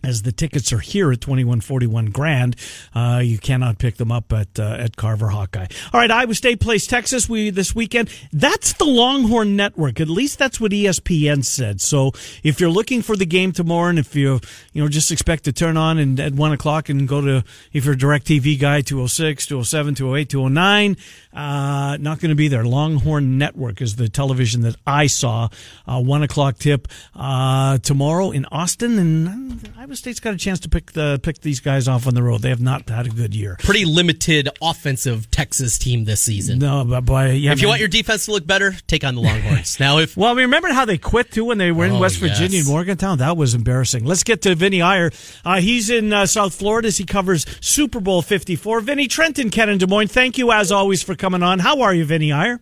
as 0.03 0.24
the 0.24 0.31
tickets 0.31 0.72
are 0.74 0.79
here 0.79 1.12
at 1.12 1.22
2141 1.22 2.08
grand 2.08 2.55
uh, 2.96 3.22
you 3.24 3.38
cannot 3.38 3.77
pick 3.77 3.98
them 3.98 4.12
up 4.12 4.31
at 4.34 4.60
uh, 4.60 4.75
at 4.79 4.96
carver 4.96 5.29
hawkeye. 5.29 5.67
All 5.93 6.00
right 6.00 6.12
iowa 6.12 6.34
state 6.36 6.60
plays 6.60 6.88
texas. 6.88 7.29
We 7.29 7.50
this 7.50 7.75
weekend 7.75 8.10
that's 8.31 8.74
the 8.74 8.86
longhorn 8.86 9.55
network. 9.55 10.00
At 10.00 10.08
least 10.08 10.39
that's 10.39 10.60
what 10.60 10.72
espn 10.72 11.43
said. 11.46 11.81
So 11.81 12.12
if 12.43 12.60
you're 12.60 12.70
looking 12.70 13.01
for 13.01 13.15
the 13.15 13.25
game 13.25 13.51
tomorrow 13.51 13.89
and 13.89 14.00
if 14.00 14.15
you 14.15 14.39
you 14.74 14.81
know 14.81 14.89
just 14.89 15.12
expect 15.12 15.46
to 15.46 15.51
turn 15.51 15.77
on 15.77 15.98
and 15.98 16.20
at 16.20 16.34
one 16.34 16.51
o'clock 16.51 16.89
and 16.89 17.08
go 17.08 17.22
to 17.22 17.43
if 17.74 17.86
you're 17.86 17.93
a 17.93 17.98
direct 17.98 18.27
tv 18.27 18.60
guy 18.60 18.81
206 18.81 19.46
207 19.48 19.96
208 19.96 20.29
209 20.29 20.98
uh, 21.33 21.97
not 22.00 22.19
going 22.19 22.29
to 22.29 22.35
be 22.35 22.47
there 22.47 22.63
longhorn 22.65 23.38
network 23.38 23.81
is 23.81 23.95
the 23.95 24.09
television 24.09 24.61
that 24.61 24.75
i 24.85 25.07
saw 25.07 25.47
uh, 25.88 26.00
one 26.01 26.23
o'clock 26.23 26.57
tip 26.57 26.88
uh, 27.15 27.77
tomorrow 27.79 28.31
in 28.31 28.45
austin 28.45 29.00
and 29.00 29.71
Iowa 29.77 29.95
State's 29.95 30.19
got 30.19 30.33
a 30.33 30.38
chance 30.38 30.59
to 30.61 30.69
pick 30.69 30.91
the 30.91 31.19
pick 31.23 31.41
these 31.41 31.59
guys 31.59 31.88
off 31.88 32.05
on 32.07 32.13
the 32.13 32.21
road. 32.21 32.41
They 32.41 32.50
have 32.50 32.61
not 32.61 32.88
had 32.89 33.07
a 33.07 33.09
good 33.09 33.33
year. 33.33 33.57
Pretty 33.59 33.85
limited 33.85 34.47
offensive 34.61 35.29
Texas 35.31 35.77
team 35.77 36.05
this 36.05 36.21
season. 36.21 36.59
No, 36.59 36.85
but 36.85 37.01
boy, 37.01 37.31
yeah. 37.31 37.51
if 37.51 37.61
you 37.61 37.67
want 37.67 37.79
your 37.79 37.89
defense 37.89 38.25
to 38.25 38.31
look 38.31 38.45
better, 38.45 38.73
take 38.88 39.03
on 39.03 39.15
the 39.15 39.21
Longhorns. 39.21 39.79
now, 39.79 39.97
if 39.97 40.15
Well, 40.15 40.33
mean, 40.35 40.45
remember 40.45 40.69
how 40.71 40.85
they 40.85 40.97
quit 40.97 41.31
too 41.31 41.45
when 41.45 41.57
they 41.57 41.71
were 41.71 41.85
in 41.85 41.93
Oh, 41.93 42.00
West 42.00 42.17
Virginia 42.19 42.57
yes. 42.57 42.65
and 42.67 42.73
Morgantown? 42.73 43.17
That 43.17 43.38
was 43.38 43.53
embarrassing. 43.55 44.05
Let's 44.05 44.23
get 44.23 44.43
to 44.43 44.53
Vinny 44.55 44.81
Iyer. 44.81 45.11
Uh, 45.43 45.59
he's 45.61 45.89
in 45.89 46.13
uh, 46.13 46.25
South 46.25 46.53
Florida 46.53 46.88
as 46.88 46.97
he 46.97 47.03
covers 47.05 47.45
Super 47.59 48.00
Bowl 48.00 48.21
54. 48.21 48.81
Vinny 48.81 49.07
Trenton, 49.07 49.50
Ken 49.50 49.69
in 49.69 49.77
Des 49.77 49.88
Moines, 49.88 50.07
thank 50.09 50.38
you 50.38 50.51
as 50.51 50.71
always 50.71 51.01
for 51.01 51.15
coming 51.22 51.44
on. 51.44 51.60
How 51.60 51.82
are 51.82 51.94
you, 51.94 52.04
Vinny 52.04 52.32
Iyer? 52.32 52.60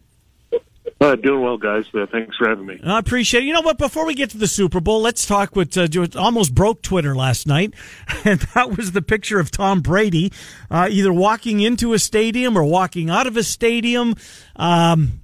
Uh, 0.99 1.15
doing 1.15 1.41
well, 1.41 1.57
guys. 1.57 1.85
Uh, 1.93 2.05
thanks 2.11 2.35
for 2.35 2.49
having 2.49 2.65
me. 2.65 2.77
I 2.83 2.99
appreciate 2.99 3.43
it. 3.43 3.47
You 3.47 3.53
know 3.53 3.61
what? 3.61 3.77
Before 3.77 4.05
we 4.05 4.13
get 4.13 4.31
to 4.31 4.37
the 4.37 4.47
Super 4.47 4.81
Bowl, 4.81 5.01
let's 5.01 5.25
talk 5.25 5.55
what 5.55 5.77
uh, 5.77 5.87
almost 6.17 6.53
broke 6.53 6.81
Twitter 6.81 7.15
last 7.15 7.47
night, 7.47 7.73
and 8.25 8.41
that 8.53 8.75
was 8.75 8.91
the 8.91 9.01
picture 9.01 9.39
of 9.39 9.49
Tom 9.49 9.79
Brady 9.79 10.33
uh, 10.69 10.89
either 10.91 11.13
walking 11.13 11.61
into 11.61 11.93
a 11.93 11.99
stadium 11.99 12.57
or 12.57 12.65
walking 12.65 13.09
out 13.09 13.27
of 13.27 13.37
a 13.37 13.43
stadium. 13.43 14.15
Um, 14.57 15.21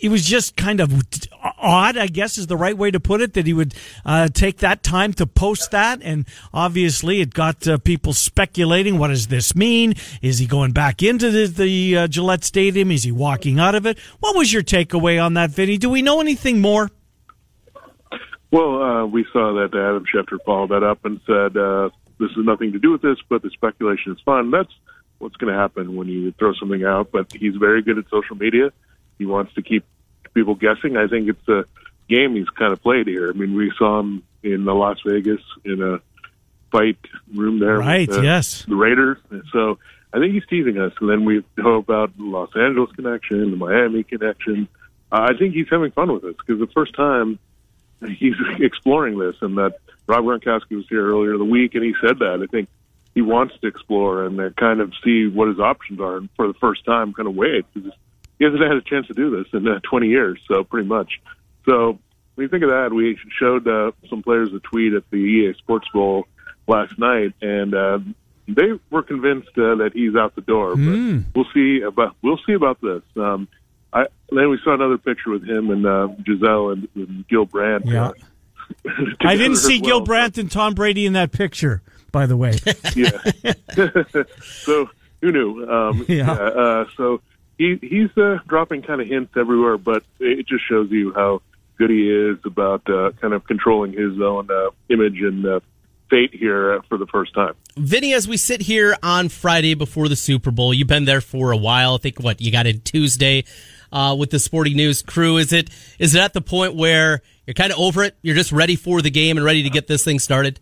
it 0.00 0.08
was 0.08 0.24
just 0.24 0.56
kind 0.56 0.80
of 0.80 1.02
odd, 1.58 1.96
I 1.96 2.06
guess 2.06 2.38
is 2.38 2.46
the 2.46 2.56
right 2.56 2.76
way 2.76 2.90
to 2.90 2.98
put 2.98 3.20
it, 3.20 3.34
that 3.34 3.46
he 3.46 3.52
would 3.52 3.74
uh, 4.04 4.28
take 4.28 4.58
that 4.58 4.82
time 4.82 5.12
to 5.14 5.26
post 5.26 5.70
that. 5.70 6.00
And 6.02 6.26
obviously, 6.52 7.20
it 7.20 7.34
got 7.34 7.66
uh, 7.68 7.78
people 7.78 8.12
speculating 8.12 8.98
what 8.98 9.08
does 9.08 9.26
this 9.26 9.54
mean? 9.54 9.94
Is 10.22 10.38
he 10.38 10.46
going 10.46 10.72
back 10.72 11.02
into 11.02 11.30
the, 11.30 11.46
the 11.46 11.96
uh, 11.96 12.08
Gillette 12.08 12.44
Stadium? 12.44 12.90
Is 12.90 13.02
he 13.02 13.12
walking 13.12 13.58
out 13.58 13.74
of 13.74 13.86
it? 13.86 13.98
What 14.20 14.36
was 14.36 14.52
your 14.52 14.62
takeaway 14.62 15.22
on 15.22 15.34
that, 15.34 15.50
Vinny? 15.50 15.76
Do 15.76 15.90
we 15.90 16.02
know 16.02 16.20
anything 16.20 16.60
more? 16.60 16.90
Well, 18.50 18.82
uh, 18.82 19.06
we 19.06 19.24
saw 19.32 19.54
that 19.54 19.76
Adam 19.76 20.04
Schefter 20.12 20.38
followed 20.44 20.70
that 20.70 20.82
up 20.82 21.04
and 21.04 21.20
said, 21.26 21.56
uh, 21.56 21.90
this 22.18 22.30
has 22.34 22.44
nothing 22.44 22.72
to 22.72 22.78
do 22.78 22.90
with 22.90 23.02
this, 23.02 23.16
but 23.28 23.42
the 23.42 23.50
speculation 23.50 24.12
is 24.12 24.18
fun. 24.24 24.50
That's 24.50 24.72
what's 25.18 25.36
going 25.36 25.52
to 25.52 25.58
happen 25.58 25.94
when 25.94 26.08
you 26.08 26.32
throw 26.32 26.52
something 26.54 26.84
out. 26.84 27.12
But 27.12 27.32
he's 27.32 27.54
very 27.56 27.82
good 27.82 27.98
at 27.98 28.04
social 28.10 28.36
media. 28.36 28.72
He 29.20 29.26
wants 29.26 29.52
to 29.52 29.62
keep 29.62 29.84
people 30.32 30.54
guessing. 30.54 30.96
I 30.96 31.06
think 31.06 31.28
it's 31.28 31.46
a 31.46 31.66
game 32.08 32.34
he's 32.34 32.48
kind 32.48 32.72
of 32.72 32.82
played 32.82 33.06
here. 33.06 33.28
I 33.28 33.32
mean, 33.32 33.54
we 33.54 33.70
saw 33.76 34.00
him 34.00 34.22
in 34.42 34.64
the 34.64 34.74
Las 34.74 34.96
Vegas 35.04 35.42
in 35.62 35.82
a 35.82 36.00
fight 36.72 36.96
room 37.34 37.60
there. 37.60 37.76
Right, 37.76 38.10
uh, 38.10 38.22
yes. 38.22 38.64
The 38.64 38.76
Raiders. 38.76 39.18
So 39.52 39.78
I 40.14 40.20
think 40.20 40.32
he's 40.32 40.46
teasing 40.46 40.78
us. 40.78 40.94
And 41.02 41.10
then 41.10 41.26
we 41.26 41.44
know 41.58 41.74
about 41.74 42.16
the 42.16 42.24
Los 42.24 42.48
Angeles 42.56 42.90
connection, 42.92 43.50
the 43.50 43.58
Miami 43.58 44.04
connection. 44.04 44.68
Uh, 45.12 45.28
I 45.30 45.36
think 45.36 45.52
he's 45.52 45.68
having 45.70 45.90
fun 45.90 46.10
with 46.10 46.22
this 46.22 46.36
because 46.36 46.58
the 46.58 46.72
first 46.72 46.94
time 46.94 47.38
he's 48.18 48.36
exploring 48.58 49.18
this, 49.18 49.36
and 49.42 49.58
that 49.58 49.74
Rob 50.06 50.24
Gronkowski 50.24 50.76
was 50.76 50.86
here 50.88 51.06
earlier 51.06 51.36
the 51.36 51.44
week, 51.44 51.74
and 51.74 51.84
he 51.84 51.94
said 52.00 52.20
that. 52.20 52.40
I 52.42 52.46
think 52.50 52.70
he 53.14 53.20
wants 53.20 53.54
to 53.60 53.66
explore 53.66 54.24
and 54.24 54.56
kind 54.56 54.80
of 54.80 54.94
see 55.04 55.26
what 55.26 55.48
his 55.48 55.58
options 55.58 56.00
are, 56.00 56.16
and 56.16 56.30
for 56.36 56.46
the 56.46 56.54
first 56.54 56.86
time, 56.86 57.12
kind 57.12 57.28
of 57.28 57.34
weigh 57.34 57.58
it 57.58 57.66
because 57.74 57.92
he 58.40 58.46
hasn't 58.46 58.62
had 58.62 58.72
a 58.72 58.80
chance 58.80 59.06
to 59.08 59.12
do 59.12 59.30
this 59.30 59.46
in 59.52 59.68
uh, 59.68 59.80
20 59.82 60.08
years, 60.08 60.40
so 60.48 60.64
pretty 60.64 60.88
much. 60.88 61.20
So 61.66 61.98
when 62.34 62.44
you 62.46 62.48
think 62.48 62.64
of 62.64 62.70
that, 62.70 62.90
we 62.90 63.18
showed 63.38 63.68
uh, 63.68 63.92
some 64.08 64.22
players 64.22 64.52
a 64.54 64.60
tweet 64.60 64.94
at 64.94 65.08
the 65.10 65.16
EA 65.18 65.54
Sports 65.58 65.86
Bowl 65.92 66.26
last 66.66 66.98
night, 66.98 67.34
and 67.42 67.74
uh, 67.74 67.98
they 68.48 68.72
were 68.90 69.02
convinced 69.02 69.50
uh, 69.58 69.76
that 69.76 69.90
he's 69.92 70.16
out 70.16 70.34
the 70.36 70.40
door. 70.40 70.74
But 70.74 71.36
we'll 71.36 71.52
see 71.52 71.82
about 71.82 72.16
we'll 72.22 72.40
see 72.46 72.54
about 72.54 72.80
this. 72.80 73.02
Um, 73.14 73.46
I, 73.92 74.06
then 74.30 74.48
we 74.48 74.58
saw 74.64 74.72
another 74.72 74.96
picture 74.96 75.30
with 75.30 75.46
him 75.46 75.70
and 75.70 75.84
uh, 75.84 76.08
Gisele 76.24 76.70
and, 76.70 76.88
and 76.94 77.28
Gil 77.28 77.44
Brandt. 77.44 77.86
Yeah. 77.86 78.08
uh, 78.88 78.92
I 79.20 79.36
didn't 79.36 79.56
see 79.56 79.76
as 79.76 79.82
Gil 79.82 79.98
well. 79.98 80.06
Brandt 80.06 80.38
and 80.38 80.50
Tom 80.50 80.74
Brady 80.74 81.04
in 81.04 81.12
that 81.12 81.32
picture, 81.32 81.82
by 82.10 82.24
the 82.24 82.38
way. 82.38 82.56
yeah. 82.96 83.18
so 84.42 84.88
who 85.20 85.30
knew? 85.30 85.70
Um, 85.70 86.06
Yeah. 86.08 86.32
Uh, 86.32 86.84
so 86.96 87.20
he 87.60 87.78
he's 87.82 88.16
uh, 88.16 88.38
dropping 88.48 88.82
kind 88.82 89.00
of 89.02 89.06
hints 89.06 89.32
everywhere, 89.36 89.76
but 89.76 90.02
it 90.18 90.46
just 90.46 90.66
shows 90.68 90.90
you 90.90 91.12
how 91.14 91.42
good 91.76 91.90
he 91.90 92.10
is 92.10 92.38
about 92.44 92.88
uh, 92.88 93.12
kind 93.20 93.34
of 93.34 93.44
controlling 93.46 93.92
his 93.92 94.18
own 94.20 94.50
uh, 94.50 94.70
image 94.88 95.20
and 95.20 95.44
uh, 95.46 95.60
fate 96.08 96.34
here 96.34 96.74
uh, 96.74 96.80
for 96.88 96.96
the 96.98 97.06
first 97.06 97.34
time. 97.34 97.54
Vinny, 97.76 98.14
as 98.14 98.26
we 98.26 98.36
sit 98.36 98.62
here 98.62 98.96
on 99.02 99.28
Friday 99.28 99.74
before 99.74 100.08
the 100.08 100.16
Super 100.16 100.50
Bowl, 100.50 100.72
you've 100.74 100.88
been 100.88 101.04
there 101.04 101.20
for 101.20 101.52
a 101.52 101.56
while. 101.56 101.94
I 101.94 101.98
think 101.98 102.18
what 102.18 102.40
you 102.40 102.50
got 102.50 102.66
in 102.66 102.80
Tuesday 102.80 103.44
uh, 103.92 104.16
with 104.18 104.30
the 104.30 104.38
Sporting 104.38 104.76
News 104.76 105.02
crew. 105.02 105.36
Is 105.36 105.52
it 105.52 105.68
is 105.98 106.14
it 106.14 106.20
at 106.20 106.32
the 106.32 106.40
point 106.40 106.74
where 106.76 107.20
you're 107.46 107.54
kind 107.54 107.72
of 107.72 107.78
over 107.78 108.02
it? 108.04 108.16
You're 108.22 108.36
just 108.36 108.52
ready 108.52 108.76
for 108.76 109.02
the 109.02 109.10
game 109.10 109.36
and 109.36 109.44
ready 109.44 109.62
to 109.64 109.70
get 109.70 109.86
this 109.86 110.02
thing 110.02 110.18
started? 110.18 110.60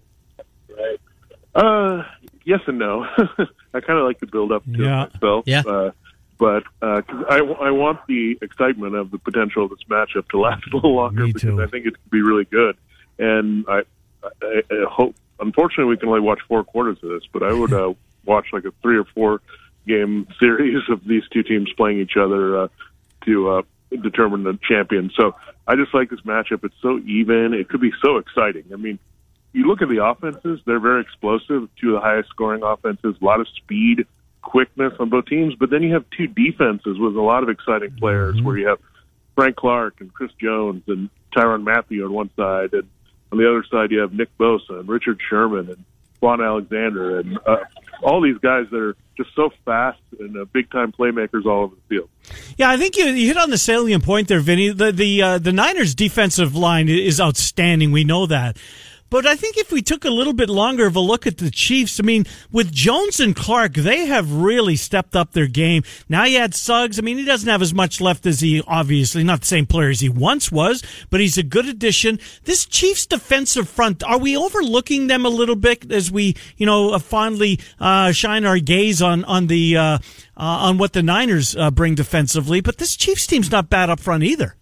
Right. 0.68 1.00
Uh, 1.54 2.02
yes 2.44 2.60
and 2.66 2.78
no. 2.78 3.04
I 3.74 3.80
kind 3.80 3.98
of 3.98 4.04
like 4.06 4.18
to 4.20 4.26
build 4.26 4.50
up 4.52 4.64
to 4.64 4.70
Yeah. 4.72 5.04
it 5.04 5.14
myself. 5.14 5.44
Yeah. 5.46 5.62
Uh, 5.66 5.90
but 6.38 6.62
uh 6.82 7.02
'cause 7.02 7.24
I, 7.28 7.38
I 7.38 7.70
want 7.70 8.00
the 8.06 8.38
excitement 8.40 8.94
of 8.94 9.10
the 9.10 9.18
potential 9.18 9.64
of 9.64 9.70
this 9.70 9.82
matchup 9.88 10.28
to 10.30 10.38
last 10.38 10.64
a 10.72 10.74
little 10.76 10.94
longer 10.94 11.24
Me 11.24 11.32
because 11.32 11.42
too. 11.42 11.62
I 11.62 11.66
think 11.66 11.86
it 11.86 11.94
could 11.94 12.10
be 12.10 12.22
really 12.22 12.44
good. 12.44 12.76
And 13.18 13.64
I, 13.68 13.82
I, 14.42 14.62
I 14.70 14.84
hope. 14.90 15.14
Unfortunately, 15.40 15.84
we 15.84 15.96
can 15.96 16.08
only 16.08 16.20
watch 16.20 16.40
four 16.48 16.64
quarters 16.64 16.98
of 17.02 17.10
this, 17.10 17.22
but 17.32 17.42
I 17.42 17.52
would 17.52 17.72
uh, 17.82 17.92
watch 18.24 18.46
like 18.52 18.64
a 18.64 18.72
three 18.82 18.98
or 18.98 19.04
four 19.04 19.40
game 19.86 20.26
series 20.38 20.82
of 20.88 21.04
these 21.04 21.22
two 21.32 21.42
teams 21.42 21.72
playing 21.76 21.98
each 22.00 22.16
other 22.16 22.58
uh, 22.64 22.68
to 23.24 23.50
uh, 23.50 23.62
determine 24.02 24.42
the 24.44 24.58
champion. 24.68 25.10
So 25.16 25.34
I 25.66 25.76
just 25.76 25.94
like 25.94 26.10
this 26.10 26.20
matchup. 26.20 26.64
It's 26.64 26.74
so 26.82 26.98
even. 27.06 27.54
It 27.54 27.68
could 27.68 27.80
be 27.80 27.92
so 28.02 28.18
exciting. 28.18 28.64
I 28.72 28.76
mean, 28.76 28.98
you 29.52 29.66
look 29.66 29.82
at 29.82 29.88
the 29.88 30.04
offenses, 30.04 30.60
they're 30.66 30.78
very 30.80 31.00
explosive, 31.00 31.68
two 31.80 31.94
of 31.96 32.00
the 32.02 32.06
highest 32.06 32.28
scoring 32.28 32.62
offenses, 32.62 33.16
a 33.20 33.24
lot 33.24 33.40
of 33.40 33.48
speed, 33.48 34.06
quickness 34.42 34.94
on 34.98 35.08
both 35.08 35.26
teams. 35.26 35.54
But 35.54 35.70
then 35.70 35.82
you 35.82 35.94
have 35.94 36.04
two 36.16 36.26
defenses 36.26 36.98
with 36.98 37.16
a 37.16 37.20
lot 37.20 37.42
of 37.42 37.48
exciting 37.48 37.92
players 37.98 38.40
where 38.42 38.56
you 38.56 38.68
have 38.68 38.78
Frank 39.34 39.56
Clark 39.56 40.00
and 40.00 40.12
Chris 40.12 40.32
Jones 40.40 40.82
and 40.88 41.10
Tyrann 41.34 41.62
Mathieu 41.62 42.04
on 42.04 42.12
one 42.12 42.30
side, 42.36 42.72
and 42.72 42.88
on 43.30 43.38
the 43.38 43.48
other 43.48 43.64
side 43.70 43.90
you 43.90 44.00
have 44.00 44.12
Nick 44.12 44.36
Bosa 44.38 44.80
and 44.80 44.88
Richard 44.88 45.20
Sherman 45.28 45.68
and 45.68 45.84
Kwon 46.20 46.44
Alexander 46.44 47.20
and 47.20 47.38
uh, 47.46 47.58
all 48.02 48.20
these 48.20 48.38
guys 48.38 48.66
that 48.70 48.80
are 48.80 48.96
just 49.16 49.34
so 49.34 49.50
fast 49.64 50.00
and 50.18 50.36
uh, 50.36 50.44
big 50.46 50.70
time 50.70 50.92
playmakers 50.92 51.44
all 51.44 51.64
over 51.64 51.74
the 51.74 51.80
field. 51.88 52.08
Yeah, 52.56 52.70
I 52.70 52.76
think 52.76 52.96
you, 52.96 53.06
you 53.06 53.26
hit 53.26 53.36
on 53.36 53.50
the 53.50 53.58
salient 53.58 54.04
point 54.04 54.28
there, 54.28 54.40
Vinny. 54.40 54.70
The 54.70 54.92
the 54.92 55.22
uh, 55.22 55.38
the 55.38 55.52
Niners' 55.52 55.94
defensive 55.94 56.54
line 56.54 56.88
is 56.88 57.20
outstanding. 57.20 57.92
We 57.92 58.04
know 58.04 58.26
that. 58.26 58.56
But 59.10 59.26
I 59.26 59.36
think 59.36 59.56
if 59.56 59.72
we 59.72 59.80
took 59.80 60.04
a 60.04 60.10
little 60.10 60.34
bit 60.34 60.50
longer 60.50 60.86
of 60.86 60.96
a 60.96 61.00
look 61.00 61.26
at 61.26 61.38
the 61.38 61.50
Chiefs, 61.50 61.98
I 61.98 62.02
mean, 62.02 62.26
with 62.52 62.70
Jones 62.72 63.20
and 63.20 63.34
Clark, 63.34 63.74
they 63.74 64.06
have 64.06 64.32
really 64.32 64.76
stepped 64.76 65.16
up 65.16 65.32
their 65.32 65.46
game. 65.46 65.82
Now 66.08 66.24
you 66.24 66.38
had 66.38 66.54
Suggs. 66.54 66.98
I 66.98 67.02
mean, 67.02 67.16
he 67.16 67.24
doesn't 67.24 67.48
have 67.48 67.62
as 67.62 67.72
much 67.72 68.00
left 68.00 68.26
as 68.26 68.40
he 68.40 68.62
obviously 68.66 69.24
not 69.24 69.40
the 69.40 69.46
same 69.46 69.66
player 69.66 69.88
as 69.88 70.00
he 70.00 70.08
once 70.08 70.52
was, 70.52 70.82
but 71.10 71.20
he's 71.20 71.38
a 71.38 71.42
good 71.42 71.66
addition. 71.66 72.18
This 72.44 72.66
Chiefs 72.66 73.06
defensive 73.06 73.68
front, 73.68 74.04
are 74.04 74.18
we 74.18 74.36
overlooking 74.36 75.06
them 75.06 75.24
a 75.24 75.30
little 75.30 75.56
bit 75.56 75.90
as 75.90 76.10
we, 76.10 76.36
you 76.56 76.66
know, 76.66 76.92
uh, 76.92 76.98
fondly 76.98 77.60
uh, 77.80 78.12
shine 78.12 78.44
our 78.44 78.58
gaze 78.58 79.00
on 79.00 79.24
on 79.24 79.46
the 79.46 79.76
uh, 79.76 79.82
uh, 79.82 79.98
on 80.36 80.78
what 80.78 80.92
the 80.92 81.02
Niners 81.02 81.56
uh, 81.56 81.70
bring 81.70 81.94
defensively? 81.94 82.60
But 82.60 82.78
this 82.78 82.96
Chiefs 82.96 83.26
team's 83.26 83.50
not 83.50 83.70
bad 83.70 83.88
up 83.88 84.00
front 84.00 84.22
either. 84.22 84.54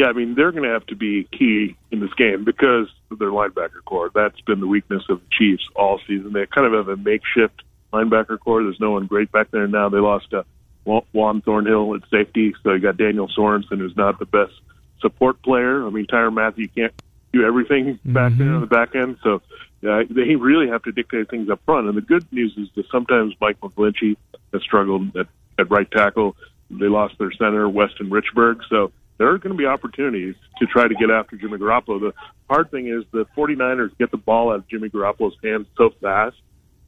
Yeah, 0.00 0.06
I 0.06 0.12
mean 0.14 0.34
they're 0.34 0.50
going 0.50 0.64
to 0.64 0.70
have 0.70 0.86
to 0.86 0.96
be 0.96 1.24
key 1.24 1.76
in 1.90 2.00
this 2.00 2.14
game 2.14 2.42
because 2.42 2.88
of 3.10 3.18
their 3.18 3.28
linebacker 3.28 3.84
core. 3.84 4.10
That's 4.14 4.40
been 4.40 4.58
the 4.58 4.66
weakness 4.66 5.02
of 5.10 5.20
the 5.20 5.26
Chiefs 5.30 5.68
all 5.76 6.00
season. 6.08 6.32
They 6.32 6.46
kind 6.46 6.66
of 6.66 6.72
have 6.72 6.88
a 6.88 6.96
makeshift 6.96 7.62
linebacker 7.92 8.40
core. 8.40 8.62
There's 8.62 8.80
no 8.80 8.92
one 8.92 9.04
great 9.04 9.30
back 9.30 9.50
there 9.50 9.68
now. 9.68 9.90
They 9.90 9.98
lost 9.98 10.32
uh, 10.32 10.44
Juan 10.84 11.42
Thornhill 11.42 11.94
at 11.96 12.00
safety, 12.10 12.54
so 12.62 12.72
you 12.72 12.80
got 12.80 12.96
Daniel 12.96 13.28
Sorensen, 13.28 13.76
who's 13.76 13.94
not 13.94 14.18
the 14.18 14.24
best 14.24 14.54
support 15.02 15.42
player. 15.42 15.86
I 15.86 15.90
mean 15.90 16.06
Tyrann 16.06 16.32
Mathieu 16.32 16.68
can't 16.68 16.94
do 17.34 17.44
everything 17.44 17.98
back 18.02 18.32
there 18.38 18.54
on 18.54 18.62
the 18.62 18.66
back 18.66 18.94
end, 18.94 19.18
so 19.22 19.42
uh, 19.86 20.04
they 20.08 20.34
really 20.34 20.68
have 20.68 20.82
to 20.84 20.92
dictate 20.92 21.28
things 21.28 21.50
up 21.50 21.60
front. 21.66 21.88
And 21.88 21.96
the 21.98 22.00
good 22.00 22.26
news 22.32 22.54
is 22.56 22.68
that 22.74 22.86
sometimes 22.90 23.34
Mike 23.38 23.60
McGlinchey 23.60 24.16
has 24.54 24.62
struggled 24.62 25.14
at, 25.14 25.26
at 25.58 25.70
right 25.70 25.90
tackle. 25.90 26.36
They 26.70 26.86
lost 26.86 27.18
their 27.18 27.32
center, 27.32 27.68
Weston 27.68 28.08
Richburg, 28.08 28.60
so 28.70 28.92
there 29.20 29.28
are 29.28 29.36
going 29.38 29.54
to 29.54 29.58
be 29.58 29.66
opportunities 29.66 30.34
to 30.56 30.66
try 30.66 30.88
to 30.88 30.94
get 30.94 31.10
after 31.10 31.36
Jimmy 31.36 31.58
Garoppolo. 31.58 32.00
The 32.00 32.14
hard 32.48 32.70
thing 32.70 32.88
is 32.88 33.04
the 33.12 33.26
49ers 33.36 33.90
get 33.98 34.10
the 34.10 34.16
ball 34.16 34.50
out 34.50 34.60
of 34.60 34.68
Jimmy 34.68 34.88
Garoppolo's 34.88 35.36
hands 35.44 35.66
so 35.76 35.90
fast, 36.00 36.36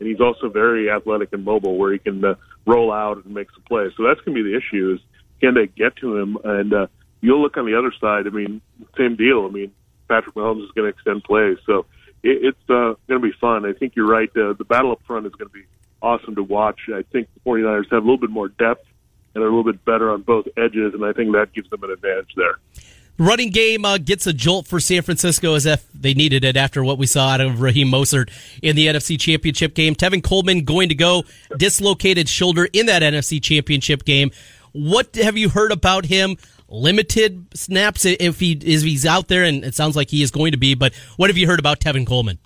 and 0.01 0.09
he's 0.09 0.18
also 0.18 0.49
very 0.49 0.90
athletic 0.90 1.29
and 1.35 1.45
mobile 1.45 1.77
where 1.77 1.92
he 1.92 1.99
can 1.99 2.25
uh, 2.25 2.37
roll 2.66 2.90
out 2.90 3.23
and 3.23 3.35
make 3.35 3.49
some 3.51 3.62
plays. 3.64 3.92
So 3.99 4.05
that's 4.05 4.18
going 4.23 4.35
to 4.35 4.42
be 4.42 4.51
the 4.51 4.57
issue 4.57 4.95
is 4.95 5.01
can 5.42 5.53
they 5.53 5.66
get 5.66 5.95
to 5.97 6.16
him? 6.16 6.38
And 6.42 6.73
uh, 6.73 6.87
you'll 7.21 7.42
look 7.42 7.59
on 7.59 7.66
the 7.66 7.79
other 7.79 7.92
side. 8.01 8.27
I 8.27 8.31
mean, 8.31 8.62
same 8.97 9.14
deal. 9.16 9.45
I 9.45 9.51
mean, 9.53 9.71
Patrick 10.09 10.35
Mahomes 10.35 10.64
is 10.64 10.71
going 10.71 10.90
to 10.90 10.97
extend 10.97 11.25
plays. 11.25 11.59
So 11.66 11.85
it, 12.23 12.55
it's 12.55 12.71
uh, 12.71 12.97
going 13.09 13.21
to 13.21 13.29
be 13.29 13.35
fun. 13.42 13.66
I 13.66 13.75
think 13.75 13.95
you're 13.95 14.09
right. 14.09 14.31
Uh, 14.31 14.55
the 14.55 14.64
battle 14.64 14.92
up 14.92 15.03
front 15.07 15.27
is 15.27 15.33
going 15.33 15.51
to 15.51 15.55
be 15.55 15.66
awesome 16.01 16.37
to 16.37 16.42
watch. 16.42 16.81
I 16.88 17.03
think 17.12 17.29
the 17.35 17.40
49ers 17.40 17.90
have 17.90 18.03
a 18.03 18.07
little 18.07 18.16
bit 18.16 18.31
more 18.31 18.49
depth 18.49 18.87
and 19.35 19.42
are 19.42 19.47
a 19.47 19.51
little 19.51 19.71
bit 19.71 19.85
better 19.85 20.11
on 20.11 20.23
both 20.23 20.47
edges, 20.57 20.95
and 20.95 21.05
I 21.05 21.12
think 21.12 21.33
that 21.33 21.53
gives 21.53 21.71
them 21.71 21.83
an 21.83 21.90
advantage 21.90 22.33
there. 22.37 22.59
Running 23.18 23.51
game 23.51 23.85
uh, 23.85 23.99
gets 23.99 24.27
a 24.27 24.33
jolt 24.33 24.66
for 24.66 24.81
San 24.81 25.03
Francisco 25.03 25.55
as 25.55 25.66
if 25.66 25.87
they 25.92 26.14
needed 26.14 26.45
it 26.45 26.57
after 26.57 26.83
what 26.83 26.99
we 26.99 27.07
saw 27.07 27.29
out 27.29 27.40
of 27.40 27.61
Raheem 27.61 27.88
Mostert 27.88 28.31
in 28.62 28.75
the 28.75 28.87
NFC 28.87 29.21
Championship 29.21 29.75
game. 29.75 29.95
Tevin 29.95 30.25
Coleman 30.25 30.64
going 30.64 30.88
to 30.88 30.95
go 30.95 31.25
dislocated 31.57 32.29
shoulder 32.29 32.66
in 32.73 32.87
that 32.87 33.03
NFC 33.03 33.40
Championship 33.42 34.05
game. 34.05 34.31
What 34.73 35.14
have 35.16 35.37
you 35.37 35.51
heard 35.51 35.73
about 35.73 36.07
him? 36.07 36.37
Limited 36.68 37.47
snaps 37.55 38.07
if 38.07 38.40
he 38.40 38.53
is 38.53 38.81
he's 38.81 39.05
out 39.05 39.29
there, 39.29 39.45
and 39.45 39.62
it 39.62 39.75
sounds 39.75 39.95
like 39.95 40.09
he 40.09 40.23
is 40.23 40.31
going 40.31 40.53
to 40.53 40.59
be. 40.59 40.75
But 40.75 40.95
what 41.18 41.29
have 41.29 41.37
you 41.37 41.47
heard 41.47 41.61
about 41.61 41.81
Tevin 41.81 42.07
Coleman? 42.07 42.38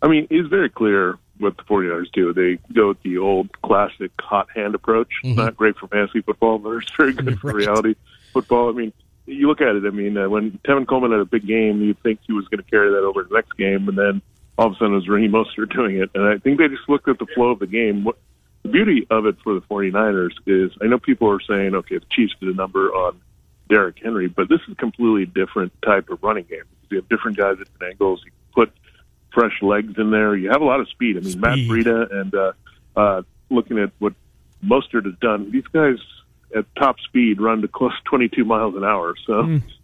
I 0.00 0.06
mean, 0.06 0.28
it's 0.30 0.48
very 0.48 0.70
clear 0.70 1.18
what 1.38 1.56
the 1.56 1.62
49ers 1.64 2.10
do. 2.12 2.32
They 2.32 2.58
go 2.72 2.88
with 2.88 3.02
the 3.02 3.18
old 3.18 3.50
classic 3.62 4.10
hot 4.18 4.48
hand 4.54 4.74
approach. 4.74 5.10
Mm-hmm. 5.24 5.36
Not 5.36 5.56
great 5.56 5.76
for 5.76 5.86
fantasy 5.88 6.20
football, 6.22 6.58
but 6.58 6.70
it's 6.70 6.90
very 6.96 7.12
good 7.12 7.38
for 7.40 7.48
Right. 7.48 7.56
reality 7.56 7.94
football. 8.32 8.68
I 8.68 8.72
mean, 8.72 8.92
you 9.26 9.48
look 9.48 9.60
at 9.60 9.74
it. 9.76 9.84
I 9.84 9.90
mean, 9.90 10.16
uh, 10.16 10.28
when 10.28 10.52
Tevin 10.64 10.86
Coleman 10.86 11.10
had 11.12 11.20
a 11.20 11.24
big 11.24 11.46
game, 11.46 11.80
you'd 11.82 12.00
think 12.02 12.20
he 12.26 12.32
was 12.32 12.46
going 12.48 12.62
to 12.62 12.70
carry 12.70 12.90
that 12.90 13.02
over 13.04 13.22
to 13.24 13.28
the 13.28 13.34
next 13.34 13.52
game, 13.56 13.88
and 13.88 13.98
then 13.98 14.22
all 14.58 14.66
of 14.68 14.72
a 14.72 14.76
sudden 14.76 14.92
it 14.92 14.96
was 14.96 15.08
Raheem 15.08 15.32
Mostert 15.32 15.72
doing 15.74 15.96
it. 15.98 16.10
And 16.14 16.24
I 16.24 16.38
think 16.38 16.58
they 16.58 16.68
just 16.68 16.88
looked 16.88 17.08
at 17.08 17.18
the 17.18 17.26
flow 17.34 17.50
of 17.50 17.58
the 17.58 17.66
game. 17.66 18.04
What 18.04 18.16
the 18.62 18.68
beauty 18.70 19.06
of 19.10 19.26
it 19.26 19.36
for 19.42 19.54
the 19.54 19.60
49ers 19.62 20.30
is, 20.46 20.72
I 20.82 20.86
know 20.86 20.98
people 20.98 21.28
are 21.30 21.40
saying, 21.40 21.74
okay, 21.74 21.98
the 21.98 22.06
Chiefs 22.10 22.34
did 22.40 22.48
a 22.48 22.54
number 22.54 22.88
on 22.94 23.20
Derrick 23.68 23.96
Henry, 24.02 24.28
but 24.28 24.48
this 24.48 24.60
is 24.66 24.72
a 24.72 24.76
completely 24.76 25.26
different 25.26 25.72
type 25.82 26.08
of 26.10 26.22
running 26.22 26.44
game. 26.44 26.62
You 26.88 26.98
have 26.98 27.08
different 27.08 27.36
guys 27.36 27.56
at 27.60 27.66
different 27.72 27.92
angles. 27.94 28.22
You 28.24 28.30
fresh 29.36 29.60
legs 29.60 29.98
in 29.98 30.10
there. 30.10 30.34
You 30.34 30.50
have 30.50 30.62
a 30.62 30.64
lot 30.64 30.80
of 30.80 30.88
speed. 30.88 31.18
I 31.18 31.20
mean, 31.20 31.38
Matt 31.38 31.58
Breida 31.58 32.10
and 32.10 32.34
uh, 32.34 32.52
uh, 32.96 33.22
looking 33.50 33.78
at 33.78 33.92
what 33.98 34.14
Mostert 34.64 35.04
has 35.04 35.14
done, 35.20 35.50
these 35.50 35.66
guys 35.66 35.98
at 36.56 36.64
top 36.74 36.98
speed 37.00 37.38
run 37.38 37.60
to 37.60 37.68
close 37.68 37.92
22 38.06 38.46
miles 38.46 38.74
an 38.74 38.82
hour. 38.84 39.14
So 39.26 39.42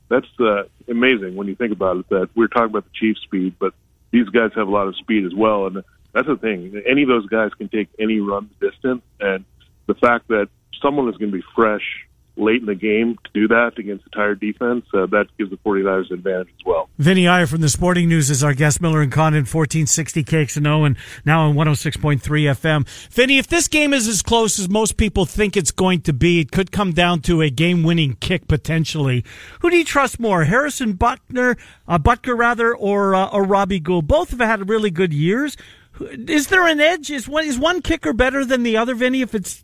that's 0.08 0.26
uh, 0.40 0.64
amazing 0.88 1.36
when 1.36 1.48
you 1.48 1.54
think 1.54 1.72
about 1.72 1.98
it. 1.98 2.08
That 2.08 2.30
we're 2.34 2.48
talking 2.48 2.70
about 2.70 2.84
the 2.84 2.90
Chiefs' 2.94 3.20
speed, 3.20 3.56
but 3.58 3.74
these 4.10 4.28
guys 4.30 4.52
have 4.54 4.68
a 4.68 4.70
lot 4.70 4.88
of 4.88 4.96
speed 4.96 5.26
as 5.26 5.34
well. 5.34 5.66
And 5.66 5.84
that's 6.12 6.26
the 6.26 6.36
thing. 6.36 6.82
Any 6.86 7.02
of 7.02 7.08
those 7.08 7.26
guys 7.26 7.52
can 7.52 7.68
take 7.68 7.88
any 7.98 8.20
run 8.20 8.48
distance, 8.58 9.02
and 9.20 9.44
the 9.86 9.94
fact 9.94 10.28
that 10.28 10.48
someone 10.80 11.10
is 11.10 11.16
going 11.18 11.30
to 11.30 11.36
be 11.36 11.44
fresh 11.54 12.06
late 12.36 12.60
in 12.60 12.66
the 12.66 12.74
game 12.74 13.18
to 13.24 13.30
do 13.32 13.48
that 13.48 13.78
against 13.78 14.06
a 14.06 14.10
tired 14.10 14.40
defense, 14.40 14.84
uh, 14.94 15.06
that 15.06 15.26
gives 15.38 15.50
the 15.50 15.56
49ers 15.58 16.10
an 16.10 16.18
advantage 16.18 16.48
as 16.48 16.64
well. 16.64 16.88
Vinny 16.98 17.28
Iyer 17.28 17.46
from 17.46 17.60
the 17.60 17.68
Sporting 17.68 18.08
News 18.08 18.30
is 18.30 18.42
our 18.42 18.54
guest. 18.54 18.80
Miller 18.80 19.02
and 19.02 19.12
Condon, 19.12 19.40
1460 19.40 20.24
KXNO, 20.24 20.86
and 20.86 20.96
now 21.24 21.48
on 21.48 21.54
106.3 21.54 22.20
FM. 22.20 22.88
Vinny, 23.10 23.38
if 23.38 23.46
this 23.46 23.68
game 23.68 23.92
is 23.92 24.08
as 24.08 24.22
close 24.22 24.58
as 24.58 24.68
most 24.68 24.96
people 24.96 25.26
think 25.26 25.56
it's 25.56 25.70
going 25.70 26.00
to 26.02 26.12
be, 26.12 26.40
it 26.40 26.50
could 26.50 26.72
come 26.72 26.92
down 26.92 27.20
to 27.20 27.42
a 27.42 27.50
game-winning 27.50 28.16
kick 28.20 28.48
potentially. 28.48 29.24
Who 29.60 29.70
do 29.70 29.76
you 29.76 29.84
trust 29.84 30.18
more, 30.18 30.44
Harrison 30.44 30.94
Buckner, 30.94 31.56
uh, 31.86 31.98
Butker 31.98 32.36
rather, 32.36 32.74
or 32.74 33.14
uh, 33.14 33.26
or 33.28 33.44
Robbie 33.44 33.80
Gould? 33.80 34.06
Both 34.06 34.30
have 34.30 34.40
had 34.40 34.68
really 34.68 34.90
good 34.90 35.12
years. 35.12 35.56
Is 36.00 36.48
there 36.48 36.66
an 36.66 36.80
edge? 36.80 37.10
Is 37.10 37.28
one 37.28 37.44
is 37.44 37.58
one 37.58 37.82
kicker 37.82 38.12
better 38.12 38.44
than 38.44 38.62
the 38.62 38.76
other, 38.76 38.94
Vinny? 38.94 39.20
If 39.20 39.34
it's 39.34 39.62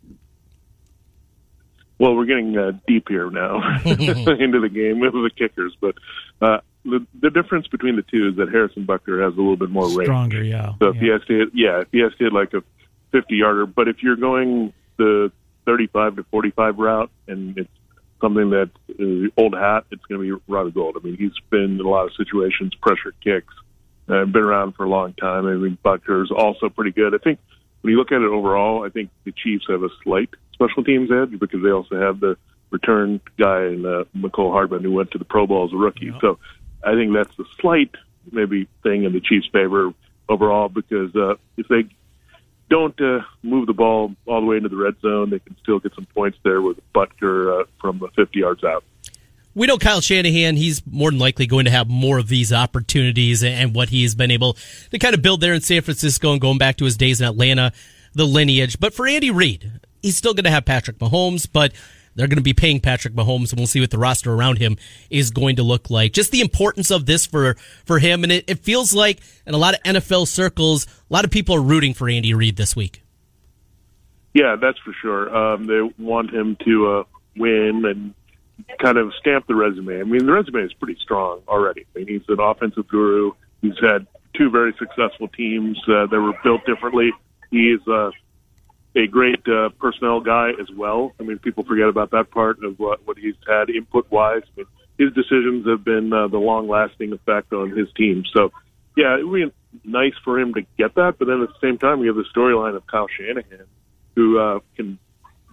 Well, 1.99 2.15
we're 2.15 2.25
getting 2.25 2.57
uh, 2.57 2.71
deep 2.87 3.09
here 3.09 3.29
now 3.29 3.79
into 3.85 4.59
the 4.61 4.69
game 4.71 4.99
with 4.99 5.11
the 5.11 5.29
kickers, 5.35 5.75
but 5.79 5.95
uh, 6.41 6.59
the 6.85 7.05
the 7.21 7.29
difference 7.29 7.67
between 7.67 7.97
the 7.97 8.03
two 8.03 8.29
is 8.29 8.35
that 8.37 8.49
Harrison 8.49 8.85
Butker 8.85 9.23
has 9.23 9.33
a 9.33 9.37
little 9.37 9.57
bit 9.57 9.69
more 9.69 9.87
range. 9.87 10.07
stronger, 10.07 10.41
yeah. 10.41 10.73
So 10.79 10.89
if 10.89 10.95
yeah. 10.95 11.01
he 11.01 11.07
has 11.09 11.21
to 11.25 11.39
hit, 11.39 11.49
yeah, 11.53 11.81
if 11.81 11.87
he 11.91 11.99
has 11.99 12.13
to 12.13 12.23
hit 12.23 12.33
like 12.33 12.53
a 12.53 12.63
50 13.11 13.35
yarder, 13.35 13.65
but 13.65 13.87
if 13.87 14.01
you're 14.01 14.15
going 14.15 14.73
the 14.97 15.31
35 15.65 16.17
to 16.17 16.23
45 16.31 16.77
route 16.77 17.11
and 17.27 17.57
it's 17.57 17.69
something 18.21 18.49
that 18.49 18.69
uh, 18.99 19.41
old 19.41 19.53
hat, 19.53 19.85
it's 19.91 20.03
going 20.05 20.21
to 20.21 20.37
be 20.37 20.43
Robbie 20.47 20.71
Gould. 20.71 20.97
I 20.97 21.05
mean, 21.05 21.17
he's 21.17 21.37
been 21.49 21.79
in 21.79 21.79
a 21.79 21.89
lot 21.89 22.05
of 22.05 22.11
situations, 22.15 22.73
pressure 22.81 23.13
kicks, 23.23 23.53
uh, 24.07 24.25
been 24.25 24.43
around 24.43 24.75
for 24.75 24.85
a 24.85 24.89
long 24.89 25.13
time. 25.13 25.45
I 25.45 25.53
mean, 25.53 25.77
Butker's 25.83 26.31
also 26.31 26.69
pretty 26.69 26.91
good. 26.91 27.13
I 27.13 27.17
think 27.17 27.39
when 27.81 27.91
you 27.91 27.97
look 27.97 28.11
at 28.11 28.21
it 28.21 28.29
overall, 28.29 28.85
I 28.85 28.89
think 28.89 29.09
the 29.23 29.31
Chiefs 29.31 29.65
have 29.69 29.83
a 29.83 29.89
slight 30.03 30.29
special 30.59 30.83
teams 30.83 31.09
edge 31.11 31.39
because 31.39 31.61
they 31.63 31.71
also 31.71 31.99
have 31.99 32.19
the 32.19 32.37
return 32.69 33.19
guy 33.37 33.65
in 33.65 33.85
uh, 33.85 34.03
Mecole 34.15 34.51
Hardman 34.51 34.83
who 34.83 34.91
went 34.91 35.11
to 35.11 35.17
the 35.17 35.25
Pro 35.25 35.47
Bowl 35.47 35.65
as 35.65 35.73
a 35.73 35.77
rookie. 35.77 36.11
So 36.21 36.37
I 36.83 36.93
think 36.93 37.13
that's 37.13 37.35
the 37.37 37.45
slight 37.59 37.91
maybe 38.31 38.67
thing 38.83 39.05
in 39.05 39.13
the 39.13 39.21
Chiefs' 39.21 39.47
favor 39.51 39.93
overall 40.27 40.69
because 40.69 41.15
uh, 41.15 41.35
if 41.57 41.67
they 41.67 41.89
don't 42.69 42.99
uh, 43.01 43.21
move 43.41 43.65
the 43.65 43.73
ball 43.73 44.13
all 44.27 44.41
the 44.41 44.45
way 44.45 44.57
into 44.57 44.69
the 44.69 44.75
red 44.75 44.95
zone, 45.01 45.31
they 45.31 45.39
can 45.39 45.55
still 45.63 45.79
get 45.79 45.95
some 45.95 46.05
points 46.13 46.37
there 46.43 46.61
with 46.61 46.77
Butker 46.93 47.61
uh, 47.61 47.65
from 47.81 48.03
uh, 48.03 48.07
50 48.15 48.39
yards 48.39 48.63
out. 48.63 48.83
We 49.55 49.65
know 49.65 49.79
Kyle 49.79 49.99
Shanahan, 49.99 50.57
he's 50.57 50.85
more 50.85 51.09
than 51.09 51.19
likely 51.19 51.47
going 51.47 51.65
to 51.65 51.71
have 51.71 51.89
more 51.89 52.19
of 52.19 52.27
these 52.27 52.53
opportunities 52.53 53.43
and 53.43 53.73
what 53.73 53.89
he 53.89 54.03
has 54.03 54.13
been 54.13 54.29
able 54.29 54.55
to 54.91 54.99
kind 54.99 55.15
of 55.15 55.23
build 55.23 55.41
there 55.41 55.53
in 55.53 55.61
San 55.61 55.81
Francisco 55.81 56.31
and 56.31 56.39
going 56.39 56.59
back 56.59 56.77
to 56.77 56.85
his 56.85 56.95
days 56.95 57.19
in 57.19 57.27
Atlanta, 57.27 57.73
the 58.13 58.25
lineage. 58.25 58.79
But 58.79 58.93
for 58.93 59.07
Andy 59.07 59.31
Reid, 59.31 59.81
he's 60.01 60.17
still 60.17 60.33
going 60.33 60.45
to 60.45 60.51
have 60.51 60.65
Patrick 60.65 60.97
Mahomes, 60.99 61.47
but 61.51 61.73
they're 62.15 62.27
going 62.27 62.37
to 62.37 62.43
be 62.43 62.53
paying 62.53 62.79
Patrick 62.79 63.13
Mahomes, 63.13 63.51
and 63.51 63.59
we'll 63.59 63.67
see 63.67 63.79
what 63.79 63.91
the 63.91 63.97
roster 63.97 64.33
around 64.33 64.57
him 64.57 64.77
is 65.09 65.31
going 65.31 65.55
to 65.55 65.63
look 65.63 65.89
like. 65.89 66.11
Just 66.13 66.31
the 66.31 66.41
importance 66.41 66.91
of 66.91 67.05
this 67.05 67.25
for, 67.25 67.55
for 67.85 67.99
him, 67.99 68.23
and 68.23 68.31
it, 68.31 68.45
it 68.47 68.59
feels 68.59 68.93
like 68.93 69.19
in 69.45 69.53
a 69.53 69.57
lot 69.57 69.73
of 69.75 69.83
NFL 69.83 70.27
circles, 70.27 70.85
a 70.85 71.13
lot 71.13 71.23
of 71.23 71.31
people 71.31 71.55
are 71.55 71.61
rooting 71.61 71.93
for 71.93 72.09
Andy 72.09 72.33
Reid 72.33 72.57
this 72.57 72.75
week. 72.75 73.03
Yeah, 74.33 74.57
that's 74.61 74.77
for 74.79 74.93
sure. 75.01 75.35
Um, 75.35 75.65
they 75.65 75.81
want 75.97 76.31
him 76.31 76.57
to 76.65 76.87
uh, 76.87 77.03
win 77.35 77.85
and 77.85 78.13
kind 78.79 78.97
of 78.97 79.13
stamp 79.19 79.47
the 79.47 79.55
resume. 79.55 79.99
I 79.99 80.03
mean, 80.03 80.25
the 80.25 80.31
resume 80.31 80.61
is 80.61 80.73
pretty 80.73 80.99
strong 81.01 81.41
already. 81.47 81.85
I 81.95 81.99
mean, 81.99 82.07
he's 82.07 82.21
an 82.27 82.39
offensive 82.39 82.87
guru. 82.87 83.31
He's 83.61 83.79
had 83.81 84.05
two 84.35 84.49
very 84.49 84.73
successful 84.77 85.27
teams 85.29 85.77
uh, 85.87 86.05
that 86.07 86.19
were 86.19 86.33
built 86.43 86.65
differently. 86.65 87.11
He 87.49 87.71
is 87.71 87.81
uh, 87.87 88.11
a 88.99 89.07
great 89.07 89.47
uh, 89.47 89.69
personnel 89.79 90.19
guy 90.19 90.51
as 90.59 90.69
well. 90.75 91.13
I 91.19 91.23
mean, 91.23 91.39
people 91.39 91.63
forget 91.63 91.87
about 91.87 92.11
that 92.11 92.31
part 92.31 92.63
of 92.63 92.77
what, 92.79 93.05
what 93.07 93.17
he's 93.17 93.35
had 93.47 93.69
input 93.69 94.09
wise. 94.11 94.43
I 94.45 94.51
mean, 94.57 94.67
his 94.97 95.13
decisions 95.13 95.65
have 95.67 95.83
been 95.83 96.11
uh, 96.11 96.27
the 96.27 96.37
long 96.37 96.67
lasting 96.67 97.13
effect 97.13 97.53
on 97.53 97.71
his 97.71 97.87
team. 97.95 98.25
So, 98.33 98.51
yeah, 98.97 99.17
it 99.17 99.27
would 99.27 99.51
be 99.51 99.53
nice 99.89 100.13
for 100.23 100.39
him 100.39 100.53
to 100.55 100.61
get 100.77 100.95
that. 100.95 101.17
But 101.17 101.27
then 101.27 101.41
at 101.41 101.49
the 101.49 101.59
same 101.61 101.77
time, 101.77 102.01
you 102.01 102.07
have 102.07 102.17
the 102.17 102.25
storyline 102.35 102.75
of 102.75 102.85
Kyle 102.87 103.07
Shanahan, 103.07 103.65
who 104.15 104.39
uh, 104.39 104.59
can 104.75 104.99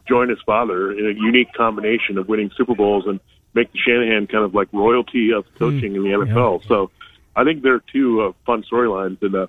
join 0.09 0.29
his 0.29 0.39
father 0.45 0.93
in 0.93 1.07
a 1.07 1.15
unique 1.15 1.53
combination 1.53 2.19
of 2.19 2.29
winning 2.29 2.51
Super 2.57 2.75
Bowls 2.75 3.07
and 3.07 3.21
make 3.55 3.73
the 3.73 3.79
Shanahan 3.79 4.27
kind 4.27 4.45
of 4.45 4.55
like 4.55 4.69
royalty 4.73 5.33
of 5.33 5.45
coaching 5.59 5.95
in 5.95 6.03
the 6.03 6.11
NFL. 6.11 6.67
So 6.67 6.91
I 7.35 7.45
think 7.45 7.63
they're 7.63 7.83
two 7.93 8.23
uh, 8.23 8.33
fun 8.45 8.65
storylines. 8.71 9.23
And 9.23 9.35
uh, 9.35 9.47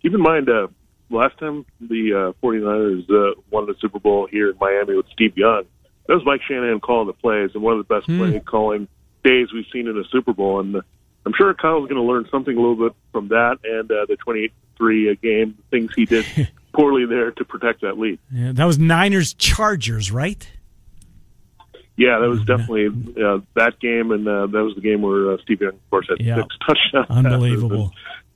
keep 0.00 0.14
in 0.14 0.20
mind, 0.20 0.48
uh, 0.48 0.68
last 1.12 1.38
time 1.38 1.64
the 1.80 2.32
uh, 2.40 2.46
49ers 2.46 3.08
uh, 3.10 3.40
won 3.50 3.66
the 3.66 3.74
Super 3.80 3.98
Bowl 3.98 4.26
here 4.30 4.50
in 4.50 4.56
Miami 4.60 4.96
with 4.96 5.06
Steve 5.12 5.36
Young, 5.36 5.64
that 6.06 6.14
was 6.14 6.24
Mike 6.24 6.40
Shanahan 6.46 6.80
calling 6.80 7.06
the 7.06 7.12
plays 7.12 7.50
and 7.54 7.62
one 7.62 7.78
of 7.78 7.86
the 7.86 7.94
best 7.94 8.06
play 8.06 8.40
calling 8.40 8.88
days 9.24 9.52
we've 9.52 9.66
seen 9.72 9.86
in 9.88 9.96
a 9.96 10.04
Super 10.10 10.32
Bowl. 10.32 10.60
And 10.60 10.76
uh, 10.76 10.80
I'm 11.24 11.32
sure 11.36 11.52
Kyle's 11.54 11.88
going 11.88 11.94
to 11.94 12.02
learn 12.02 12.26
something 12.30 12.56
a 12.56 12.60
little 12.60 12.88
bit 12.88 12.96
from 13.12 13.28
that 13.28 13.58
and 13.64 13.90
uh, 13.90 14.06
the 14.08 14.16
23 14.16 15.16
game, 15.22 15.56
things 15.70 15.90
he 15.94 16.06
did 16.06 16.24
poorly 16.74 17.06
there 17.06 17.30
to 17.30 17.44
protect 17.44 17.82
that 17.82 17.98
lead. 17.98 18.18
Yeah, 18.32 18.52
that 18.52 18.64
was 18.64 18.78
Niners 18.78 19.34
Chargers, 19.34 20.10
right? 20.10 20.48
Yeah, 21.96 22.18
that 22.20 22.28
was 22.28 22.40
definitely 22.40 22.86
uh, 23.22 23.40
that 23.54 23.78
game, 23.78 24.10
and 24.12 24.26
uh, 24.26 24.46
that 24.46 24.64
was 24.64 24.74
the 24.74 24.80
game 24.80 25.02
where 25.02 25.32
uh, 25.32 25.36
Steve 25.42 25.60
Young, 25.60 25.74
of 25.74 25.90
course, 25.90 26.06
had 26.08 26.24
Yeah. 26.24 26.36
six 26.36 26.56
touchdowns. 26.66 27.06
Unbelievable. 27.10 27.92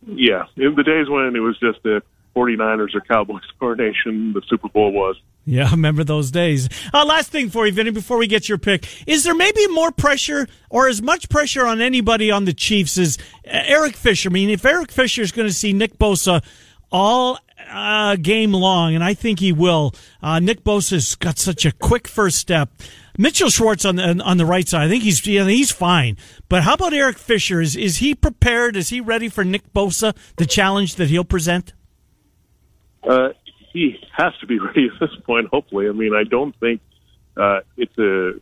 And, 0.07 0.19
yeah, 0.19 0.45
in 0.57 0.75
the 0.77 0.83
days 0.85 1.09
when 1.09 1.35
it 1.35 1.41
was 1.41 1.59
just 1.59 1.83
the 1.83 2.03
49ers 2.37 2.95
or 2.95 3.01
Cowboys 3.01 3.43
coronation, 3.59 4.33
the 4.33 4.43
Super 4.49 4.69
Bowl 4.69 4.93
was. 4.93 5.17
Yeah, 5.45 5.69
I 5.69 5.71
remember 5.73 6.05
those 6.05 6.31
days. 6.31 6.69
Uh, 6.93 7.05
last 7.07 7.31
thing 7.31 7.49
for 7.49 7.67
you, 7.67 7.73
Vinny, 7.73 7.91
before 7.91 8.19
we 8.19 8.27
get 8.27 8.49
your 8.49 8.59
pick. 8.59 8.87
Is 9.07 9.25
there 9.25 9.35
maybe 9.35 9.67
more 9.69 9.91
pressure 9.91 10.47
or 10.69 10.89
as 10.89 11.01
much 11.01 11.29
pressure 11.29 11.67
on 11.67 11.81
anybody 11.81 12.31
on 12.31 12.45
the 12.45 12.53
Chiefs 12.53 12.99
as 12.99 13.17
uh, 13.47 13.63
Eric 13.65 13.97
Fisher? 13.97 14.29
I 14.29 14.33
mean, 14.33 14.51
if 14.51 14.65
Eric 14.65 14.93
Fisher 14.93 15.23
is 15.23 15.33
going 15.33 15.49
to 15.49 15.55
see 15.55 15.73
Nick 15.73 15.99
Bosa 15.99 16.45
all 16.93 17.39
uh, 17.71 18.17
game 18.17 18.53
long, 18.53 18.95
and 18.95 19.03
I 19.03 19.15
think 19.15 19.41
he 19.41 19.53
will, 19.53 19.95
uh, 20.23 20.39
Nick 20.41 20.63
Bosa's 20.63 21.15
got 21.15 21.39
such 21.39 21.65
a 21.65 21.73
quick 21.73 22.07
first 22.07 22.39
step. 22.39 22.71
Mitchell 23.19 23.49
Schwartz 23.49 23.87
on 23.87 23.97
the 23.97 24.23
on 24.23 24.37
the 24.37 24.45
right 24.45 24.69
side, 24.69 24.87
I 24.87 24.89
think 24.91 25.03
he's 25.03 25.21
he's 25.21 25.73
fine. 25.73 26.19
But 26.51 26.65
how 26.65 26.75
about 26.75 26.93
Eric 26.93 27.17
Fisher? 27.19 27.63
Is 27.63 27.75
is 27.75 27.97
he 27.99 28.15
prepared? 28.15 28.77
Is 28.77 28.91
he 28.91 29.01
ready 29.01 29.31
for 29.31 29.43
Nick 29.43 29.73
Bosa, 29.73 30.15
the 30.37 30.45
challenge 30.45 30.97
that 30.97 31.09
he'll 31.09 31.25
present? 31.25 31.73
Uh, 33.07 33.29
he 33.73 34.01
has 34.13 34.37
to 34.41 34.47
be 34.47 34.59
ready 34.61 34.91
at 34.93 35.01
this 35.01 35.17
point, 35.25 35.49
hopefully. 35.49 35.89
I 35.89 35.93
mean, 35.93 36.15
I 36.15 36.25
don't 36.25 36.55
think 36.57 36.81
uh, 37.37 37.61
it's 37.77 37.97
a 37.99 38.33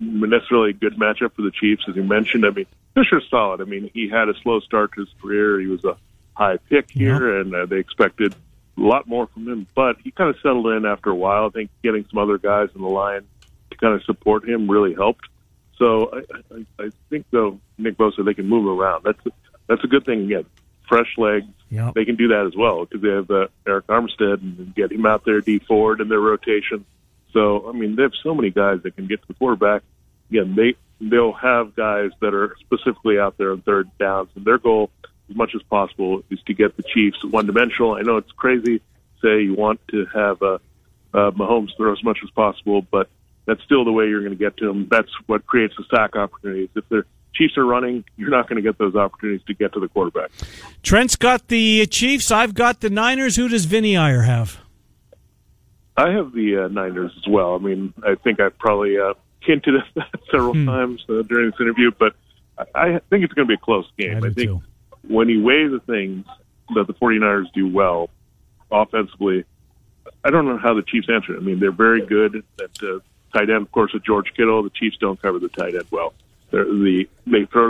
necessarily 0.00 0.70
a 0.70 0.74
good 0.74 0.96
matchup 0.96 1.34
for 1.34 1.42
the 1.42 1.50
Chiefs, 1.50 1.84
as 1.88 1.96
you 1.96 2.02
mentioned. 2.02 2.46
I 2.46 2.50
mean, 2.50 2.66
Fisher's 2.94 3.26
solid. 3.30 3.60
I 3.60 3.64
mean, 3.64 3.90
he 3.92 4.08
had 4.08 4.28
a 4.28 4.34
slow 4.42 4.60
start 4.60 4.92
to 4.94 5.00
his 5.00 5.10
career. 5.20 5.60
He 5.60 5.66
was 5.66 5.84
a 5.84 5.96
high 6.34 6.56
pick 6.56 6.90
here, 6.90 7.40
and 7.40 7.54
uh, 7.54 7.66
they 7.66 7.78
expected 7.78 8.34
a 8.76 8.80
lot 8.80 9.06
more 9.06 9.26
from 9.28 9.46
him. 9.46 9.66
But 9.74 9.96
he 10.02 10.10
kind 10.10 10.30
of 10.30 10.36
settled 10.42 10.66
in 10.68 10.86
after 10.86 11.10
a 11.10 11.14
while. 11.14 11.46
I 11.46 11.50
think 11.50 11.70
getting 11.82 12.04
some 12.10 12.18
other 12.18 12.38
guys 12.38 12.70
in 12.74 12.80
the 12.80 12.88
line 12.88 13.26
to 13.70 13.76
kind 13.76 13.94
of 13.94 14.02
support 14.04 14.48
him 14.48 14.70
really 14.70 14.94
helped. 14.94 15.28
So 15.76 16.10
I, 16.12 16.54
I, 16.54 16.84
I 16.86 16.90
think 17.08 17.26
though 17.30 17.60
Nick 17.78 17.96
Bosa 17.96 18.24
they 18.24 18.34
can 18.34 18.48
move 18.48 18.66
around. 18.66 19.04
That's 19.04 19.36
that's 19.66 19.84
a 19.84 19.86
good 19.86 20.04
thing. 20.04 20.24
Again, 20.24 20.46
fresh 20.88 21.16
legs. 21.16 21.46
Yep. 21.70 21.94
They 21.94 22.04
can 22.04 22.16
do 22.16 22.28
that 22.28 22.46
as 22.46 22.56
well 22.56 22.84
because 22.84 23.00
they 23.00 23.10
have 23.10 23.30
uh, 23.30 23.46
Arik 23.64 23.82
Armstead 23.82 24.42
and 24.42 24.74
get 24.74 24.90
him 24.90 25.06
out 25.06 25.24
there, 25.24 25.40
Dee 25.40 25.60
Ford 25.60 26.00
in 26.00 26.08
their 26.08 26.20
rotation. 26.20 26.84
So 27.32 27.68
I 27.68 27.72
mean, 27.72 27.96
they 27.96 28.02
have 28.02 28.12
so 28.22 28.34
many 28.34 28.50
guys 28.50 28.82
that 28.82 28.96
can 28.96 29.06
get 29.06 29.22
to 29.22 29.28
the 29.28 29.34
quarterback. 29.34 29.82
Again, 30.30 30.54
they 30.56 30.74
they'll 31.00 31.32
have 31.32 31.76
guys 31.76 32.10
that 32.20 32.34
are 32.34 32.56
specifically 32.60 33.18
out 33.18 33.38
there 33.38 33.52
on 33.52 33.62
third 33.62 33.88
downs, 33.98 34.30
and 34.34 34.44
their 34.44 34.58
goal, 34.58 34.90
as 35.30 35.36
much 35.36 35.54
as 35.54 35.62
possible, 35.62 36.24
is 36.28 36.40
to 36.46 36.54
get 36.54 36.76
the 36.76 36.82
Chiefs 36.82 37.24
one 37.24 37.46
dimensional. 37.46 37.94
I 37.94 38.02
know 38.02 38.16
it's 38.16 38.32
crazy 38.32 38.80
say 39.22 39.42
you 39.42 39.54
want 39.54 39.80
to 39.88 40.06
have 40.06 40.42
uh, 40.42 40.58
uh, 41.12 41.30
Mahomes 41.32 41.76
throw 41.76 41.92
as 41.92 42.02
much 42.02 42.18
as 42.22 42.30
possible, 42.30 42.82
but 42.82 43.08
that's 43.46 43.62
still 43.62 43.84
the 43.84 43.92
way 43.92 44.08
you're 44.08 44.20
going 44.22 44.36
to 44.36 44.38
get 44.38 44.56
to 44.58 44.66
them. 44.66 44.88
That's 44.90 45.10
what 45.26 45.46
creates 45.46 45.74
the 45.76 45.84
sack 45.90 46.16
opportunities. 46.16 46.70
If 46.74 46.88
the 46.88 47.04
Chiefs 47.34 47.56
are 47.56 47.64
running, 47.64 48.04
you're 48.16 48.30
not 48.30 48.48
going 48.48 48.56
to 48.56 48.62
get 48.62 48.76
those 48.78 48.94
opportunities 48.96 49.44
to 49.46 49.54
get 49.54 49.72
to 49.74 49.80
the 49.80 49.88
quarterback. 49.88 50.30
Trent's 50.82 51.16
got 51.16 51.48
the 51.48 51.86
Chiefs. 51.86 52.30
I've 52.30 52.54
got 52.54 52.80
the 52.80 52.90
Niners. 52.90 53.36
Who 53.36 53.48
does 53.48 53.64
Vinny 53.66 53.96
Iyer 53.96 54.22
have? 54.22 54.58
I 55.96 56.10
have 56.10 56.32
the 56.32 56.64
uh, 56.64 56.68
Niners 56.68 57.12
as 57.16 57.26
well. 57.28 57.54
I 57.54 57.58
mean, 57.58 57.92
I 58.04 58.14
think 58.14 58.40
I 58.40 58.48
probably 58.48 58.98
uh, 58.98 59.14
hinted 59.40 59.74
at 59.76 59.84
that 59.96 60.20
several 60.30 60.54
Hmm. 60.54 60.66
times 60.66 61.04
uh, 61.08 61.22
during 61.22 61.50
this 61.50 61.60
interview, 61.60 61.90
but 61.98 62.14
I, 62.74 62.94
I 62.96 63.00
think 63.10 63.24
it's 63.24 63.32
going 63.34 63.46
to 63.46 63.50
be 63.50 63.54
a 63.54 63.64
close 63.64 63.86
game. 63.98 64.16
I 64.24 64.28
I 64.28 64.32
think 64.32 64.36
too. 64.36 64.62
when 65.08 65.28
you 65.28 65.42
weigh 65.42 65.66
the 65.68 65.80
things 65.86 66.24
that 66.74 66.86
the 66.86 66.94
49ers 66.94 67.52
do 67.54 67.68
well 67.68 68.10
offensively, 68.70 69.44
I 70.24 70.30
don't 70.30 70.46
know 70.46 70.58
how 70.58 70.74
the 70.74 70.82
Chiefs 70.82 71.08
answer 71.12 71.34
it. 71.34 71.38
I 71.38 71.40
mean, 71.40 71.60
they're 71.60 71.72
very 71.72 72.04
good 72.04 72.44
at 72.62 72.82
uh, 72.82 72.98
tight 73.32 73.50
end, 73.50 73.62
of 73.62 73.72
course, 73.72 73.92
with 73.92 74.04
George 74.04 74.32
Kittle. 74.36 74.62
The 74.62 74.70
Chiefs 74.70 74.96
don't 74.98 75.20
cover 75.20 75.38
the 75.38 75.48
tight 75.48 75.74
end 75.74 75.84
well. 75.90 76.14
They're, 76.50 76.64
the 76.64 77.08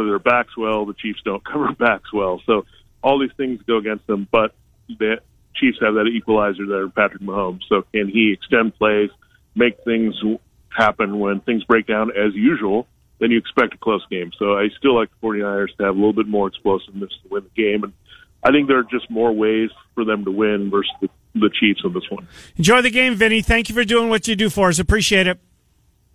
to 0.03 0.09
their 0.09 0.19
backs 0.19 0.57
well. 0.57 0.87
The 0.87 0.95
Chiefs 0.95 1.21
don't 1.25 1.45
cover 1.53 1.73
backs 1.73 2.13
well. 2.13 2.41
So 2.47 2.65
all 3.03 3.19
these 3.19 3.33
things 3.37 3.61
go 3.67 3.79
against 3.79 4.07
them. 4.07 4.29
But 4.31 4.55
the 4.89 5.21
Chiefs 5.55 5.79
have 5.81 5.95
that 5.95 6.07
equalizer 6.07 6.67
there, 6.67 6.89
Patrick 6.89 7.23
Mahomes. 7.23 7.63
So 7.69 7.83
can 7.93 8.09
he 8.09 8.33
extend 8.33 8.75
plays, 8.77 9.11
make 9.55 9.83
things 9.85 10.15
happen 10.69 11.19
when 11.19 11.41
things 11.41 11.65
break 11.65 11.87
down 11.87 12.11
as 12.11 12.35
usual? 12.35 12.87
Then 13.19 13.31
you 13.31 13.39
expect 13.39 13.75
a 13.75 13.79
close 13.79 14.05
game. 14.11 14.33
So 14.39 14.57
I 14.57 14.69
still 14.79 14.97
like 14.97 15.11
the 15.21 15.27
49ers 15.27 15.77
to 15.77 15.85
have 15.85 15.95
a 15.95 15.99
little 15.99 16.15
bit 16.15 16.27
more 16.27 16.49
explosiveness 16.49 17.11
to 17.23 17.29
win 17.29 17.45
the 17.45 17.63
game. 17.63 17.85
And 17.85 17.93
I 18.43 18.51
think 18.51 18.69
there 18.69 18.79
are 18.79 18.85
just 18.85 19.11
more 19.11 19.33
ways 19.33 19.71
for 19.95 20.05
them 20.05 20.25
to 20.25 20.31
win 20.31 20.71
versus 20.71 20.93
the, 21.03 21.09
the 21.35 21.51
Chiefs 21.51 21.83
on 21.85 21.93
this 21.93 22.09
one. 22.11 22.27
Enjoy 22.57 22.81
the 22.81 22.91
game, 22.91 23.15
Vinny. 23.15 23.43
Thank 23.43 23.69
you 23.69 23.75
for 23.75 23.85
doing 23.85 24.09
what 24.09 24.27
you 24.27 24.37
do 24.37 24.49
for 24.49 24.69
us. 24.69 24.79
Appreciate 24.79 25.27
it. 25.27 25.39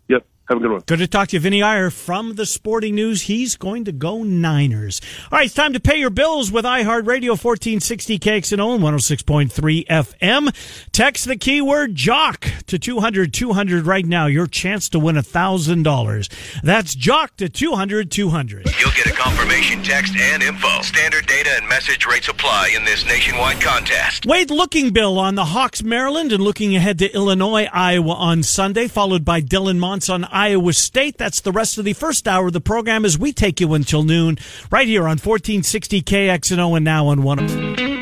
Yep. 0.08 0.26
Have 0.47 0.58
a 0.58 0.62
good 0.62 0.71
one. 0.71 0.81
Good 0.86 0.99
to 0.99 1.08
talk 1.08 1.29
to 1.29 1.38
you, 1.38 1.39
Vinny 1.39 1.63
Iyer 1.63 1.89
from 1.89 2.36
the 2.36 2.45
Sporting 2.45 2.93
News. 2.93 3.23
He's 3.23 3.55
going 3.55 3.86
to 3.86 3.91
go 3.91 4.21
Niners. 4.21 5.01
All 5.31 5.39
right, 5.39 5.45
it's 5.45 5.55
time 5.55 5.73
to 5.73 5.79
pay 5.79 5.97
your 5.97 6.12
bills 6.12 6.51
with 6.51 6.65
iHeartRadio 6.65 7.29
1460 7.29 8.19
KXNO 8.19 8.75
and 8.75 8.84
106.3 8.84 9.88
FM. 9.88 10.91
Text 10.91 11.25
the 11.25 11.36
keyword 11.36 11.95
JOCK 11.95 12.65
to 12.67 12.77
200 12.77 13.34
200 13.34 13.88
right 13.88 14.05
now. 14.05 14.27
Your 14.27 14.45
chance 14.45 14.88
to 14.89 14.99
win 14.99 15.15
$1,000. 15.15 16.62
That's 16.62 16.95
JOCK 16.95 17.38
to 17.38 17.49
200 17.49 18.12
200. 18.12 18.67
You'll 18.79 18.91
get 18.91 19.08
a 19.08 19.13
confirmation 19.13 19.81
text 19.81 20.15
and 20.15 20.43
info. 20.43 20.81
Standard 20.84 21.25
data 21.25 21.49
and 21.58 21.67
message 21.67 22.05
rates 22.05 22.27
apply 22.27 22.71
in 22.75 22.86
this 22.86 23.03
nationwide 23.03 23.62
contest. 23.62 24.27
Wade 24.27 24.49
Lookingbill 24.49 25.17
on 25.17 25.34
the 25.34 25.45
Hawks, 25.45 25.81
Maryland, 25.81 26.31
and 26.31 26.43
looking 26.43 26.75
ahead 26.75 26.99
to 26.99 27.12
Illinois, 27.15 27.67
Iowa 27.73 28.13
on 28.13 28.43
Sunday, 28.43 28.88
followed 28.88 29.25
by 29.25 29.41
Dylan 29.41 29.79
Montz 29.79 30.13
on 30.13 30.23
Iowa 30.36 30.74
State. 30.74 31.17
That's 31.17 31.39
the 31.39 31.54
rest 31.54 31.78
of 31.78 31.86
the 31.86 31.93
first 31.93 32.28
hour 32.28 32.48
of 32.48 32.54
the 32.54 32.60
program 32.60 33.06
as 33.06 33.17
we 33.17 33.32
take 33.32 33.62
you 33.62 33.74
until 33.74 34.04
noon, 34.04 34.38
right 34.69 34.88
here 34.88 35.04
on 35.04 35.17
1460 35.17 36.02
KXNO 36.02 36.76
and 36.76 36.84
now 36.84 37.08
on 37.08 37.24
one. 37.24 37.95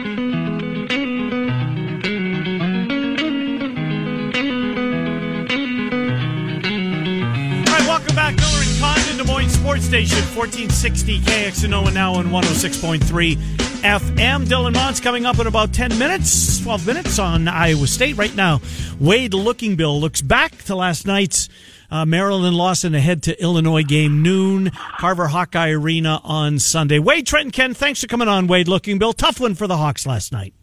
Sports 9.50 9.86
Station, 9.86 10.18
1460 10.36 11.20
KXNO 11.20 11.86
and 11.86 11.96
now 11.96 12.16
on 12.16 12.28
106.3 12.28 13.36
FM. 13.36 14.46
Dylan 14.46 14.74
Montz 14.74 15.02
coming 15.02 15.26
up 15.26 15.40
in 15.40 15.48
about 15.48 15.74
10 15.74 15.98
minutes, 15.98 16.60
12 16.62 16.86
minutes 16.86 17.18
on 17.18 17.48
Iowa 17.48 17.88
State. 17.88 18.18
Right 18.18 18.36
now, 18.36 18.62
Wade 19.00 19.32
Lookingbill 19.32 20.00
looks 20.00 20.22
back 20.22 20.58
to 20.64 20.76
last 20.76 21.08
night's 21.08 21.48
uh, 21.92 22.06
Maryland 22.06 22.56
loss 22.56 22.84
and 22.84 22.96
ahead 22.96 23.24
to 23.24 23.42
Illinois 23.42 23.84
game 23.84 24.22
noon, 24.22 24.72
Carver 24.98 25.28
Hawkeye 25.28 25.70
Arena 25.72 26.20
on 26.24 26.60
Sunday. 26.60 27.00
Wade, 27.00 27.28
Trent, 27.28 27.46
and 27.46 27.54
Ken, 27.54 27.74
thanks 27.74 28.02
for 28.02 28.08
coming 28.08 28.28
on, 28.28 28.48
Wade 28.48 28.68
Lookingbill. 28.68 29.16
Tough 29.16 29.40
one 29.40 29.56
for 29.56 29.68
the 29.68 29.78
Hawks 29.78 30.06
last 30.06 30.32
night. 30.32 30.54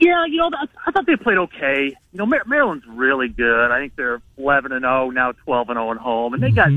Yeah, 0.00 0.26
you 0.26 0.38
know, 0.38 0.50
I, 0.84 0.90
thought 0.90 1.06
they 1.06 1.14
played 1.16 1.38
okay. 1.38 1.96
You 2.12 2.18
know, 2.18 2.26
Maryland's 2.26 2.84
really 2.88 3.28
good. 3.28 3.70
I 3.70 3.78
think 3.78 3.94
they're 3.94 4.20
11 4.36 4.72
and 4.72 4.82
0 4.82 5.10
now, 5.10 5.30
12 5.32 5.68
and 5.70 5.76
0 5.76 5.92
at 5.92 5.96
home, 5.98 6.34
and 6.34 6.42
they 6.42 6.50
got 6.50 6.70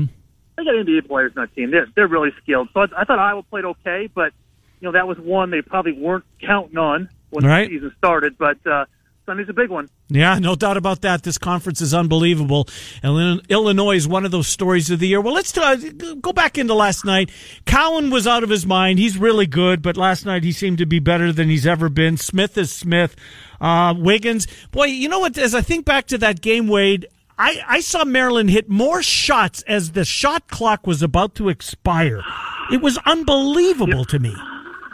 they 0.56 0.64
got 0.64 0.74
NBA 0.74 1.08
players 1.08 1.32
on 1.36 1.42
that 1.42 1.54
team. 1.54 1.72
They're 1.72 1.88
they're 1.96 2.06
really 2.06 2.30
skilled. 2.40 2.68
So 2.72 2.82
I, 2.82 3.00
I 3.00 3.04
thought 3.04 3.18
Iowa 3.18 3.42
played 3.42 3.64
okay, 3.64 4.08
but 4.14 4.32
you 4.80 4.86
know 4.86 4.92
that 4.92 5.08
was 5.08 5.18
one 5.18 5.50
they 5.50 5.60
probably 5.60 5.92
weren't 5.92 6.24
counting 6.40 6.78
on 6.78 7.08
when 7.30 7.44
Right. 7.44 7.68
the 7.68 7.74
season 7.76 7.92
started. 7.98 8.38
But 8.38 8.64
uh, 8.64 8.84
Sunday's 9.26 9.48
a 9.48 9.52
big 9.52 9.70
one. 9.70 9.88
Yeah, 10.08 10.38
no 10.38 10.54
doubt 10.54 10.76
about 10.76 11.00
that. 11.00 11.24
This 11.24 11.36
conference 11.36 11.80
is 11.80 11.92
unbelievable. 11.92 12.68
And 13.02 13.42
Illinois 13.48 13.96
is 13.96 14.06
one 14.06 14.24
of 14.24 14.30
those 14.30 14.46
stories 14.46 14.88
of 14.90 15.00
the 15.00 15.08
year. 15.08 15.20
Well, 15.20 15.34
let's 15.34 15.56
uh, 15.58 15.74
go 16.20 16.32
back 16.32 16.56
into 16.58 16.74
last 16.74 17.04
night. 17.04 17.30
Cowan 17.64 18.10
was 18.10 18.26
out 18.28 18.44
of 18.44 18.50
his 18.50 18.64
mind. 18.64 19.00
He's 19.00 19.18
really 19.18 19.46
good, 19.46 19.82
but 19.82 19.96
last 19.96 20.24
night 20.24 20.44
he 20.44 20.52
seemed 20.52 20.78
to 20.78 20.86
be 20.86 21.00
better 21.00 21.32
than 21.32 21.48
he's 21.48 21.66
ever 21.66 21.88
been. 21.88 22.16
Smith 22.16 22.56
is 22.56 22.70
Smith. 22.72 23.16
Uh, 23.60 23.94
Wiggins. 23.98 24.46
Boy, 24.70 24.84
you 24.84 25.08
know 25.08 25.18
what? 25.18 25.36
As 25.36 25.54
I 25.54 25.60
think 25.60 25.84
back 25.84 26.06
to 26.08 26.18
that 26.18 26.40
game, 26.40 26.68
Wade, 26.68 27.08
I, 27.38 27.60
I 27.66 27.80
saw 27.80 28.04
Maryland 28.04 28.50
hit 28.50 28.68
more 28.68 29.02
shots 29.02 29.62
as 29.62 29.92
the 29.92 30.04
shot 30.04 30.48
clock 30.48 30.86
was 30.86 31.02
about 31.02 31.34
to 31.36 31.48
expire. 31.48 32.22
It 32.70 32.80
was 32.80 32.98
unbelievable 33.04 34.04
to 34.06 34.18
me. 34.18 34.34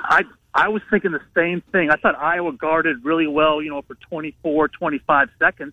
I 0.05 0.23
I 0.55 0.69
was 0.69 0.83
thinking 0.91 1.13
the 1.13 1.23
same 1.35 1.63
thing. 1.73 1.91
I 1.91 1.97
thought 1.97 2.17
Iowa 2.19 2.53
guarded 2.53 3.05
really 3.05 3.27
well, 3.27 3.63
you 3.63 3.71
know, 3.71 3.83
for 3.83 3.95
24, 3.95 4.69
25 4.69 5.29
seconds. 5.39 5.73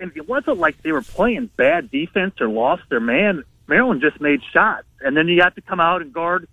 And 0.00 0.12
it 0.16 0.28
wasn't 0.28 0.58
like 0.58 0.82
they 0.82 0.92
were 0.92 1.02
playing 1.02 1.50
bad 1.56 1.90
defense 1.90 2.40
or 2.40 2.48
lost 2.48 2.82
their 2.88 3.00
man. 3.00 3.44
Maryland 3.68 4.00
just 4.00 4.20
made 4.20 4.40
shots. 4.52 4.86
And 5.00 5.16
then 5.16 5.28
you 5.28 5.42
have 5.42 5.54
to 5.54 5.60
come 5.60 5.78
out 5.78 6.02
and 6.02 6.12
guard 6.12 6.48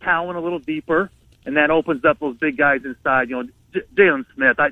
Cowan 0.00 0.36
a 0.36 0.40
little 0.40 0.58
deeper, 0.58 1.10
and 1.44 1.56
that 1.56 1.70
opens 1.70 2.04
up 2.04 2.18
those 2.18 2.36
big 2.38 2.56
guys 2.56 2.80
inside. 2.84 3.28
You 3.28 3.42
know, 3.42 3.48
J- 3.74 3.82
Jalen 3.94 4.24
Smith, 4.34 4.58
I 4.58 4.70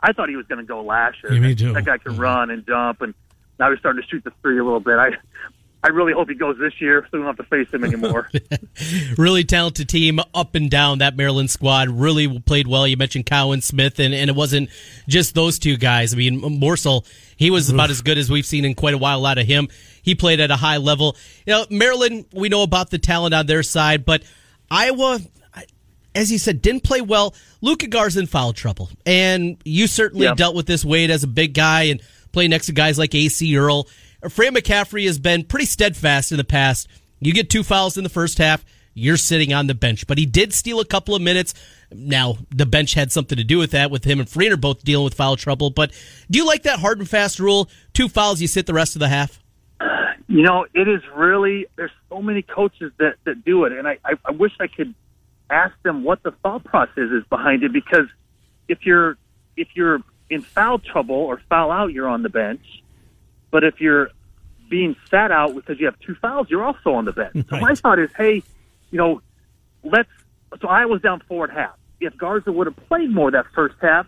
I 0.00 0.12
thought 0.12 0.28
he 0.28 0.36
was 0.36 0.46
going 0.46 0.60
to 0.60 0.66
go 0.66 0.82
last 0.82 1.18
year. 1.22 1.32
Yeah, 1.32 1.40
me 1.40 1.54
too. 1.54 1.72
That 1.72 1.84
guy 1.84 1.98
can 1.98 2.16
run 2.16 2.50
and 2.50 2.66
jump, 2.66 3.02
and 3.02 3.14
now 3.58 3.70
he's 3.70 3.78
starting 3.80 4.02
to 4.02 4.08
shoot 4.08 4.24
the 4.24 4.32
three 4.42 4.58
a 4.58 4.64
little 4.64 4.80
bit. 4.80 4.94
I 4.94 5.10
I 5.82 5.88
really 5.88 6.12
hope 6.12 6.28
he 6.28 6.34
goes 6.34 6.58
this 6.58 6.78
year 6.78 7.02
so 7.10 7.18
we 7.18 7.24
don't 7.24 7.26
have 7.26 7.36
to 7.38 7.42
face 7.44 7.72
him 7.72 7.84
anymore. 7.84 8.28
really 9.16 9.44
talented 9.44 9.88
team 9.88 10.20
up 10.34 10.54
and 10.54 10.70
down 10.70 10.98
that 10.98 11.16
Maryland 11.16 11.50
squad 11.50 11.88
really 11.88 12.38
played 12.40 12.66
well. 12.66 12.86
You 12.86 12.96
mentioned 12.98 13.24
Cowan 13.26 13.62
Smith 13.62 13.98
and, 13.98 14.12
and 14.12 14.28
it 14.28 14.36
wasn't 14.36 14.68
just 15.08 15.34
those 15.34 15.58
two 15.58 15.76
guys. 15.78 16.12
I 16.12 16.16
mean, 16.18 16.40
Morsel, 16.60 17.06
he 17.36 17.50
was 17.50 17.70
about 17.70 17.88
as 17.90 18.02
good 18.02 18.18
as 18.18 18.30
we've 18.30 18.44
seen 18.44 18.64
in 18.66 18.74
quite 18.74 18.92
a 18.94 18.98
while 18.98 19.24
out 19.24 19.38
of 19.38 19.46
him. 19.46 19.68
He 20.02 20.14
played 20.14 20.40
at 20.40 20.50
a 20.50 20.56
high 20.56 20.76
level. 20.76 21.16
You 21.46 21.54
know, 21.54 21.66
Maryland, 21.70 22.26
we 22.32 22.50
know 22.50 22.62
about 22.62 22.90
the 22.90 22.98
talent 22.98 23.32
on 23.34 23.46
their 23.46 23.62
side, 23.62 24.04
but 24.04 24.22
Iowa, 24.70 25.18
as 26.14 26.30
you 26.30 26.36
said, 26.38 26.60
didn't 26.60 26.84
play 26.84 27.00
well. 27.00 27.34
Luca 27.62 27.86
Gar's 27.86 28.16
in 28.18 28.26
foul 28.26 28.52
trouble. 28.52 28.90
And 29.06 29.56
you 29.64 29.86
certainly 29.86 30.26
Yeah. 30.26 30.34
dealt 30.34 30.54
with 30.54 30.66
this 30.66 30.84
Wade 30.84 31.10
as 31.10 31.22
a 31.22 31.26
big 31.28 31.54
guy 31.54 31.84
and 31.84 32.02
play 32.32 32.48
next 32.48 32.66
to 32.66 32.72
guys 32.72 32.98
like 32.98 33.12
Acie 33.14 33.56
Earl. 33.56 33.88
Fran 34.28 34.54
McCaffrey 34.54 35.06
has 35.06 35.18
been 35.18 35.44
pretty 35.44 35.66
steadfast 35.66 36.30
in 36.30 36.38
the 36.38 36.44
past. 36.44 36.88
You 37.20 37.32
get 37.32 37.50
two 37.50 37.62
fouls 37.62 37.96
in 37.96 38.04
the 38.04 38.10
first 38.10 38.38
half, 38.38 38.64
you're 38.94 39.16
sitting 39.16 39.52
on 39.52 39.66
the 39.66 39.74
bench. 39.74 40.06
But 40.06 40.18
he 40.18 40.26
did 40.26 40.52
steal 40.52 40.80
a 40.80 40.84
couple 40.84 41.14
of 41.14 41.22
minutes. 41.22 41.54
Now, 41.92 42.36
the 42.50 42.66
bench 42.66 42.94
had 42.94 43.12
something 43.12 43.36
to 43.36 43.44
do 43.44 43.58
with 43.58 43.70
that, 43.70 43.90
with 43.90 44.04
him 44.04 44.20
and 44.20 44.28
Kriener 44.28 44.60
both 44.60 44.84
dealing 44.84 45.04
with 45.04 45.14
foul 45.14 45.36
trouble. 45.36 45.70
But 45.70 45.92
do 46.30 46.38
you 46.38 46.46
like 46.46 46.64
that 46.64 46.80
hard 46.80 46.98
and 46.98 47.08
fast 47.08 47.38
rule? 47.38 47.68
Two 47.92 48.08
fouls, 48.08 48.40
you 48.40 48.48
sit 48.48 48.66
the 48.66 48.74
rest 48.74 48.96
of 48.96 49.00
the 49.00 49.08
half? 49.08 49.40
You 50.28 50.42
know, 50.42 50.64
it 50.74 50.86
is 50.86 51.02
really 51.14 51.66
there's 51.74 51.90
so 52.08 52.22
many 52.22 52.42
coaches 52.42 52.92
that 52.98 53.16
that 53.24 53.44
do 53.44 53.64
it, 53.64 53.72
and 53.72 53.88
I 53.88 53.98
I, 54.04 54.12
I 54.24 54.30
wish 54.30 54.52
I 54.60 54.68
could 54.68 54.94
ask 55.50 55.74
them 55.82 56.04
what 56.04 56.22
the 56.22 56.30
thought 56.30 56.62
process 56.62 57.10
is 57.10 57.24
behind 57.28 57.64
it 57.64 57.72
because 57.72 58.06
if 58.68 58.86
you're 58.86 59.16
if 59.56 59.66
you're 59.74 60.02
in 60.30 60.42
foul 60.42 60.78
trouble 60.78 61.16
or 61.16 61.42
foul 61.48 61.72
out, 61.72 61.92
you're 61.92 62.06
on 62.08 62.22
the 62.22 62.28
bench, 62.28 62.64
but 63.50 63.64
if 63.64 63.80
you're 63.80 64.10
being 64.68 64.96
sat 65.10 65.32
out 65.32 65.54
because 65.54 65.80
you 65.80 65.86
have 65.86 65.98
two 66.00 66.14
fouls, 66.14 66.48
you're 66.48 66.64
also 66.64 66.92
on 66.92 67.04
the 67.04 67.12
bench. 67.12 67.46
So 67.48 67.58
my 67.58 67.74
thought 67.74 67.98
is, 67.98 68.10
hey, 68.16 68.42
you 68.90 68.98
know, 68.98 69.20
let's. 69.82 70.08
So 70.60 70.68
I 70.68 70.86
was 70.86 71.00
down 71.00 71.22
four 71.28 71.44
at 71.44 71.56
half. 71.56 71.74
If 72.00 72.16
Garza 72.16 72.50
would 72.50 72.66
have 72.66 72.76
played 72.88 73.12
more 73.12 73.30
that 73.30 73.46
first 73.54 73.76
half, 73.80 74.06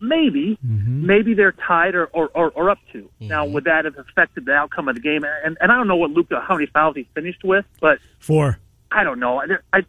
maybe, 0.00 0.58
mm-hmm. 0.66 1.06
maybe 1.06 1.34
they're 1.34 1.52
tied 1.52 1.94
or, 1.94 2.06
or, 2.06 2.28
or, 2.34 2.50
or 2.50 2.70
up 2.70 2.78
2 2.92 3.08
Now, 3.20 3.44
mm-hmm. 3.44 3.54
would 3.54 3.64
that 3.64 3.84
have 3.84 3.96
affected 3.98 4.46
the 4.46 4.52
outcome 4.52 4.88
of 4.88 4.94
the 4.94 5.00
game? 5.00 5.24
And, 5.24 5.56
and 5.60 5.70
I 5.70 5.76
don't 5.76 5.86
know 5.86 5.96
what 5.96 6.10
Luca, 6.10 6.40
how 6.40 6.54
many 6.54 6.66
fouls 6.66 6.96
he 6.96 7.06
finished 7.14 7.44
with, 7.44 7.64
but 7.80 7.98
Four. 8.18 8.58
I 8.90 9.04
don't 9.04 9.20
know. 9.20 9.40
I, 9.40 9.46
I 9.72 9.82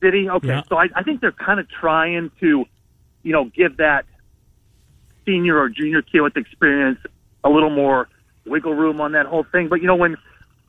did 0.00 0.14
he? 0.14 0.28
Okay, 0.28 0.48
Yeah. 0.48 0.62
so 0.68 0.76
I, 0.76 0.88
I 0.94 1.02
think 1.02 1.20
they're 1.20 1.32
kind 1.32 1.60
of 1.60 1.68
trying 1.68 2.30
to, 2.40 2.64
you 3.22 3.32
know, 3.32 3.44
give 3.44 3.78
that 3.78 4.06
senior 5.26 5.58
or 5.58 5.68
junior 5.68 6.02
kid 6.02 6.20
with 6.20 6.36
experience 6.36 7.00
a 7.42 7.50
little 7.50 7.70
more 7.70 8.08
wiggle 8.46 8.74
room 8.74 9.00
on 9.00 9.12
that 9.12 9.26
whole 9.26 9.44
thing. 9.44 9.68
But 9.68 9.80
you 9.80 9.86
know, 9.86 9.96
when 9.96 10.16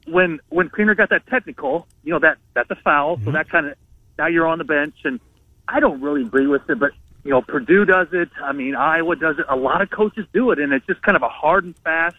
when 0.07 0.39
when 0.49 0.69
Kriener 0.69 0.95
got 0.95 1.09
that 1.09 1.27
technical, 1.27 1.87
you 2.03 2.13
know 2.13 2.19
that 2.19 2.37
that's 2.53 2.69
a 2.71 2.75
foul. 2.75 3.17
So 3.17 3.21
mm-hmm. 3.21 3.31
that 3.33 3.49
kind 3.49 3.67
of 3.67 3.77
now 4.17 4.27
you're 4.27 4.47
on 4.47 4.57
the 4.57 4.63
bench, 4.63 4.95
and 5.03 5.19
I 5.67 5.79
don't 5.79 6.01
really 6.01 6.21
agree 6.21 6.47
with 6.47 6.69
it, 6.69 6.79
but. 6.79 6.91
You 7.23 7.31
know, 7.33 7.41
Purdue 7.41 7.83
does 7.83 8.07
it. 8.13 8.29
I 8.41 8.53
mean, 8.53 8.73
Iowa 8.73 9.17
does 9.17 9.37
it. 9.37 9.45
A 9.49 9.55
lot 9.57 9.81
of 9.81 9.89
coaches 9.89 10.25
do 10.31 10.51
it, 10.51 10.59
and 10.59 10.71
it's 10.71 10.85
just 10.85 11.01
kind 11.01 11.17
of 11.17 11.23
a 11.23 11.27
hard 11.27 11.65
and 11.65 11.77
fast, 11.79 12.15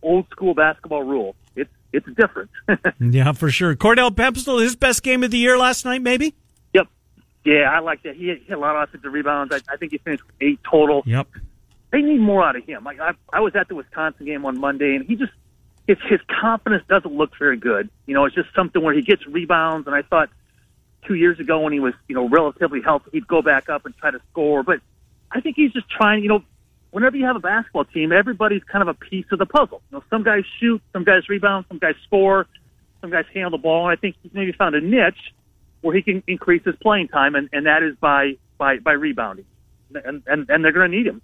old 0.00 0.28
school 0.30 0.54
basketball 0.54 1.02
rule. 1.02 1.34
It's 1.56 1.70
it's 1.92 2.06
different. 2.16 2.50
Yeah, 3.00 3.32
for 3.32 3.50
sure. 3.50 3.74
Cordell 3.74 4.10
Pemsel, 4.10 4.62
his 4.62 4.76
best 4.76 5.02
game 5.02 5.24
of 5.24 5.30
the 5.30 5.38
year 5.38 5.58
last 5.58 5.84
night, 5.84 6.02
maybe? 6.02 6.34
Yep. 6.72 6.86
Yeah, 7.44 7.70
I 7.70 7.80
like 7.80 8.02
that. 8.04 8.16
He 8.16 8.26
hit 8.28 8.50
a 8.50 8.56
lot 8.56 8.76
of 8.76 8.88
offensive 8.88 9.12
rebounds. 9.12 9.52
I, 9.52 9.60
I 9.72 9.76
think 9.76 9.92
he 9.92 9.98
finished 9.98 10.24
with 10.24 10.36
eight 10.40 10.60
total. 10.68 11.02
Yep. 11.04 11.26
They 11.94 12.02
need 12.02 12.18
more 12.18 12.42
out 12.42 12.56
of 12.56 12.64
him. 12.64 12.82
Like 12.82 12.98
I, 12.98 13.12
I 13.32 13.38
was 13.38 13.54
at 13.54 13.68
the 13.68 13.76
Wisconsin 13.76 14.26
game 14.26 14.44
on 14.44 14.58
Monday, 14.58 14.96
and 14.96 15.06
he 15.06 15.14
just 15.14 15.30
his 15.86 15.96
his 16.08 16.18
confidence 16.40 16.82
doesn't 16.88 17.14
look 17.14 17.30
very 17.38 17.56
good. 17.56 17.88
You 18.06 18.14
know, 18.14 18.24
it's 18.24 18.34
just 18.34 18.48
something 18.52 18.82
where 18.82 18.92
he 18.92 19.00
gets 19.00 19.24
rebounds, 19.28 19.86
and 19.86 19.94
I 19.94 20.02
thought 20.02 20.28
two 21.06 21.14
years 21.14 21.38
ago 21.38 21.60
when 21.60 21.72
he 21.72 21.78
was 21.78 21.94
you 22.08 22.16
know 22.16 22.28
relatively 22.28 22.80
healthy, 22.82 23.10
he'd 23.12 23.28
go 23.28 23.42
back 23.42 23.68
up 23.68 23.86
and 23.86 23.96
try 23.96 24.10
to 24.10 24.18
score. 24.32 24.64
But 24.64 24.80
I 25.30 25.40
think 25.40 25.54
he's 25.54 25.72
just 25.72 25.88
trying. 25.88 26.24
You 26.24 26.30
know, 26.30 26.42
whenever 26.90 27.16
you 27.16 27.26
have 27.26 27.36
a 27.36 27.38
basketball 27.38 27.84
team, 27.84 28.10
everybody's 28.10 28.64
kind 28.64 28.82
of 28.82 28.88
a 28.88 28.94
piece 28.94 29.26
of 29.30 29.38
the 29.38 29.46
puzzle. 29.46 29.80
You 29.92 29.98
know, 29.98 30.04
some 30.10 30.24
guys 30.24 30.42
shoot, 30.58 30.82
some 30.92 31.04
guys 31.04 31.28
rebound, 31.28 31.66
some 31.68 31.78
guys 31.78 31.94
score, 32.02 32.48
some 33.02 33.10
guys 33.10 33.26
handle 33.32 33.52
the 33.52 33.58
ball. 33.58 33.88
And 33.88 33.96
I 33.96 34.00
think 34.00 34.16
he's 34.20 34.34
maybe 34.34 34.50
found 34.50 34.74
a 34.74 34.80
niche 34.80 35.32
where 35.82 35.94
he 35.94 36.02
can 36.02 36.24
increase 36.26 36.64
his 36.64 36.74
playing 36.82 37.06
time, 37.06 37.36
and, 37.36 37.48
and 37.52 37.66
that 37.66 37.84
is 37.84 37.94
by 38.00 38.32
by 38.58 38.78
by 38.78 38.94
rebounding. 38.94 39.46
And 39.94 40.24
and, 40.26 40.50
and 40.50 40.64
they're 40.64 40.72
going 40.72 40.90
to 40.90 40.96
need 40.96 41.06
him. 41.06 41.22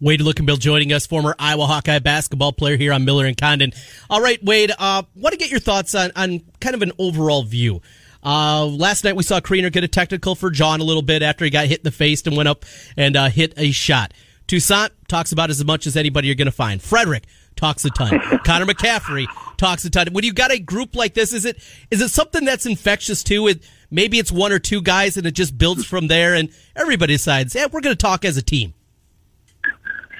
Wade 0.00 0.20
Lookingbill 0.20 0.58
joining 0.58 0.92
us, 0.92 1.06
former 1.06 1.34
Iowa 1.38 1.66
Hawkeye 1.66 1.98
basketball 1.98 2.52
player 2.52 2.76
here 2.76 2.92
on 2.92 3.04
Miller 3.04 3.26
and 3.26 3.36
Condon. 3.36 3.72
All 4.08 4.20
right, 4.20 4.42
Wade, 4.44 4.72
uh, 4.78 5.02
want 5.16 5.32
to 5.32 5.38
get 5.38 5.50
your 5.50 5.60
thoughts 5.60 5.94
on, 5.94 6.12
on 6.14 6.40
kind 6.60 6.74
of 6.74 6.82
an 6.82 6.92
overall 6.98 7.42
view. 7.42 7.82
Uh, 8.22 8.66
last 8.66 9.04
night 9.04 9.16
we 9.16 9.22
saw 9.22 9.40
Kriener 9.40 9.72
get 9.72 9.84
a 9.84 9.88
technical 9.88 10.34
for 10.34 10.50
John 10.50 10.80
a 10.80 10.84
little 10.84 11.02
bit 11.02 11.22
after 11.22 11.44
he 11.44 11.50
got 11.50 11.66
hit 11.66 11.80
in 11.80 11.84
the 11.84 11.90
face 11.90 12.26
and 12.26 12.36
went 12.36 12.48
up 12.48 12.64
and 12.96 13.16
uh, 13.16 13.28
hit 13.28 13.54
a 13.56 13.70
shot. 13.70 14.12
Toussaint 14.46 14.90
talks 15.08 15.32
about 15.32 15.50
as 15.50 15.64
much 15.64 15.86
as 15.86 15.96
anybody 15.96 16.26
you're 16.26 16.34
going 16.34 16.46
to 16.46 16.52
find. 16.52 16.80
Fredrick 16.80 17.24
talks 17.54 17.84
a 17.84 17.90
ton. 17.90 18.18
Connor 18.44 18.66
McCaffrey 18.66 19.26
talks 19.56 19.84
a 19.84 19.90
ton. 19.90 20.08
When 20.12 20.24
you 20.24 20.32
got 20.32 20.50
a 20.50 20.58
group 20.58 20.96
like 20.96 21.14
this, 21.14 21.32
is 21.32 21.44
it 21.44 21.58
is 21.90 22.00
it 22.00 22.08
something 22.08 22.44
that's 22.44 22.66
infectious 22.66 23.22
too? 23.22 23.46
It, 23.48 23.62
maybe 23.90 24.18
it's 24.18 24.32
one 24.32 24.52
or 24.52 24.58
two 24.58 24.80
guys 24.80 25.16
and 25.16 25.26
it 25.26 25.32
just 25.32 25.58
builds 25.58 25.84
from 25.84 26.06
there, 26.08 26.34
and 26.34 26.48
everybody 26.74 27.14
decides, 27.14 27.54
yeah, 27.54 27.66
we're 27.70 27.82
going 27.82 27.94
to 27.94 28.02
talk 28.02 28.24
as 28.24 28.36
a 28.36 28.42
team. 28.42 28.74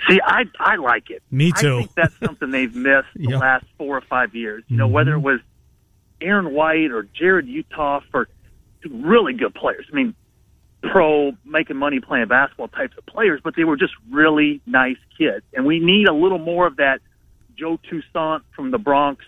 See, 0.08 0.20
I 0.24 0.44
I 0.58 0.76
like 0.76 1.10
it. 1.10 1.22
Me 1.30 1.52
too. 1.52 1.76
I 1.76 1.78
think 1.80 1.94
that's 1.94 2.18
something 2.18 2.50
they've 2.50 2.74
missed 2.74 3.08
the 3.14 3.30
Yep. 3.30 3.40
last 3.40 3.66
four 3.76 3.96
or 3.96 4.00
five 4.02 4.34
years. 4.34 4.64
You 4.68 4.76
know, 4.76 4.86
mm-hmm. 4.86 4.94
whether 4.94 5.12
it 5.14 5.20
was 5.20 5.40
Aaron 6.20 6.52
White 6.52 6.90
or 6.90 7.04
Jarrod 7.04 7.46
Uthoff 7.46 8.02
for 8.10 8.28
really 8.88 9.34
good 9.34 9.54
players. 9.54 9.86
I 9.92 9.94
mean, 9.94 10.14
pro 10.82 11.32
making 11.44 11.76
money 11.76 12.00
playing 12.00 12.28
basketball 12.28 12.68
types 12.68 12.96
of 12.96 13.04
players, 13.06 13.40
but 13.42 13.54
they 13.56 13.64
were 13.64 13.76
just 13.76 13.94
really 14.10 14.60
nice 14.66 14.98
kids. 15.16 15.44
And 15.52 15.66
we 15.66 15.80
need 15.80 16.08
a 16.08 16.12
little 16.12 16.38
more 16.38 16.66
of 16.66 16.76
that 16.76 17.00
Joe 17.56 17.78
Toussaint 17.90 18.42
from 18.54 18.70
the 18.70 18.78
Bronx 18.78 19.24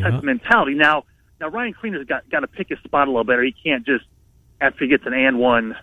type 0.00 0.14
of 0.14 0.24
mentality. 0.24 0.74
Now, 0.74 1.04
now 1.40 1.48
Ryan 1.48 1.74
Kriener's 1.74 2.06
got 2.06 2.28
got 2.30 2.40
to 2.40 2.46
pick 2.46 2.68
his 2.68 2.78
spot 2.80 3.08
a 3.08 3.10
little 3.10 3.24
better. 3.24 3.42
He 3.42 3.52
can't 3.52 3.84
just 3.84 4.04
after 4.60 4.84
he 4.84 4.90
gets 4.90 5.04
an 5.06 5.12
and 5.12 5.38
one 5.38 5.76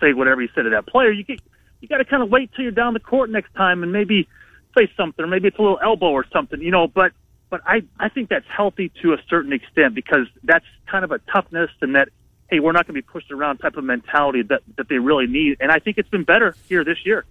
say 0.00 0.12
whatever 0.12 0.40
he 0.40 0.48
said 0.54 0.62
to 0.62 0.70
that 0.70 0.86
player. 0.86 1.10
You 1.10 1.24
get 1.24 1.40
you 1.82 1.88
got 1.88 1.98
to 1.98 2.04
kind 2.04 2.22
of 2.22 2.30
wait 2.30 2.50
till 2.54 2.62
you're 2.62 2.72
down 2.72 2.94
the 2.94 3.00
court 3.00 3.28
next 3.28 3.52
time 3.54 3.82
and 3.82 3.92
maybe 3.92 4.28
say 4.78 4.88
something, 4.96 5.22
or 5.24 5.28
maybe 5.28 5.48
it's 5.48 5.58
a 5.58 5.62
little 5.62 5.80
elbow 5.82 6.10
or 6.10 6.24
something, 6.32 6.62
you 6.62 6.70
know. 6.70 6.86
But 6.86 7.12
but 7.50 7.60
I 7.66 7.82
I 7.98 8.08
think 8.08 8.30
that's 8.30 8.46
healthy 8.48 8.90
to 9.02 9.12
a 9.12 9.18
certain 9.28 9.52
extent 9.52 9.94
because 9.94 10.26
that's 10.44 10.64
kind 10.90 11.04
of 11.04 11.10
a 11.10 11.18
toughness 11.18 11.70
and 11.82 11.96
that 11.96 12.08
hey 12.52 12.60
we're 12.60 12.72
not 12.72 12.86
going 12.86 12.94
to 12.94 13.02
be 13.02 13.06
pushed 13.06 13.32
around 13.32 13.58
type 13.58 13.76
of 13.76 13.84
mentality 13.84 14.42
that 14.42 14.60
that 14.76 14.88
they 14.88 14.98
really 14.98 15.26
need. 15.26 15.56
And 15.60 15.72
I 15.72 15.78
think 15.78 15.96
it's 15.98 16.08
been 16.08 16.24
better 16.24 16.54
here 16.68 16.84
this 16.84 16.98
year. 17.04 17.24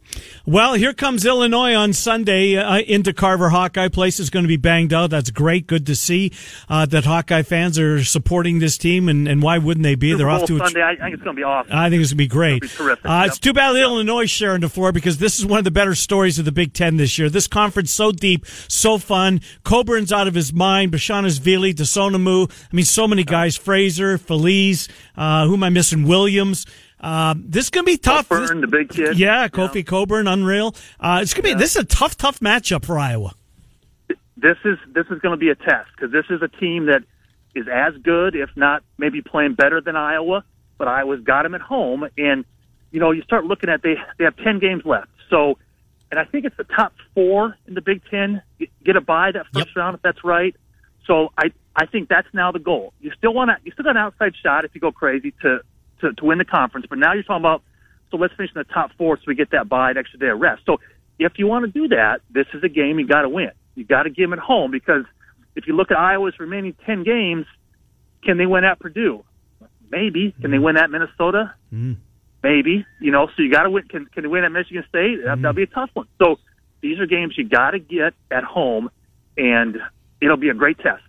Well, 0.46 0.74
here 0.74 0.94
comes 0.94 1.26
Illinois 1.26 1.76
on 1.76 1.94
Sunday 1.94 2.58
uh, 2.58 2.80
into 2.80 3.14
Carver 3.14 3.50
Hawkeye. 3.50 3.90
Place 3.90 4.20
is 4.20 4.32
going 4.32 4.44
to 4.44 4.48
be 4.48 4.58
banged 4.58 4.94
out. 4.94 5.12
That's 5.12 5.30
great. 5.30 5.68
Good 5.68 5.86
to 5.86 5.96
see 5.96 6.32
uh, 6.68 6.88
that 6.88 7.06
Hawkeye 7.06 7.44
fans 7.44 7.78
are 7.78 8.04
supporting 8.04 8.60
this 8.60 8.78
team, 8.78 9.08
and, 9.08 9.28
and 9.28 9.44
why 9.44 9.60
wouldn't 9.60 9.84
they 9.84 9.96
be? 9.96 10.10
Super 10.10 10.18
They're 10.18 10.30
off 10.30 10.46
to 10.48 10.56
a 10.56 10.60
Sunday. 10.60 10.82
I 10.82 10.96
think 10.96 11.14
it's 11.14 11.24
going 11.24 11.36
to 11.36 11.40
be 11.40 11.44
awesome. 11.44 11.72
I 11.74 11.90
think 11.90 12.02
it's 12.02 12.12
going 12.12 12.18
to 12.18 12.24
be 12.24 12.28
great. 12.28 12.64
It'll 12.64 12.68
be 12.68 12.76
terrific. 12.76 13.06
Uh, 13.06 13.24
It's 13.28 13.40
too 13.40 13.54
bad 13.54 13.76
Illinois 13.76 14.24
is 14.24 14.32
sharing 14.32 14.62
the 14.62 14.70
floor 14.70 14.92
because 14.92 15.20
this 15.20 15.38
is 15.38 15.46
one 15.46 15.60
of 15.60 15.64
the 15.64 15.72
better 15.72 15.94
stories 15.94 16.40
of 16.40 16.46
the 16.46 16.52
Big 16.52 16.74
Ten 16.74 16.98
this 16.98 17.20
year. 17.20 17.30
This 17.30 17.48
conference 17.48 17.92
so 17.92 18.12
deep, 18.12 18.46
so 18.68 18.98
fun. 18.98 19.42
Cockburn's 19.64 20.12
out 20.12 20.28
of 20.28 20.34
his 20.34 20.52
mind. 20.52 20.92
Bashanas 20.92 21.40
Vili, 21.40 21.74
Dosunmu. 21.74 22.52
I 22.52 22.76
mean, 22.76 22.86
so 22.86 23.08
many 23.08 23.24
guys. 23.24 23.56
Frazier, 23.56 24.18
Feliz. 24.18 24.90
Uh, 25.16 25.46
who 25.48 25.54
am 25.54 25.64
I 25.64 25.70
missing? 25.70 26.04
Williams. 26.08 26.66
Uh, 27.00 27.34
this 27.38 27.66
is 27.66 27.70
going 27.70 27.86
to 27.86 27.92
be 27.92 27.98
tough. 27.98 28.30
This- 28.30 28.50
the 28.50 28.68
big 28.68 28.90
kid. 28.90 29.18
yeah, 29.18 29.48
Kofi 29.48 29.86
Cockburn, 29.86 30.28
unreal. 30.28 30.76
Uh, 31.00 31.20
it's 31.22 31.34
gonna 31.34 31.44
be. 31.44 31.54
This 31.56 31.76
is 31.76 31.82
a 31.84 31.86
tough, 31.86 32.16
tough 32.18 32.40
matchup 32.40 32.86
for 32.86 32.98
Iowa. 33.00 33.34
this 34.38 34.58
is 34.66 34.78
this 34.94 35.06
is 35.10 35.20
going 35.20 35.32
to 35.34 35.38
be 35.38 35.50
a 35.50 35.56
test 35.56 35.90
because 35.96 36.12
this 36.12 36.26
is 36.30 36.42
a 36.42 36.48
team 36.48 36.86
that 36.88 37.04
is 37.56 37.68
as 37.68 37.96
good, 38.04 38.36
if 38.36 38.50
not 38.56 38.84
maybe 38.98 39.22
playing 39.22 39.56
better 39.56 39.82
than 39.82 39.96
Iowa. 39.96 40.44
But 40.78 40.88
Iowa's 40.88 41.22
got 41.22 41.44
them 41.44 41.54
at 41.56 41.62
home, 41.62 42.08
and 42.18 42.46
you 42.92 43.00
know 43.00 43.12
you 43.12 43.22
start 43.24 43.46
looking 43.46 43.70
at 43.70 43.82
they 43.84 43.96
they 44.18 44.24
have 44.26 44.38
ten 44.38 44.60
games 44.60 44.84
left. 44.86 45.10
So, 45.30 45.58
and 46.12 46.20
I 46.20 46.26
think 46.26 46.46
it's 46.46 46.58
the 46.58 46.64
top 46.66 46.94
four 47.16 47.56
in 47.68 47.74
the 47.74 47.82
Big 47.82 48.02
Ten 48.10 48.42
get- 48.60 48.70
get 48.84 48.96
a 48.96 49.02
bye 49.02 49.32
that 49.32 49.46
first 49.54 49.68
Yep. 49.68 49.76
round 49.76 49.96
if 49.96 50.02
that's 50.02 50.24
right. 50.24 50.56
So 51.08 51.32
I 51.38 51.52
I 51.76 51.86
think 51.86 52.10
that's 52.10 52.28
now 52.34 52.52
the 52.52 52.60
goal. 52.60 52.94
You 53.00 53.12
still 53.18 53.34
want 53.34 53.50
to 53.50 53.58
you 53.64 53.72
still 53.72 53.84
got 53.84 53.92
an 53.92 53.98
outside 53.98 54.34
shot 54.42 54.66
if 54.66 54.76
you 54.76 54.82
go 54.82 54.92
crazy 54.92 55.34
to 55.42 55.60
to 56.02 56.14
to 56.14 56.26
win 56.26 56.38
the 56.38 56.46
conference, 56.46 56.86
but 56.90 56.98
now 56.98 57.14
you're 57.14 57.24
talking 57.24 57.42
about 57.42 57.64
so 58.10 58.18
let's 58.18 58.34
finish 58.36 58.52
in 58.54 58.60
the 58.60 58.74
top 58.74 58.92
four 58.98 59.18
so 59.18 59.24
we 59.28 59.36
get 59.36 59.52
that 59.52 59.70
bye, 59.70 59.92
an 59.92 59.98
extra 59.98 60.20
day 60.20 60.28
of 60.28 60.40
rest. 60.40 60.64
So 60.66 60.80
if 61.18 61.34
you 61.38 61.48
want 61.48 61.66
to 61.66 61.72
do 61.72 61.88
that, 61.90 62.22
this 62.30 62.48
is 62.54 62.64
a 62.64 62.70
game 62.70 63.00
you 63.00 63.08
got 63.08 63.22
to 63.22 63.30
win. 63.30 63.52
You 63.76 63.86
got 63.86 64.04
to 64.04 64.10
give 64.10 64.30
them 64.30 64.34
at 64.34 64.40
home 64.40 64.72
because 64.72 65.06
if 65.56 65.68
you 65.68 65.76
look 65.76 65.92
at 65.92 65.98
Iowa's 65.98 66.40
remaining 66.40 66.76
10 66.86 67.04
games, 67.04 67.46
can 68.24 68.38
they 68.38 68.46
win 68.46 68.64
at 68.64 68.80
Purdue? 68.80 69.24
Maybe. 69.90 70.34
Can 70.42 70.52
they 70.52 70.58
mm. 70.58 70.64
win 70.64 70.78
at 70.78 70.90
Minnesota? 70.90 71.54
Mm. 71.74 71.98
Maybe. 72.44 72.86
You 73.00 73.12
know, 73.12 73.28
so 73.28 73.44
you 73.44 73.52
got 73.52 73.64
to 73.64 73.70
win. 73.70 73.84
Can, 73.84 74.06
can 74.08 74.24
they 74.24 74.30
win 74.30 74.44
at 74.44 74.52
Michigan 74.52 74.84
State? 74.90 75.18
That, 75.24 75.42
That'll 75.42 75.54
mm. 75.54 75.56
be 75.56 75.64
a 75.64 75.68
tough 75.68 75.90
one. 75.94 76.08
So 76.18 76.40
these 76.82 77.00
are 77.00 77.06
games 77.06 77.36
you 77.38 77.48
got 77.48 77.72
to 77.72 77.80
get 77.80 78.14
at 78.30 78.44
home, 78.44 78.90
and 79.38 79.78
it'll 80.22 80.38
be 80.38 80.50
a 80.50 80.54
great 80.54 80.80
test. 80.80 81.04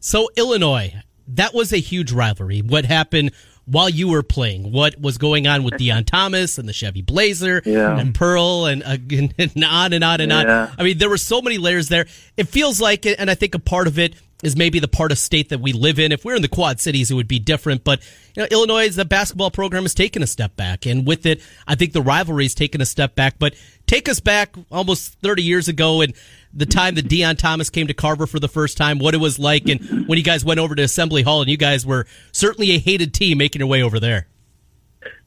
So 0.00 0.28
Illinois, 0.36 0.94
that 1.28 1.54
was 1.54 1.72
a 1.72 1.78
huge 1.78 2.12
rivalry. 2.12 2.60
What 2.60 2.84
happened 2.84 3.32
while 3.64 3.88
you 3.88 4.08
were 4.08 4.22
playing? 4.22 4.70
What 4.70 5.00
was 5.00 5.18
going 5.18 5.46
on 5.48 5.64
with 5.64 5.74
Deon 5.74 6.06
Thomas 6.06 6.58
and 6.58 6.68
the 6.68 6.72
Chevy 6.72 7.02
Blazer 7.02 7.62
Yeah. 7.64 7.98
and 7.98 8.14
Pearl 8.14 8.66
and, 8.66 8.82
uh, 8.84 8.96
and 9.38 9.64
on 9.64 9.92
and 9.92 10.04
on 10.04 10.20
and 10.20 10.30
Yeah. 10.30 10.66
on? 10.68 10.72
I 10.78 10.82
mean, 10.84 10.98
there 10.98 11.08
were 11.10 11.16
so 11.18 11.42
many 11.42 11.58
layers 11.58 11.88
there. 11.88 12.06
It 12.36 12.48
feels 12.48 12.80
like, 12.80 13.06
it, 13.06 13.18
and 13.18 13.30
I 13.30 13.34
think 13.34 13.54
a 13.54 13.58
part 13.58 13.88
of 13.88 13.98
it 13.98 14.14
is 14.42 14.54
maybe 14.54 14.78
the 14.78 14.86
part 14.86 15.10
of 15.10 15.18
state 15.18 15.48
that 15.48 15.60
we 15.60 15.72
live 15.72 15.98
in. 15.98 16.12
If 16.12 16.22
we're 16.24 16.36
in 16.36 16.42
the 16.42 16.48
Quad 16.48 16.78
Cities, 16.78 17.10
it 17.10 17.14
would 17.14 17.26
be 17.26 17.38
different. 17.38 17.82
But 17.84 18.00
you 18.36 18.42
know, 18.42 18.48
Illinois, 18.50 18.90
the 18.90 19.06
basketball 19.06 19.50
program 19.50 19.84
has 19.84 19.94
taken 19.94 20.22
a 20.22 20.26
step 20.26 20.54
back, 20.56 20.84
and 20.84 21.06
with 21.06 21.24
it, 21.24 21.40
I 21.66 21.74
think 21.74 21.94
the 21.94 22.02
rivalry's 22.02 22.54
taken 22.54 22.82
a 22.82 22.86
step 22.86 23.14
back. 23.14 23.36
But 23.38 23.54
take 23.86 24.10
us 24.10 24.20
back 24.20 24.54
almost 24.70 25.14
30 25.22 25.42
years 25.42 25.68
ago, 25.68 26.02
and 26.02 26.12
the 26.56 26.66
time 26.66 26.94
that 26.94 27.06
Deon 27.06 27.36
Thomas 27.36 27.68
came 27.68 27.86
to 27.86 27.94
Carver 27.94 28.26
for 28.26 28.40
the 28.40 28.48
first 28.48 28.76
time, 28.78 28.98
what 28.98 29.14
it 29.14 29.18
was 29.18 29.38
like, 29.38 29.68
and 29.68 30.08
when 30.08 30.16
you 30.16 30.24
guys 30.24 30.44
went 30.44 30.58
over 30.58 30.74
to 30.74 30.82
Assembly 30.82 31.22
Hall, 31.22 31.42
and 31.42 31.50
you 31.50 31.58
guys 31.58 31.84
were 31.84 32.06
certainly 32.32 32.72
a 32.72 32.78
hated 32.78 33.12
team 33.12 33.38
making 33.38 33.60
your 33.60 33.68
way 33.68 33.82
over 33.82 34.00
there. 34.00 34.26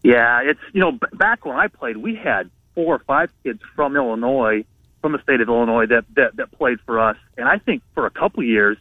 Yeah, 0.04 0.42
it's 0.44 0.60
you 0.74 0.82
know 0.82 0.98
back 1.14 1.46
when 1.46 1.56
I 1.56 1.68
played, 1.68 1.98
we 1.98 2.16
had 2.16 2.50
four 2.74 2.96
or 2.96 3.00
five 3.00 3.32
kids 3.44 3.62
from 3.76 3.96
Illinois, 3.96 4.66
from 5.02 5.12
the 5.12 5.22
state 5.22 5.40
of 5.40 5.50
Illinois 5.50 5.86
that 5.86 6.06
that, 6.16 6.36
that 6.38 6.52
played 6.52 6.80
for 6.86 7.00
us, 7.00 7.18
and 7.38 7.48
I 7.48 7.60
think 7.60 7.84
for 7.94 8.06
a 8.06 8.12
couple 8.12 8.44
years, 8.44 8.78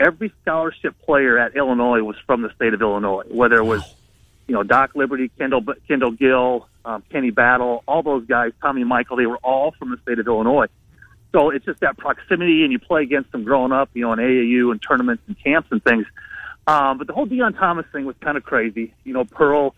every 0.00 0.32
scholarship 0.42 1.00
player 1.02 1.38
at 1.38 1.54
Illinois 1.56 2.02
was 2.02 2.16
from 2.26 2.42
the 2.42 2.52
state 2.56 2.74
of 2.74 2.82
Illinois, 2.82 3.24
whether 3.28 3.56
it 3.56 3.64
was 3.64 3.82
you 4.48 4.54
know 4.54 4.64
Doc 4.64 4.96
Liberty, 4.96 5.30
Kendall 5.38 5.62
Kendall 5.86 6.10
Gill, 6.10 6.68
um, 6.84 7.04
Kenny 7.10 7.30
Battle, 7.30 7.84
all 7.86 8.02
those 8.02 8.26
guys, 8.26 8.52
Tommy 8.60 8.82
Michael, 8.82 9.16
they 9.16 9.26
were 9.26 9.38
all 9.38 9.72
from 9.78 9.90
the 9.90 9.98
state 9.98 10.18
of 10.18 10.26
Illinois. 10.26 10.66
So 11.32 11.50
it's 11.50 11.64
just 11.64 11.80
that 11.80 11.96
proximity, 11.96 12.62
and 12.62 12.72
you 12.72 12.78
play 12.78 13.02
against 13.02 13.32
them 13.32 13.44
growing 13.44 13.72
up, 13.72 13.90
you 13.94 14.02
know, 14.02 14.12
in 14.12 14.18
AAU 14.18 14.70
and 14.70 14.80
tournaments 14.82 15.22
and 15.26 15.36
camps 15.42 15.68
and 15.72 15.82
things. 15.82 16.06
Um, 16.66 16.98
but 16.98 17.06
the 17.06 17.12
whole 17.12 17.26
Deon 17.26 17.58
Thomas 17.58 17.86
thing 17.92 18.04
was 18.04 18.16
kind 18.20 18.36
of 18.36 18.44
crazy. 18.44 18.94
You 19.04 19.14
know, 19.14 19.24
Pearl 19.24 19.74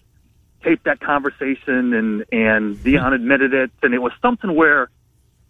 taped 0.63 0.85
that 0.85 1.01
conversation, 1.01 1.95
and 1.95 2.25
and 2.33 2.77
Deon 2.77 3.15
admitted 3.15 3.55
it, 3.55 3.71
and 3.83 3.95
it 3.95 4.03
was 4.03 4.13
something 4.21 4.55
where, 4.55 4.91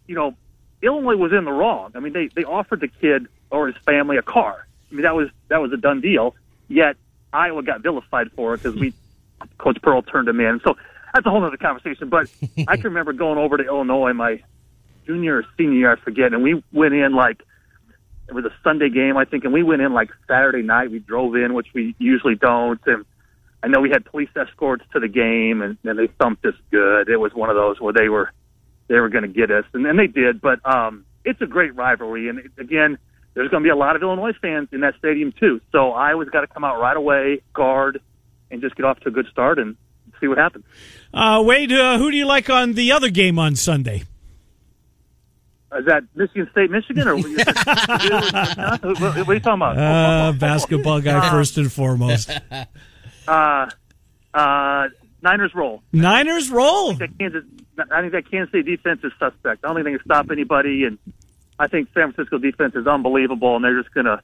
you 0.06 0.14
know, 0.14 0.34
Illinois 0.82 1.16
was 1.16 1.32
in 1.32 1.44
the 1.44 1.52
wrong. 1.52 1.92
I 1.94 2.00
mean, 2.00 2.12
they 2.12 2.28
they 2.28 2.44
offered 2.44 2.80
the 2.80 2.88
kid 2.88 3.26
or 3.50 3.68
his 3.68 3.76
family 3.84 4.16
a 4.18 4.22
car. 4.22 4.66
I 4.90 4.94
mean, 4.94 5.02
that 5.02 5.14
was 5.14 5.30
that 5.48 5.60
was 5.60 5.72
a 5.72 5.76
done 5.76 6.00
deal. 6.00 6.34
Yet 6.68 6.96
Iowa 7.32 7.62
got 7.62 7.82
vilified 7.82 8.30
for 8.32 8.54
it 8.54 8.62
because 8.62 8.78
we, 8.78 8.94
Coach 9.58 9.80
Pearl 9.82 10.02
turned 10.02 10.28
him 10.28 10.40
in. 10.40 10.60
So 10.64 10.76
that's 11.12 11.26
a 11.26 11.30
whole 11.30 11.44
other 11.44 11.56
conversation. 11.56 12.08
But 12.08 12.30
I 12.68 12.76
can 12.76 12.84
remember 12.84 13.12
going 13.12 13.38
over 13.38 13.56
to 13.56 13.64
Illinois 13.64 14.12
my 14.12 14.42
junior 15.06 15.38
or 15.38 15.44
senior 15.56 15.78
year, 15.78 15.92
I 15.92 15.96
forget, 15.96 16.32
and 16.32 16.42
we 16.42 16.62
went 16.72 16.94
in 16.94 17.14
like 17.14 17.42
it 18.28 18.34
was 18.34 18.44
a 18.44 18.52
Sunday 18.62 18.88
game, 18.88 19.16
I 19.16 19.24
think, 19.24 19.44
and 19.44 19.52
we 19.52 19.62
went 19.62 19.82
in 19.82 19.92
like 19.92 20.10
Saturday 20.26 20.62
night. 20.62 20.90
We 20.90 20.98
drove 20.98 21.34
in, 21.36 21.54
which 21.54 21.68
we 21.74 21.94
usually 21.98 22.36
don't, 22.36 22.80
and 22.86 23.04
I 23.62 23.68
know 23.68 23.80
we 23.80 23.90
had 23.90 24.04
police 24.04 24.30
escorts 24.36 24.84
to 24.92 25.00
the 25.00 25.08
game, 25.08 25.62
and, 25.62 25.78
and 25.84 25.98
they 25.98 26.06
thumped 26.18 26.44
us 26.44 26.54
good. 26.70 27.08
It 27.08 27.18
was 27.18 27.32
one 27.34 27.50
of 27.50 27.56
those 27.56 27.80
where 27.80 27.92
they 27.92 28.08
were 28.08 28.30
they 28.88 28.96
were 28.96 29.08
going 29.08 29.22
to 29.22 29.28
get 29.28 29.50
us, 29.50 29.64
and, 29.72 29.86
and 29.86 29.98
they 29.98 30.06
did. 30.06 30.40
But 30.40 30.60
um, 30.66 31.04
it's 31.24 31.40
a 31.40 31.46
great 31.46 31.74
rivalry, 31.74 32.28
and 32.28 32.40
again, 32.58 32.98
there's 33.34 33.50
going 33.50 33.62
to 33.62 33.66
be 33.66 33.70
a 33.70 33.76
lot 33.76 33.96
of 33.96 34.02
Illinois 34.02 34.34
fans 34.40 34.68
in 34.72 34.80
that 34.80 34.94
stadium 34.98 35.32
too. 35.32 35.60
So 35.72 35.92
Iowa's 35.92 36.28
got 36.28 36.42
to 36.42 36.46
come 36.46 36.64
out 36.64 36.80
right 36.80 36.96
away, 36.96 37.42
guard, 37.52 38.00
and 38.50 38.60
just 38.60 38.76
get 38.76 38.84
off 38.84 39.00
to 39.00 39.08
a 39.08 39.12
good 39.12 39.26
start 39.30 39.58
and 39.58 39.76
see 40.20 40.28
what 40.28 40.38
happens. 40.38 40.64
Uh, 41.12 41.42
Wade, 41.44 41.72
uh, 41.72 41.98
who 41.98 42.10
do 42.10 42.16
you 42.16 42.26
like 42.26 42.48
on 42.48 42.74
the 42.74 42.92
other 42.92 43.10
game 43.10 43.38
on 43.38 43.56
Sunday? 43.56 44.04
Is 45.78 45.86
that 45.86 46.04
Michigan 46.14 46.48
State, 46.52 46.70
Michigan, 46.70 47.08
or 47.08 47.16
what, 47.16 47.24
what 48.84 49.28
are 49.28 49.34
you 49.34 49.40
talking 49.40 49.54
about? 49.54 49.76
Uh, 49.78 50.32
basketball 50.38 51.00
guy 51.00 51.30
first 51.30 51.56
and 51.58 51.72
foremost. 51.72 52.30
Uh, 53.26 53.70
uh, 54.34 54.88
Niners 55.22 55.54
roll. 55.54 55.82
Niners 55.94 56.50
roll. 56.50 56.90
I 56.90 56.96
think, 56.96 56.98
that 56.98 57.18
Kansas, 57.18 57.44
I 57.90 58.00
think 58.02 58.12
that 58.12 58.30
Kansas 58.30 58.50
State 58.50 58.66
defense 58.66 59.00
is 59.02 59.12
suspect. 59.18 59.64
I 59.64 59.68
don't 59.68 59.76
think 59.76 59.86
they 59.86 59.92
can 59.92 60.04
stop 60.04 60.30
anybody, 60.30 60.84
and 60.84 60.98
I 61.58 61.68
think 61.68 61.88
San 61.94 62.12
Francisco 62.12 62.36
defense 62.36 62.74
is 62.74 62.86
unbelievable, 62.86 63.56
and 63.56 63.64
they're 63.64 63.80
just 63.80 63.94
going 63.94 64.04
to 64.04 64.20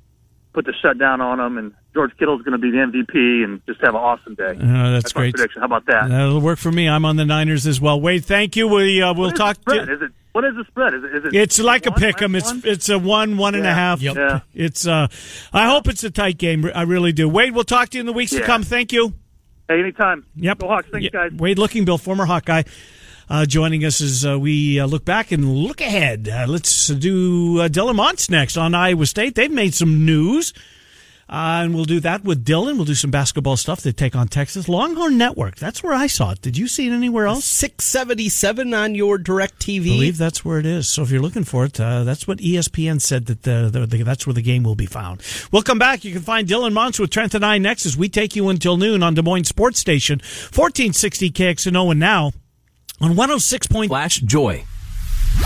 put 0.53 0.65
the 0.67 0.75
shutdown 0.83 1.21
on 1.21 1.39
them. 1.39 1.59
And 1.59 1.73
George 1.95 2.13
Kittle's 2.19 2.43
going 2.43 2.53
to 2.53 2.59
be 2.59 2.71
the 2.71 2.79
MVP 2.79 3.45
and 3.45 3.61
just 3.67 3.81
have 3.81 3.95
an 3.95 4.01
awesome 4.01 4.35
day. 4.35 4.51
Uh, 4.51 4.91
that's, 4.93 5.05
that's 5.05 5.13
great. 5.13 5.35
prediction. 5.35 5.61
How 5.61 5.67
about 5.67 5.87
that? 5.87 6.09
That'll 6.09 6.41
work 6.41 6.59
for 6.59 6.71
me. 6.73 6.89
I'm 6.89 7.05
on 7.05 7.17
the 7.17 7.25
Niners 7.25 7.67
as 7.67 7.81
well. 7.81 8.01
Wade, 8.01 8.25
thank 8.25 8.57
you. 8.57 8.69
We 8.69 9.03
uh, 9.03 9.15
we'll 9.15 9.33
talk. 9.33 9.57
To, 9.65 9.83
is 9.83 10.03
it 10.03 10.11
what 10.33 10.45
is 10.45 10.55
the 10.55 10.65
spread? 10.69 10.95
Is 10.95 11.03
it? 11.05 11.15
Is 11.17 11.25
it 11.27 11.35
it's 11.35 11.59
like 11.59 11.87
one, 11.87 11.95
a 11.95 11.97
pick 11.99 12.23
'em. 12.23 12.35
It's 12.37 12.47
one? 12.47 12.63
it's 12.65 12.89
a 12.89 12.99
one 12.99 13.37
one 13.37 13.55
and 13.57 13.65
a 13.65 13.69
Yeah. 13.69 13.75
half. 13.75 14.01
Yep. 14.03 14.15
Yeah. 14.17 14.41
It's 14.55 14.87
uh. 14.87 15.09
I 15.53 15.67
hope 15.69 15.89
it's 15.89 16.05
a 16.05 16.11
tight 16.11 16.39
game. 16.39 16.71
I 16.75 16.83
really 16.83 17.13
do. 17.13 17.29
Wade, 17.29 17.53
we'll 17.55 17.65
talk 17.65 17.89
to 17.91 17.99
you 17.99 18.01
in 18.01 18.07
the 18.07 18.13
weeks 18.13 18.31
to 18.33 18.43
come. 18.43 18.63
Thank 18.63 18.93
you. 18.93 19.13
Hey, 19.69 19.81
anytime. 19.81 20.25
Yep. 20.37 20.59
Go 20.59 20.69
Hawks. 20.69 20.87
Thanks, 20.91 21.05
Yeah. 21.13 21.29
guys. 21.29 21.33
Wade 21.39 21.57
Lookingbill, 21.59 22.01
former 22.01 22.25
Hawkeye, 22.27 22.63
uh, 23.31 23.47
joining 23.47 23.85
us 23.85 24.01
as 24.01 24.27
uh, 24.27 24.39
we 24.39 24.81
uh, 24.81 24.87
look 24.87 25.05
back 25.05 25.31
and 25.31 25.55
look 25.55 25.81
ahead. 25.81 26.29
Uh, 26.29 26.47
let's 26.49 26.89
do 26.89 27.61
uh, 27.61 27.69
Dylan 27.69 27.97
Montz 27.97 28.29
next 28.29 28.57
on 28.57 28.75
Iowa 28.75 29.07
State. 29.07 29.37
They've 29.37 29.51
made 29.51 29.73
some 29.73 30.05
news. 30.05 30.53
Uh, 31.29 31.63
and 31.63 31.77
we'll 31.77 31.85
do 31.85 32.01
that 32.01 32.25
with 32.25 32.45
Dylan. 32.45 32.75
We'll 32.75 32.87
do 32.87 32.97
some 32.97 33.13
basketball 33.13 33.57
stuff. 33.57 33.83
They 33.83 33.93
take 33.93 34.17
on 34.17 34.27
Texas. 34.27 34.69
Longhorn 34.69 35.17
Network. 35.17 35.55
That's 35.55 35.81
where 35.81 35.93
I 35.93 36.09
saw 36.09 36.33
it. 36.33 36.43
Did 36.43 36.59
you 36.59 36.67
see 36.67 36.89
it 36.89 36.93
anywhere 36.93 37.29
else? 37.29 37.45
677 37.45 38.75
on 38.75 38.97
your 38.97 39.17
direct 39.17 39.61
TV. 39.61 39.93
I 39.93 39.95
believe 39.95 40.19
that's 40.19 40.45
where 40.45 40.59
it 40.59 40.67
is. 40.67 40.89
So 40.89 41.05
if 41.05 41.11
you're 41.13 41.23
looking 41.23 41.45
for 41.45 41.65
it, 41.65 41.79
uh, 41.79 42.03
that's 42.03 42.27
what 42.27 42.39
ESPN 42.39 43.01
said 43.01 43.27
that 43.27 43.45
the, 43.45 43.71
the, 43.73 43.87
the, 43.87 44.03
that's 44.03 44.27
where 44.27 44.35
the 44.35 44.43
game 44.43 44.65
will 44.65 44.75
be 44.75 44.87
found. 44.87 45.23
We'll 45.53 45.63
come 45.63 45.79
back. 45.79 46.05
You 46.05 46.13
can 46.13 46.23
find 46.23 46.49
Dylan 46.49 46.73
Montz 46.73 46.99
with 46.99 47.11
Trent 47.11 47.33
and 47.37 47.47
I 47.47 47.59
next 47.59 47.87
as 47.87 47.97
we 47.97 48.09
take 48.09 48.35
you 48.35 48.49
until 48.49 48.77
noon 48.77 49.05
on 49.05 49.15
Des 49.15 49.23
Moines 49.23 49.45
Sports 49.45 49.79
Station, 49.79 50.19
1460 50.19 51.31
KXNO, 51.31 51.93
and 51.93 52.01
now 52.01 52.33
on 53.01 53.17
106. 53.17 53.67
Point- 53.67 53.89
Flash 53.91 54.19
Joy. 54.21 54.65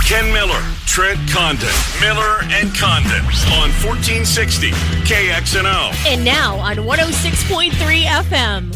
Ken 0.07 0.33
Miller, 0.33 0.61
Trent 0.87 1.19
Condon, 1.31 1.69
Miller 2.01 2.41
and 2.51 2.75
Condon 2.75 3.25
on 3.61 3.71
1460 3.81 4.71
KXNO. 5.05 5.93
And 6.07 6.25
now 6.25 6.57
on 6.57 6.77
106.3 6.85 8.05
FM. 8.05 8.73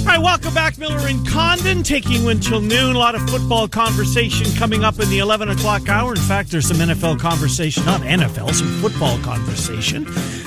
All 0.00 0.06
right, 0.06 0.20
welcome 0.20 0.52
back, 0.52 0.76
Miller 0.76 1.06
and 1.08 1.26
Condon, 1.26 1.82
taking 1.82 2.12
you 2.12 2.28
until 2.28 2.60
noon. 2.60 2.94
A 2.94 2.98
lot 2.98 3.14
of 3.14 3.28
football 3.28 3.66
conversation 3.66 4.46
coming 4.56 4.84
up 4.84 5.00
in 5.00 5.08
the 5.08 5.18
11 5.20 5.48
o'clock 5.48 5.88
hour. 5.88 6.14
In 6.14 6.20
fact, 6.20 6.50
there's 6.50 6.68
some 6.68 6.76
NFL 6.76 7.18
conversation, 7.20 7.84
not 7.86 8.02
NFL, 8.02 8.52
some 8.52 8.68
football 8.82 9.18
conversation 9.20 10.04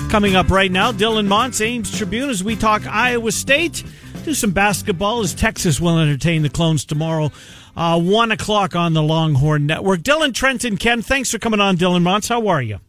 coming 0.09 0.35
up 0.35 0.49
right 0.49 0.71
now. 0.71 0.91
Dylan 0.91 1.27
Montz, 1.27 1.59
Ames 1.63 1.95
Tribune, 1.95 2.29
as 2.29 2.43
we 2.43 2.55
talk 2.55 2.85
Iowa 2.85 3.31
State. 3.31 3.83
Do 4.23 4.33
some 4.33 4.51
basketball 4.51 5.21
as 5.21 5.33
Texas 5.33 5.79
will 5.79 5.97
entertain 5.99 6.41
the 6.43 6.49
Clones 6.49 6.85
tomorrow. 6.85 7.31
Uh, 7.75 7.99
1 7.99 8.31
o'clock 8.31 8.75
on 8.75 8.93
the 8.93 9.03
Longhorn 9.03 9.65
Network. 9.65 10.01
Dylan, 10.01 10.33
Trent, 10.33 10.63
and 10.63 10.79
Ken, 10.79 11.01
thanks 11.01 11.31
for 11.31 11.39
coming 11.39 11.59
on, 11.59 11.77
Dylan 11.77 12.03
Montz. 12.03 12.29
How 12.29 12.47
are 12.47 12.61
you? 12.61 12.79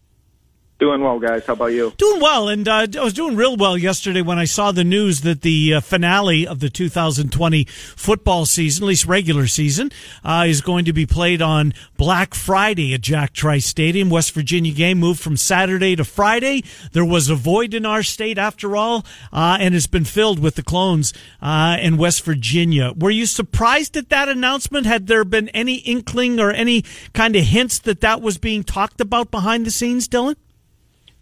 Doing 0.78 1.00
well, 1.00 1.18
guys. 1.18 1.44
How 1.44 1.54
about 1.54 1.72
you? 1.72 1.92
Doing 1.96 2.20
well, 2.20 2.48
and 2.48 2.68
uh, 2.68 2.86
I 2.96 3.02
was 3.02 3.12
doing 3.12 3.34
real 3.34 3.56
well 3.56 3.76
yesterday 3.76 4.22
when 4.22 4.38
I 4.38 4.44
saw 4.44 4.70
the 4.70 4.84
news 4.84 5.22
that 5.22 5.40
the 5.40 5.74
uh, 5.74 5.80
finale 5.80 6.46
of 6.46 6.60
the 6.60 6.70
2020 6.70 7.64
football 7.64 8.46
season, 8.46 8.84
at 8.84 8.86
least 8.86 9.04
regular 9.04 9.48
season, 9.48 9.90
uh, 10.22 10.44
is 10.46 10.60
going 10.60 10.84
to 10.84 10.92
be 10.92 11.04
played 11.04 11.42
on 11.42 11.74
Black 11.96 12.32
Friday 12.32 12.94
at 12.94 13.00
Jack 13.00 13.32
Trice 13.32 13.66
Stadium. 13.66 14.08
West 14.08 14.30
Virginia 14.30 14.72
game 14.72 14.98
moved 14.98 15.18
from 15.18 15.36
Saturday 15.36 15.96
to 15.96 16.04
Friday. 16.04 16.62
There 16.92 17.04
was 17.04 17.28
a 17.28 17.34
void 17.34 17.74
in 17.74 17.84
our 17.84 18.04
state 18.04 18.38
after 18.38 18.76
all, 18.76 19.04
uh, 19.32 19.58
and 19.58 19.74
it's 19.74 19.88
been 19.88 20.04
filled 20.04 20.38
with 20.38 20.54
the 20.54 20.62
clones 20.62 21.12
uh, 21.42 21.76
in 21.80 21.96
West 21.96 22.24
Virginia. 22.24 22.92
Were 22.96 23.10
you 23.10 23.26
surprised 23.26 23.96
at 23.96 24.10
that 24.10 24.28
announcement? 24.28 24.86
Had 24.86 25.08
there 25.08 25.24
been 25.24 25.48
any 25.48 25.78
inkling 25.78 26.38
or 26.38 26.52
any 26.52 26.84
kind 27.14 27.34
of 27.34 27.42
hints 27.42 27.80
that 27.80 28.00
that 28.02 28.22
was 28.22 28.38
being 28.38 28.62
talked 28.62 29.00
about 29.00 29.32
behind 29.32 29.66
the 29.66 29.72
scenes, 29.72 30.06
Dylan? 30.06 30.36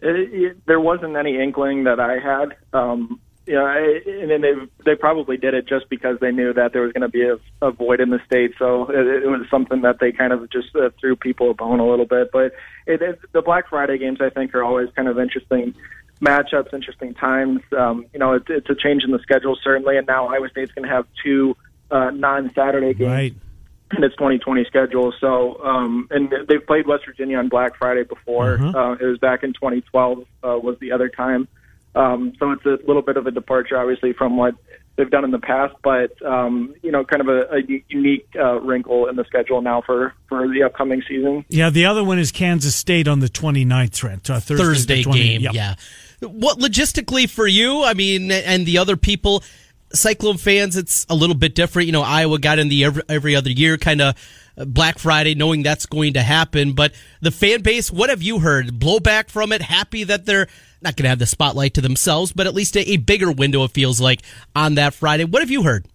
It, 0.01 0.33
it, 0.33 0.65
there 0.65 0.79
wasn't 0.79 1.15
any 1.15 1.41
inkling 1.41 1.85
that 1.85 1.99
I 1.99 2.19
had. 2.19 2.55
Um, 2.73 3.19
yeah, 3.47 3.63
I, 3.63 4.01
and 4.05 4.29
then 4.29 4.41
they 4.41 4.53
they 4.85 4.95
probably 4.95 5.37
did 5.37 5.53
it 5.53 5.67
just 5.67 5.89
because 5.89 6.19
they 6.19 6.31
knew 6.31 6.53
that 6.53 6.73
there 6.73 6.81
was 6.81 6.91
going 6.91 7.01
to 7.01 7.07
be 7.07 7.23
a, 7.23 7.37
a 7.65 7.71
void 7.71 8.01
in 8.01 8.09
the 8.09 8.19
state. 8.25 8.51
So 8.59 8.89
it, 8.89 9.23
it 9.23 9.27
was 9.27 9.47
something 9.49 9.81
that 9.81 9.99
they 9.99 10.11
kind 10.11 10.33
of 10.33 10.49
just 10.49 10.75
uh, 10.75 10.89
threw 10.99 11.15
people 11.15 11.49
a 11.49 11.53
bone 11.53 11.79
a 11.79 11.87
little 11.87 12.05
bit. 12.05 12.29
But 12.31 12.53
it, 12.85 13.01
it, 13.01 13.19
the 13.31 13.41
Black 13.41 13.69
Friday 13.69 13.97
games, 13.97 14.19
I 14.19 14.29
think, 14.29 14.53
are 14.53 14.63
always 14.63 14.89
kind 14.95 15.07
of 15.07 15.17
interesting 15.17 15.73
matchups, 16.21 16.73
interesting 16.73 17.13
times. 17.13 17.61
Um, 17.77 18.05
you 18.11 18.19
know, 18.19 18.33
it, 18.33 18.43
it's 18.49 18.69
a 18.69 18.75
change 18.75 19.03
in 19.05 19.11
the 19.11 19.19
schedule 19.19 19.57
certainly, 19.63 19.97
and 19.97 20.05
now 20.05 20.27
Iowa 20.27 20.49
State's 20.49 20.73
going 20.73 20.87
to 20.87 20.93
have 20.93 21.07
two 21.23 21.55
uh, 21.89 22.09
non-Saturday 22.09 22.95
games. 22.95 23.09
Right. 23.09 23.33
In 23.95 24.03
its 24.03 24.15
2020 24.15 24.65
schedule. 24.65 25.13
So, 25.19 25.63
um, 25.63 26.07
and 26.11 26.33
they've 26.47 26.65
played 26.65 26.87
West 26.87 27.05
Virginia 27.05 27.37
on 27.37 27.49
Black 27.49 27.77
Friday 27.77 28.03
before. 28.03 28.55
Uh-huh. 28.55 28.77
Uh, 28.77 28.93
it 28.93 29.05
was 29.05 29.17
back 29.19 29.43
in 29.43 29.53
2012 29.53 30.19
uh, 30.19 30.23
was 30.57 30.77
the 30.79 30.91
other 30.91 31.09
time. 31.09 31.47
Um, 31.95 32.33
so 32.37 32.51
it's 32.51 32.65
a 32.65 32.77
little 32.85 33.01
bit 33.01 33.17
of 33.17 33.25
a 33.25 33.31
departure, 33.31 33.77
obviously, 33.77 34.13
from 34.13 34.37
what 34.37 34.55
they've 34.97 35.09
done 35.09 35.23
in 35.23 35.31
the 35.31 35.39
past, 35.39 35.75
but 35.83 36.21
um, 36.25 36.75
you 36.81 36.91
know, 36.91 37.05
kind 37.05 37.21
of 37.21 37.29
a 37.29 37.61
unique 37.87 38.27
uh, 38.37 38.59
wrinkle 38.59 39.07
in 39.07 39.15
the 39.15 39.23
schedule 39.25 39.61
now 39.61 39.81
for 39.81 40.13
for 40.27 40.47
the 40.47 40.63
upcoming 40.63 41.01
season. 41.07 41.45
Yeah, 41.49 41.69
the 41.69 41.85
other 41.85 42.03
one 42.03 42.19
is 42.19 42.31
Kansas 42.31 42.75
State 42.75 43.07
on 43.07 43.19
the 43.19 43.27
29th, 43.27 43.93
Trent. 43.93 44.29
Uh, 44.29 44.39
Thursday, 44.39 44.63
Thursday 44.63 45.03
20 45.03 45.19
game. 45.19 45.41
Yep. 45.41 45.53
Yeah. 45.53 45.75
What 46.21 46.57
logistically 46.57 47.29
for 47.29 47.47
you? 47.47 47.83
I 47.83 47.93
mean, 47.93 48.31
and 48.31 48.65
the 48.65 48.79
other 48.79 48.97
people, 48.97 49.43
Cyclone 49.93 50.37
fans, 50.37 50.75
it's 50.75 51.05
a 51.09 51.15
little 51.15 51.35
bit 51.35 51.55
different. 51.55 51.85
You 51.85 51.93
know, 51.93 52.01
Iowa 52.01 52.39
got 52.39 52.59
in 52.59 52.69
the 52.69 52.85
every, 52.85 53.03
every 53.07 53.35
other 53.35 53.49
year 53.49 53.77
kind 53.77 54.01
of 54.01 54.15
Black 54.57 54.99
Friday, 54.99 55.35
knowing 55.35 55.63
that's 55.63 55.85
going 55.85 56.13
to 56.13 56.21
happen. 56.21 56.73
But 56.73 56.93
the 57.21 57.31
fan 57.31 57.61
base, 57.61 57.91
what 57.91 58.09
have 58.09 58.21
you 58.21 58.39
heard? 58.39 58.79
Blowback 58.79 59.29
from 59.29 59.51
it? 59.51 59.61
Happy 59.61 60.03
that 60.03 60.25
they're 60.25 60.47
not 60.81 60.95
going 60.95 61.03
to 61.03 61.09
have 61.09 61.19
the 61.19 61.25
spotlight 61.25 61.73
to 61.75 61.81
themselves, 61.81 62.31
but 62.31 62.47
at 62.47 62.53
least 62.53 62.75
a, 62.75 62.91
a 62.91 62.97
bigger 62.97 63.31
window, 63.31 63.63
it 63.63 63.71
feels 63.71 63.99
like, 63.99 64.21
on 64.55 64.75
that 64.75 64.93
Friday. 64.93 65.25
What 65.25 65.41
have 65.41 65.51
you 65.51 65.63
heard? 65.63 65.85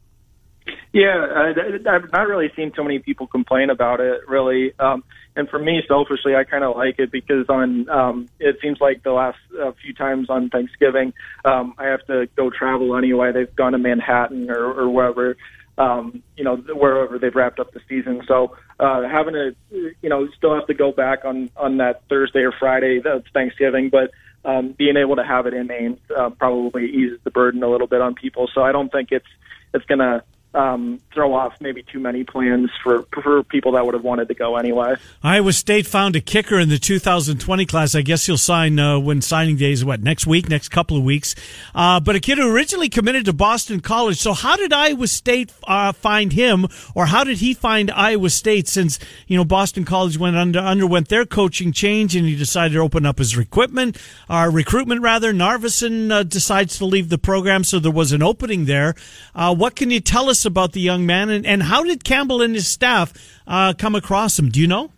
Yeah, 0.93 1.27
I, 1.35 1.51
I've 1.89 2.13
not 2.13 2.29
really 2.29 2.53
seen 2.55 2.71
too 2.73 2.83
many 2.83 2.99
people 2.99 3.27
complain 3.27 3.71
about 3.71 4.01
it, 4.01 4.29
really. 4.29 4.73
Um, 4.79 5.03
and 5.35 5.49
for 5.49 5.59
me, 5.59 5.83
selfishly, 5.89 6.35
I 6.35 6.45
kind 6.45 6.63
of 6.63 6.77
like 6.77 6.99
it 6.99 7.11
because 7.11 7.47
on 7.49 7.89
um, 7.89 8.29
it 8.39 8.59
seems 8.61 8.81
like 8.81 9.03
the 9.03 9.13
last 9.13 9.39
uh, 9.61 9.73
few 9.83 9.95
times 9.95 10.29
on 10.29 10.51
Thanksgiving, 10.51 11.15
um, 11.45 11.75
I 11.79 11.87
have 11.87 12.05
to 12.07 12.29
go 12.37 12.51
travel 12.51 12.97
anyway. 12.97 13.33
They've 13.33 13.55
gone 13.55 13.73
to 13.73 13.79
Manhattan 13.79 14.51
or, 14.51 14.73
or 14.73 14.91
wherever, 14.91 15.37
um, 15.79 16.23
you 16.37 16.45
know, 16.45 16.57
wherever 16.57 17.19
they've 17.19 17.35
wrapped 17.35 17.61
up 17.61 17.73
the 17.73 17.81
season. 17.89 18.23
So 18.29 18.57
uh, 18.79 19.09
having 19.09 19.33
to, 19.33 19.57
you 19.71 20.09
know, 20.09 20.29
still 20.37 20.55
have 20.55 20.67
to 20.67 20.75
go 20.75 20.93
back 20.93 21.25
on 21.25 21.51
on 21.57 21.79
that 21.79 22.03
Thursday 22.11 22.41
or 22.41 22.53
Friday. 22.53 23.01
That's 23.03 23.27
Thanksgiving, 23.33 23.89
but 23.91 24.11
um, 24.45 24.75
being 24.77 24.97
able 24.97 25.17
to 25.17 25.25
have 25.25 25.47
it 25.47 25.55
in 25.55 25.71
Ames 25.71 25.99
uh, 26.15 26.29
probably 26.31 26.91
eases 26.91 27.21
the 27.25 27.31
burden 27.31 27.63
a 27.63 27.71
little 27.71 27.87
bit 27.87 28.03
on 28.03 28.15
people. 28.15 28.51
So 28.55 28.63
I 28.63 28.73
don't 28.73 28.93
think 28.93 29.13
it's 29.13 29.27
it's 29.73 29.87
going 29.87 30.01
to 30.01 30.23
um, 30.55 31.01
throw 31.15 31.35
off 31.35 31.55
maybe 31.61 31.83
too 31.83 31.99
many 31.99 32.25
plans 32.25 32.71
for 32.83 33.05
for 33.23 33.43
people 33.43 33.73
that 33.73 33.85
would 33.85 33.95
have 33.95 34.05
wanted 34.05 34.29
to 34.29 34.35
go 34.35 34.57
anyway. 34.57 34.95
Iowa 35.23 35.53
State 35.53 35.87
found 35.87 36.15
a 36.17 36.21
kicker 36.21 36.59
in 36.59 36.69
the 36.69 36.79
2020 36.79 37.67
class. 37.67 37.95
I 37.95 38.03
guess 38.03 38.27
he'll 38.27 38.37
sign 38.37 38.79
uh, 38.79 38.99
when 38.99 39.23
signing 39.23 39.57
day 39.57 39.73
is 39.73 39.85
what 39.85 40.03
next 40.03 40.27
week, 40.27 40.49
next 40.49 40.69
couple 40.69 40.97
of 40.97 41.05
weeks. 41.05 41.35
Uh, 41.75 42.01
but 42.01 42.17
a 42.17 42.21
kid 42.21 42.39
who 42.39 42.53
originally 42.53 42.89
committed 42.89 43.25
to 43.27 43.33
Boston 43.33 43.81
College. 43.81 44.19
So 44.19 44.35
how 44.35 44.57
did 44.57 44.73
Iowa 44.73 45.07
State 45.07 45.53
uh, 45.67 45.93
find 45.93 46.33
him, 46.33 46.67
or 46.95 47.07
how 47.07 47.25
did 47.25 47.39
he 47.39 47.55
find 47.55 47.91
Iowa 47.91 48.29
State? 48.29 48.69
Since 48.69 48.99
you 49.27 49.37
know 49.37 49.45
Boston 49.45 49.85
College 49.85 50.19
went 50.19 50.37
under 50.37 50.59
underwent 50.59 51.09
their 51.09 51.25
coaching 51.25 51.73
change, 51.73 52.15
and 52.15 52.27
he 52.27 52.37
decided 52.37 52.75
to 52.75 52.81
open 52.81 53.07
up 53.07 53.19
his 53.19 53.37
recruitment, 53.37 53.97
uh, 54.29 54.51
recruitment 54.53 55.01
rather. 55.01 55.33
Narveson 55.33 56.11
uh, 56.11 56.23
decides 56.23 56.77
to 56.79 56.85
leave 56.85 57.09
the 57.09 57.19
program, 57.19 57.65
so 57.65 57.79
there 57.79 57.91
was 57.91 58.13
an 58.13 58.23
opening 58.23 58.67
there. 58.67 58.95
Uh, 59.35 59.55
what 59.55 59.77
can 59.77 59.91
you 59.91 60.01
tell 60.01 60.29
us 60.29 60.42
about 60.47 60.73
the 60.73 60.81
young 60.81 61.07
man, 61.07 61.31
and, 61.31 61.47
and 61.47 61.63
how 61.63 61.83
did 61.85 62.05
Campbell 62.05 62.43
and 62.43 62.55
his 62.55 62.69
staff 62.69 63.13
uh, 63.47 63.75
come 63.77 63.95
across 63.95 64.39
him? 64.39 64.49
Do 64.49 64.61
you 64.61 64.67
know? 64.67 64.91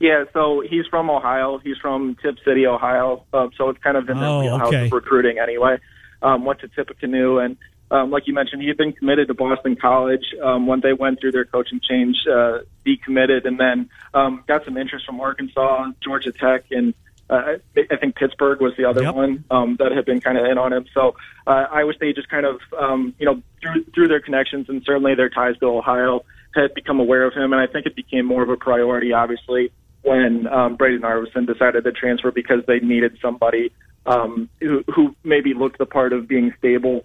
Yeah, 0.00 0.24
so 0.32 0.60
he's 0.60 0.86
from 0.86 1.08
Ohio. 1.08 1.58
He's 1.58 1.76
from 1.78 2.16
Tipp 2.20 2.36
City, 2.44 2.66
Ohio. 2.66 3.24
Um, 3.32 3.50
so 3.56 3.68
it's 3.70 3.82
kind 3.82 3.96
of 3.96 4.08
in 4.08 4.18
the 4.18 4.26
Oh, 4.26 4.40
wheelhouse 4.40 4.68
okay. 4.68 4.86
of 4.86 4.92
recruiting 4.92 5.38
anyway. 5.38 5.78
Um, 6.20 6.44
went 6.44 6.60
to 6.60 6.68
Tippecanoe, 6.68 7.38
and 7.38 7.56
um, 7.90 8.10
like 8.10 8.26
you 8.26 8.34
mentioned, 8.34 8.60
he 8.62 8.68
had 8.68 8.76
been 8.76 8.92
committed 8.92 9.28
to 9.28 9.34
Boston 9.34 9.76
College. 9.76 10.24
Um, 10.42 10.66
when 10.66 10.80
they 10.80 10.92
went 10.92 11.20
through 11.20 11.32
their 11.32 11.44
coaching 11.44 11.80
change, 11.88 12.16
uh, 12.30 12.58
decommitted, 12.84 13.46
and 13.46 13.58
then 13.60 13.88
um, 14.14 14.42
got 14.46 14.64
some 14.64 14.76
interest 14.76 15.06
from 15.06 15.20
Arkansas, 15.20 15.90
Georgia 16.02 16.32
Tech, 16.32 16.64
and 16.70 16.92
uh, 17.34 17.56
I 17.76 17.80
I 17.90 17.96
think 17.96 18.16
Pittsburgh 18.16 18.60
was 18.60 18.72
the 18.76 18.84
other 18.84 19.02
Yep. 19.02 19.14
one 19.14 19.44
um, 19.50 19.76
that 19.78 19.92
had 19.92 20.04
been 20.04 20.20
kind 20.20 20.38
of 20.38 20.44
in 20.46 20.58
on 20.58 20.72
him. 20.72 20.86
So 20.94 21.16
uh, 21.46 21.66
Iowa 21.70 21.92
State 21.94 22.16
just 22.16 22.28
kind 22.28 22.46
of, 22.46 22.60
um, 22.78 23.14
you 23.18 23.26
know, 23.26 23.42
through, 23.60 23.84
through 23.94 24.08
their 24.08 24.20
connections 24.20 24.68
and 24.68 24.82
certainly 24.84 25.14
their 25.14 25.30
ties 25.30 25.56
to 25.58 25.66
Ohio, 25.66 26.24
had 26.54 26.72
become 26.74 27.00
aware 27.00 27.24
of 27.24 27.34
him, 27.34 27.52
and 27.52 27.60
I 27.60 27.66
think 27.66 27.86
it 27.86 27.96
became 27.96 28.26
more 28.26 28.42
of 28.42 28.48
a 28.48 28.56
priority, 28.56 29.12
obviously, 29.12 29.72
when 30.02 30.46
um, 30.46 30.76
Brady 30.76 30.98
Narveson 30.98 31.46
decided 31.46 31.84
to 31.84 31.92
transfer 31.92 32.30
because 32.30 32.64
they 32.66 32.78
needed 32.78 33.18
somebody 33.20 33.72
um, 34.06 34.48
who, 34.60 34.84
who 34.94 35.16
maybe 35.24 35.54
looked 35.54 35.78
the 35.78 35.86
part 35.86 36.12
of 36.12 36.28
being 36.28 36.52
stable 36.58 37.04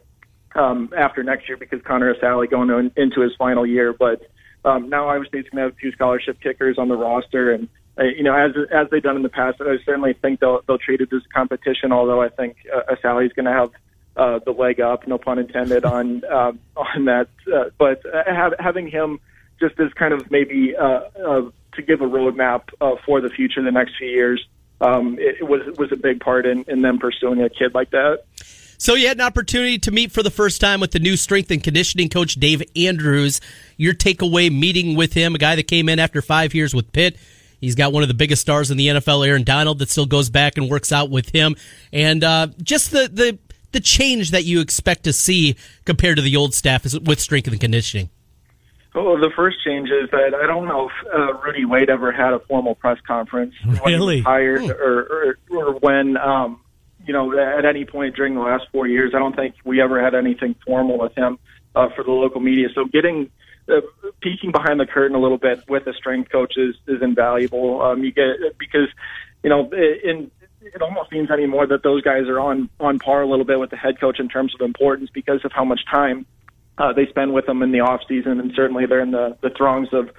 um, 0.56 0.94
after 0.96 1.24
next 1.24 1.48
year 1.48 1.58
because 1.58 1.82
Connor 1.84 2.14
Assalley 2.14 2.50
going 2.50 2.70
in, 2.70 2.92
into 2.96 3.22
his 3.22 3.32
final 3.38 3.66
year. 3.66 3.94
But 3.94 4.22
um, 4.66 4.90
now 4.90 5.08
Iowa 5.08 5.26
State's 5.26 5.50
going 5.50 5.64
to 5.64 5.70
have 5.70 5.78
two 5.82 5.92
scholarship 5.94 6.40
kickers 6.42 6.78
on 6.78 6.90
the 6.90 6.98
roster, 6.98 7.52
and 7.52 7.70
you 8.06 8.24
know, 8.24 8.36
as 8.36 8.52
as 8.72 8.90
they've 8.90 9.04
done 9.04 9.16
in 9.16 9.24
the 9.24 9.30
past, 9.30 9.62
I 9.62 9.78
certainly 9.86 10.14
think 10.14 10.40
they'll 10.40 10.62
they'll 10.68 10.78
treat 10.78 11.02
it 11.02 11.12
as 11.14 11.22
competition. 11.34 11.92
Although 11.92 12.22
I 12.22 12.30
think 12.30 12.58
uh, 12.74 12.94
Assalley's 12.96 13.34
going 13.34 13.46
to 13.46 13.52
have 13.52 13.72
uh, 14.16 14.40
the 14.46 14.52
leg 14.52 14.80
up, 14.80 15.08
no 15.08 15.18
pun 15.18 15.40
intended, 15.40 15.86
on 15.86 16.24
um, 16.32 16.60
on 16.76 17.06
that. 17.06 17.30
Uh, 17.52 17.66
but 17.78 18.04
uh, 18.06 18.24
have, 18.26 18.54
having 18.60 18.88
him 18.88 19.20
just 19.60 19.80
as 19.80 19.92
kind 19.94 20.14
of 20.14 20.30
maybe 20.32 20.76
uh, 20.76 21.02
uh, 21.26 21.42
to 21.74 21.82
give 21.82 22.02
a 22.02 22.06
roadmap 22.06 22.70
uh, 22.82 22.96
for 23.06 23.22
the 23.22 23.30
future, 23.30 23.62
the 23.62 23.72
next 23.72 23.98
few 23.98 24.08
years. 24.08 24.46
Um, 24.82 25.18
it, 25.20 25.38
it 25.42 25.44
was 25.44 25.62
was 25.78 25.92
a 25.92 25.98
big 25.98 26.22
part 26.22 26.46
in, 26.46 26.64
in 26.68 26.82
them 26.82 27.00
pursuing 27.00 27.42
a 27.42 27.50
kid 27.50 27.74
like 27.74 27.92
that. 27.92 28.24
So 28.78 28.94
you 28.94 29.10
had 29.10 29.18
an 29.18 29.26
opportunity 29.26 29.78
to 29.80 29.92
meet 29.92 30.14
for 30.14 30.24
the 30.24 30.32
first 30.32 30.62
time 30.62 30.80
with 30.80 30.92
the 30.92 31.00
new 31.00 31.18
strength 31.18 31.52
and 31.52 31.62
conditioning 31.62 32.08
coach 32.08 32.36
Dave 32.36 32.64
Andrews. 32.78 33.42
Your 33.76 33.94
takeaway 33.94 34.50
meeting 34.50 34.96
with 34.96 35.12
him, 35.12 35.36
a 35.36 35.38
guy 35.38 35.58
that 35.58 35.68
came 35.68 35.90
in 35.90 36.00
after 36.00 36.22
five 36.22 36.54
years 36.54 36.74
with 36.74 36.94
Pitt. 36.94 37.18
He's 37.62 37.76
got 37.76 37.92
one 37.94 38.04
of 38.04 38.08
the 38.10 38.16
biggest 38.16 38.42
stars 38.42 38.72
in 38.72 38.78
the 38.78 38.88
NFL, 38.88 39.28
Aaron 39.28 39.44
Donald, 39.44 39.80
that 39.80 39.90
still 39.90 40.06
goes 40.06 40.30
back 40.30 40.58
and 40.58 40.70
works 40.70 40.92
out 40.92 41.10
with 41.10 41.30
him, 41.30 41.56
and 41.92 42.24
uh, 42.24 42.48
just 42.62 42.92
the 42.92 43.10
the 43.12 43.38
the 43.72 43.80
change 43.80 44.32
that 44.32 44.46
you 44.46 44.62
expect 44.62 45.04
to 45.04 45.14
see 45.14 45.56
compared 45.86 46.16
to 46.16 46.22
the 46.22 46.36
old 46.36 46.54
staff 46.54 46.86
is 46.86 47.00
with 47.00 47.20
strength 47.20 47.48
and 47.48 47.60
conditioning. 47.60 48.10
Well, 48.96 49.18
the 49.18 49.30
first 49.36 49.58
change 49.64 49.90
is 49.90 50.10
that 50.12 50.34
I 50.34 50.48
don't 50.48 50.68
know 50.68 50.90
if 50.90 51.14
uh, 51.14 51.34
Rudy 51.46 51.64
Wade 51.66 51.90
ever 51.92 52.12
had 52.12 52.34
a 52.34 52.40
formal 52.40 52.74
press 52.76 52.98
conference 53.06 53.54
when 53.64 53.76
he 53.76 53.94
Really? 53.94 54.16
was 54.18 54.26
hired, 54.26 54.62
or, 54.72 55.02
or 55.02 55.38
or 55.52 55.74
when 55.80 56.18
um, 56.18 56.60
you 57.06 57.14
know 57.14 57.38
at 57.38 57.66
any 57.66 57.86
point 57.86 58.16
during 58.16 58.34
the 58.34 58.42
last 58.42 58.66
four 58.72 58.88
years. 58.88 59.14
I 59.14 59.20
don't 59.20 59.36
think 59.36 59.54
we 59.64 59.80
ever 59.82 60.02
had 60.04 60.16
anything 60.16 60.56
formal 60.66 60.98
with 60.98 61.14
him 61.16 61.38
uh, 61.76 61.90
for 61.96 62.04
the 62.04 62.12
local 62.12 62.42
media. 62.42 62.70
So 62.74 62.86
getting 62.86 63.30
uh, 63.70 63.82
peeking 64.22 64.52
behind 64.52 64.80
the 64.80 64.86
curtain 64.86 65.16
a 65.16 65.20
little 65.20 65.38
bit 65.38 65.64
with 65.68 65.86
the 65.86 65.94
strength 65.94 66.32
coach 66.32 66.58
is, 66.58 66.76
is 66.88 67.02
invaluable. 67.02 67.82
Um, 67.82 68.04
you 68.04 68.12
get 68.12 68.58
because 68.58 68.88
you 69.44 69.50
know 69.50 69.70
in 69.72 70.32
it 70.62 70.82
almost 70.82 71.10
seems 71.10 71.32
anymore 71.32 71.66
that 71.68 71.84
those 71.84 72.02
guys 72.02 72.28
are 72.28 72.40
on 72.40 72.70
on 72.80 73.00
par 73.00 73.22
a 73.22 73.28
little 73.28 73.46
bit 73.46 73.60
with 73.60 73.70
the 73.70 73.78
head 73.78 74.00
coach 74.00 74.20
in 74.20 74.28
terms 74.28 74.54
of 74.56 74.62
importance 74.62 75.10
because 75.14 75.44
of 75.46 75.52
how 75.52 75.64
much 75.64 75.82
time 75.90 76.26
uh, 76.78 76.94
they 76.94 77.06
spend 77.08 77.34
with 77.34 77.46
them 77.46 77.62
in 77.62 77.72
the 77.72 77.82
off 77.82 78.02
season, 78.08 78.40
and 78.40 78.52
certainly 78.56 78.86
they're 78.86 79.02
in 79.02 79.12
the, 79.12 79.38
the 79.42 79.50
throngs 79.50 79.90
of 79.92 80.10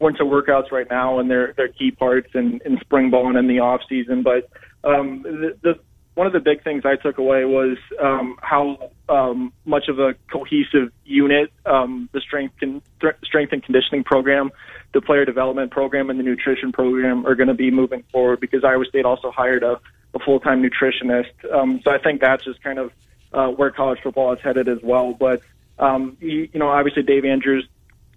winter 0.00 0.24
workouts 0.24 0.72
right 0.72 0.88
now, 0.90 1.18
and 1.18 1.30
they're 1.30 1.52
they're 1.56 1.68
key 1.68 1.90
parts 1.90 2.28
in, 2.34 2.60
in 2.64 2.78
spring 2.80 3.10
ball 3.10 3.28
and 3.28 3.36
in 3.36 3.46
the 3.46 3.60
off 3.60 3.82
season. 3.88 4.22
But 4.22 4.48
um, 4.84 5.22
the, 5.22 5.56
the 5.62 5.78
one 6.16 6.26
of 6.26 6.32
the 6.32 6.40
big 6.40 6.64
things 6.64 6.82
I 6.86 6.96
took 6.96 7.18
away 7.18 7.44
was 7.44 7.76
um, 8.02 8.38
how 8.40 8.90
um, 9.08 9.52
much 9.66 9.88
of 9.88 9.98
a 9.98 10.14
cohesive 10.32 10.90
unit 11.04 11.52
um, 11.66 12.08
the 12.12 12.22
strength 12.22 12.54
and 12.62 12.80
th- 13.02 13.16
strength 13.22 13.52
and 13.52 13.62
conditioning 13.62 14.02
program, 14.02 14.50
the 14.94 15.02
player 15.02 15.26
development 15.26 15.70
program, 15.70 16.08
and 16.08 16.18
the 16.18 16.24
nutrition 16.24 16.72
program 16.72 17.26
are 17.26 17.34
going 17.34 17.48
to 17.48 17.54
be 17.54 17.70
moving 17.70 18.02
forward. 18.10 18.40
Because 18.40 18.64
Iowa 18.64 18.86
State 18.86 19.04
also 19.04 19.30
hired 19.30 19.62
a, 19.62 19.78
a 20.14 20.18
full 20.18 20.40
time 20.40 20.62
nutritionist, 20.62 21.52
um, 21.52 21.82
so 21.84 21.90
I 21.90 21.98
think 21.98 22.22
that's 22.22 22.44
just 22.44 22.62
kind 22.62 22.78
of 22.78 22.92
uh, 23.34 23.48
where 23.48 23.70
college 23.70 23.98
football 24.02 24.32
is 24.32 24.40
headed 24.40 24.68
as 24.68 24.78
well. 24.82 25.12
But 25.12 25.42
um, 25.78 26.16
you, 26.20 26.48
you 26.50 26.58
know, 26.58 26.70
obviously 26.70 27.02
Dave 27.02 27.26
Andrews 27.26 27.68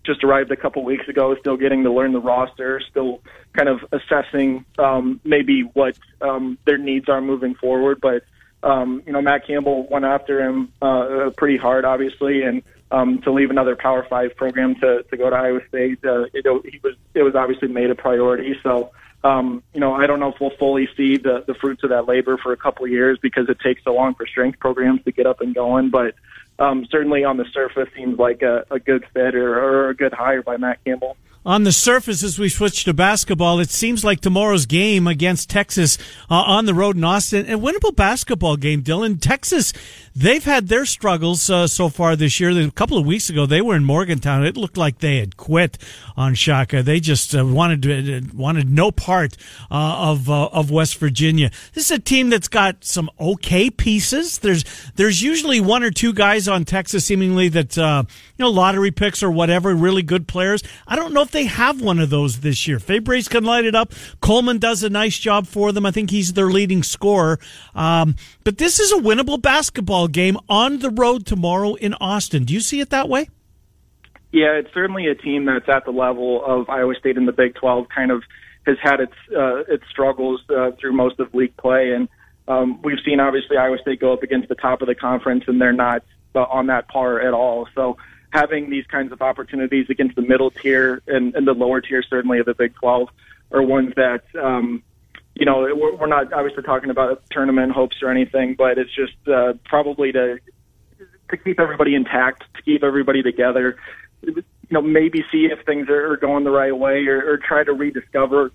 just 0.09 0.23
arrived 0.23 0.51
a 0.51 0.55
couple 0.55 0.83
weeks 0.83 1.07
ago, 1.07 1.35
still 1.39 1.55
getting 1.55 1.83
to 1.83 1.91
learn 1.91 2.13
the 2.13 2.19
roster, 2.19 2.81
still 2.89 3.21
kind 3.53 3.69
of 3.69 3.79
assessing 3.91 4.65
um, 4.79 5.21
maybe 5.23 5.61
what 5.61 5.95
um, 6.19 6.57
their 6.65 6.79
needs 6.79 7.07
are 7.07 7.21
moving 7.21 7.53
forward. 7.53 8.01
But 8.01 8.23
um, 8.63 9.03
you 9.05 9.13
know, 9.13 9.21
Matt 9.21 9.45
Campbell 9.45 9.87
went 9.87 10.05
after 10.05 10.41
him 10.41 10.73
uh, 10.81 11.29
pretty 11.37 11.57
hard, 11.57 11.85
obviously, 11.85 12.41
and 12.41 12.63
um, 12.89 13.21
to 13.21 13.31
leave 13.31 13.51
another 13.51 13.75
Power 13.75 14.03
Five 14.09 14.35
program 14.35 14.73
to, 14.81 15.03
to 15.03 15.17
go 15.17 15.29
to 15.29 15.35
Iowa 15.35 15.59
State, 15.67 15.99
uh, 16.03 16.23
it, 16.33 16.45
he 16.65 16.79
was 16.83 16.95
it 17.13 17.21
was 17.21 17.35
obviously 17.35 17.67
made 17.67 17.91
a 17.91 17.95
priority. 17.95 18.55
So. 18.63 18.91
Um, 19.21 19.63
you 19.73 19.81
know, 19.81 19.91
I 19.91 20.07
don't 20.07 20.21
know 20.21 20.31
if 20.31 20.39
we'll 20.39 20.55
fully 20.57 20.87
see 20.95 21.17
the, 21.17 21.43
the 21.45 21.53
fruits 21.53 21.83
of 21.83 21.89
that 21.89 22.07
labor 22.07 22.37
for 22.37 22.53
a 22.53 22.55
couple 22.55 22.85
of 22.85 22.91
years 22.91 23.19
because 23.21 23.49
it 23.49 23.59
takes 23.59 23.83
so 23.83 23.93
long 23.93 24.15
for 24.15 24.25
strength 24.25 24.59
programs 24.59 25.03
to 25.03 25.11
get 25.11 25.27
up 25.27 25.41
and 25.41 25.53
going. 25.53 25.89
But 25.89 26.15
um, 26.59 26.85
certainly 26.91 27.23
on 27.23 27.37
the 27.37 27.45
surface 27.53 27.87
seems 27.95 28.19
like 28.19 28.41
a, 28.41 28.65
a 28.71 28.79
good 28.79 29.05
fit 29.13 29.35
or, 29.35 29.57
or 29.59 29.89
a 29.89 29.95
good 29.95 30.13
hire 30.13 30.41
by 30.41 30.57
Matt 30.57 30.83
Campbell. 30.83 31.17
On 31.49 31.63
the 31.63 31.71
surface, 31.71 32.21
as 32.21 32.37
we 32.37 32.47
switch 32.47 32.83
to 32.83 32.93
basketball, 32.93 33.59
it 33.59 33.71
seems 33.71 34.05
like 34.05 34.21
tomorrow's 34.21 34.67
game 34.67 35.07
against 35.07 35.49
Texas 35.49 35.97
uh, 36.29 36.35
on 36.35 36.67
the 36.67 36.75
road 36.75 36.95
in 36.95 37.03
Austin, 37.03 37.49
a 37.49 37.57
winnable 37.57 37.95
basketball 37.95 38.55
game. 38.55 38.83
Dylan, 38.83 39.19
Texas, 39.19 39.73
they've 40.15 40.43
had 40.43 40.67
their 40.67 40.85
struggles 40.85 41.49
uh, 41.49 41.65
so 41.65 41.89
far 41.89 42.15
this 42.15 42.39
year. 42.39 42.51
A 42.51 42.69
couple 42.69 42.99
of 42.99 43.05
weeks 43.07 43.31
ago, 43.31 43.47
they 43.47 43.61
were 43.61 43.75
in 43.75 43.83
Morgantown. 43.83 44.45
It 44.45 44.57
looked 44.57 44.77
like 44.77 44.99
they 44.99 45.17
had 45.17 45.37
quit 45.37 45.79
on 46.15 46.35
Shaka. 46.35 46.83
They 46.83 46.99
just 46.99 47.33
uh, 47.33 47.43
wanted 47.43 47.81
to, 47.81 48.17
uh, 48.17 48.21
wanted 48.35 48.69
no 48.69 48.91
part 48.91 49.35
uh, 49.71 50.11
of 50.11 50.29
uh, 50.29 50.49
of 50.49 50.69
West 50.69 50.97
Virginia. 50.97 51.49
This 51.73 51.85
is 51.85 51.97
a 51.97 51.99
team 51.99 52.29
that's 52.29 52.47
got 52.47 52.83
some 52.83 53.09
okay 53.19 53.71
pieces. 53.71 54.37
There's 54.37 54.63
there's 54.97 55.23
usually 55.23 55.59
one 55.59 55.81
or 55.81 55.89
two 55.89 56.13
guys 56.13 56.47
on 56.47 56.63
Texas, 56.63 57.05
seemingly 57.05 57.49
that 57.49 57.75
you 57.75 58.05
know 58.37 58.49
lottery 58.51 58.91
picks 58.91 59.23
or 59.23 59.31
whatever, 59.31 59.73
really 59.73 60.03
good 60.03 60.27
players. 60.27 60.61
I 60.85 60.95
don't 60.95 61.11
know 61.11 61.23
if 61.23 61.31
they 61.31 61.38
have 61.45 61.81
one 61.81 61.99
of 61.99 62.09
those 62.09 62.39
this 62.39 62.67
year. 62.67 62.79
Febres 62.79 63.29
can 63.29 63.43
light 63.43 63.65
it 63.65 63.75
up. 63.75 63.93
Coleman 64.21 64.57
does 64.57 64.83
a 64.83 64.89
nice 64.89 65.17
job 65.17 65.47
for 65.47 65.71
them. 65.71 65.85
I 65.85 65.91
think 65.91 66.09
he's 66.09 66.33
their 66.33 66.47
leading 66.47 66.83
scorer. 66.83 67.39
Um, 67.75 68.15
but 68.43 68.57
this 68.57 68.79
is 68.79 68.91
a 68.91 68.97
winnable 68.97 69.41
basketball 69.41 70.07
game 70.07 70.37
on 70.47 70.79
the 70.79 70.89
road 70.89 71.25
tomorrow 71.25 71.75
in 71.75 71.93
Austin. 71.95 72.45
Do 72.45 72.53
you 72.53 72.61
see 72.61 72.79
it 72.79 72.89
that 72.89 73.09
way? 73.09 73.29
Yeah, 74.31 74.53
it's 74.53 74.73
certainly 74.73 75.07
a 75.07 75.15
team 75.15 75.45
that's 75.45 75.67
at 75.67 75.85
the 75.85 75.91
level 75.91 76.43
of 76.45 76.69
Iowa 76.69 76.93
State 76.95 77.17
in 77.17 77.25
the 77.25 77.31
Big 77.31 77.55
12. 77.55 77.87
Kind 77.89 78.11
of 78.11 78.23
has 78.67 78.77
had 78.81 78.99
its 78.99 79.13
uh, 79.35 79.63
its 79.67 79.83
struggles 79.89 80.41
uh, 80.49 80.71
through 80.79 80.93
most 80.93 81.19
of 81.19 81.33
league 81.33 81.55
play, 81.57 81.93
and 81.93 82.07
um, 82.47 82.81
we've 82.83 82.99
seen 83.03 83.19
obviously 83.19 83.57
Iowa 83.57 83.77
State 83.81 83.99
go 83.99 84.13
up 84.13 84.21
against 84.23 84.49
the 84.49 84.55
top 84.55 84.81
of 84.81 84.87
the 84.87 84.95
conference, 84.95 85.45
and 85.47 85.59
they're 85.59 85.73
not 85.73 86.03
uh, 86.35 86.41
on 86.41 86.67
that 86.67 86.87
par 86.87 87.19
at 87.19 87.33
all. 87.33 87.67
So 87.73 87.97
having 88.31 88.69
these 88.69 88.85
kinds 88.85 89.11
of 89.11 89.21
opportunities 89.21 89.87
against 89.89 90.15
the 90.15 90.21
middle 90.21 90.51
tier 90.51 91.01
and, 91.07 91.35
and 91.35 91.47
the 91.47 91.53
lower 91.53 91.81
tier, 91.81 92.03
certainly 92.03 92.39
of 92.39 92.45
the 92.45 92.53
Big 92.53 92.75
12, 92.75 93.09
are 93.51 93.61
ones 93.61 93.93
that 93.95 94.23
um, 94.39 94.83
you 95.35 95.45
know 95.45 95.61
we're, 95.61 95.95
we're 95.95 96.07
not 96.07 96.31
obviously 96.33 96.63
talking 96.63 96.89
about 96.89 97.23
tournament 97.31 97.71
hopes 97.71 97.97
or 98.01 98.11
anything, 98.11 98.55
but 98.55 98.77
it's 98.77 98.93
just 98.93 99.15
uh, 99.27 99.53
probably 99.65 100.11
to 100.11 100.39
to 101.29 101.37
keep 101.37 101.59
everybody 101.59 101.95
intact, 101.95 102.43
to 102.55 102.61
keep 102.61 102.83
everybody 102.83 103.23
together. 103.23 103.77
You 104.21 104.43
know, 104.69 104.81
maybe 104.81 105.23
see 105.31 105.45
if 105.45 105.65
things 105.65 105.89
are 105.89 106.17
going 106.17 106.43
the 106.43 106.51
right 106.51 106.75
way, 106.75 107.07
or, 107.07 107.33
or 107.33 107.37
try 107.37 107.63
to 107.63 107.73
rediscover 107.73 108.51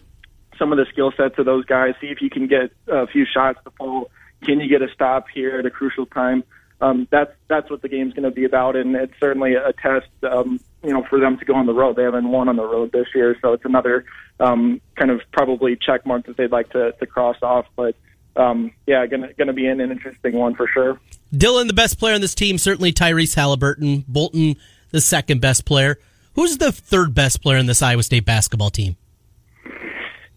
some 0.59 0.73
of 0.73 0.79
the 0.79 0.87
skill 0.93 1.13
sets 1.17 1.39
of 1.39 1.47
those 1.47 1.65
guys. 1.65 1.95
See 2.01 2.09
if 2.09 2.21
you 2.21 2.31
can 2.31 2.47
get 2.47 2.71
a 2.87 3.07
few 3.07 3.25
shots 3.25 3.59
to 3.65 3.71
fall. 3.73 4.11
Can 4.45 4.61
you 4.61 4.69
get 4.69 4.83
a 4.83 4.93
stop 4.93 5.27
here 5.33 5.59
at 5.59 5.67
a 5.67 5.71
crucial 5.71 6.07
time? 6.07 6.45
Um, 6.85 7.09
that's 7.11 7.33
that's 7.49 7.71
what 7.71 7.81
the 7.81 7.89
game's 7.89 8.13
going 8.13 8.25
to 8.25 8.31
be 8.31 8.45
about, 8.45 8.77
and 8.77 8.95
it's 8.95 9.15
certainly 9.19 9.55
a 9.55 9.73
test, 9.73 10.09
um, 10.23 10.61
you 10.83 10.91
know, 10.91 11.03
for 11.09 11.19
them 11.19 11.39
to 11.39 11.45
go 11.45 11.55
on 11.55 11.65
the 11.65 11.73
road. 11.73 11.97
They 11.97 12.03
haven't 12.03 12.29
won 12.29 12.49
on 12.49 12.57
the 12.57 12.67
road 12.67 12.93
this 12.93 13.07
year, 13.15 13.37
so 13.41 13.55
it's 13.55 13.65
another 13.65 14.05
um, 14.39 14.83
kind 14.95 15.11
of 15.11 15.23
probably 15.33 15.77
check 15.77 16.05
mark 16.05 16.27
that 16.27 16.37
they'd 16.37 16.51
like 16.53 16.71
to, 16.71 16.93
to 16.93 17.07
cross 17.07 17.37
off. 17.41 17.65
But 17.75 17.97
um, 18.37 18.71
yeah, 18.87 19.07
going 19.07 19.33
to 19.39 19.53
be 19.55 19.67
an, 19.67 19.81
an 19.81 19.93
interesting 19.93 20.35
one 20.35 20.55
for 20.55 20.69
sure. 20.69 21.01
Dylan, 21.35 21.69
the 21.69 21.73
best 21.73 21.99
player 21.99 22.15
on 22.15 22.21
this 22.21 22.35
team, 22.35 22.59
certainly 22.59 22.93
Tyrese 22.93 23.35
Halliburton. 23.35 24.05
Bolton, 24.07 24.57
the 24.91 25.01
second 25.01 25.41
best 25.41 25.65
player. 25.65 25.99
Who's 26.35 26.59
the 26.59 26.71
third 26.71 27.15
best 27.15 27.41
player 27.41 27.57
in 27.57 27.65
this 27.65 27.81
Iowa 27.81 28.03
State 28.03 28.27
basketball 28.27 28.71
team? 28.71 28.97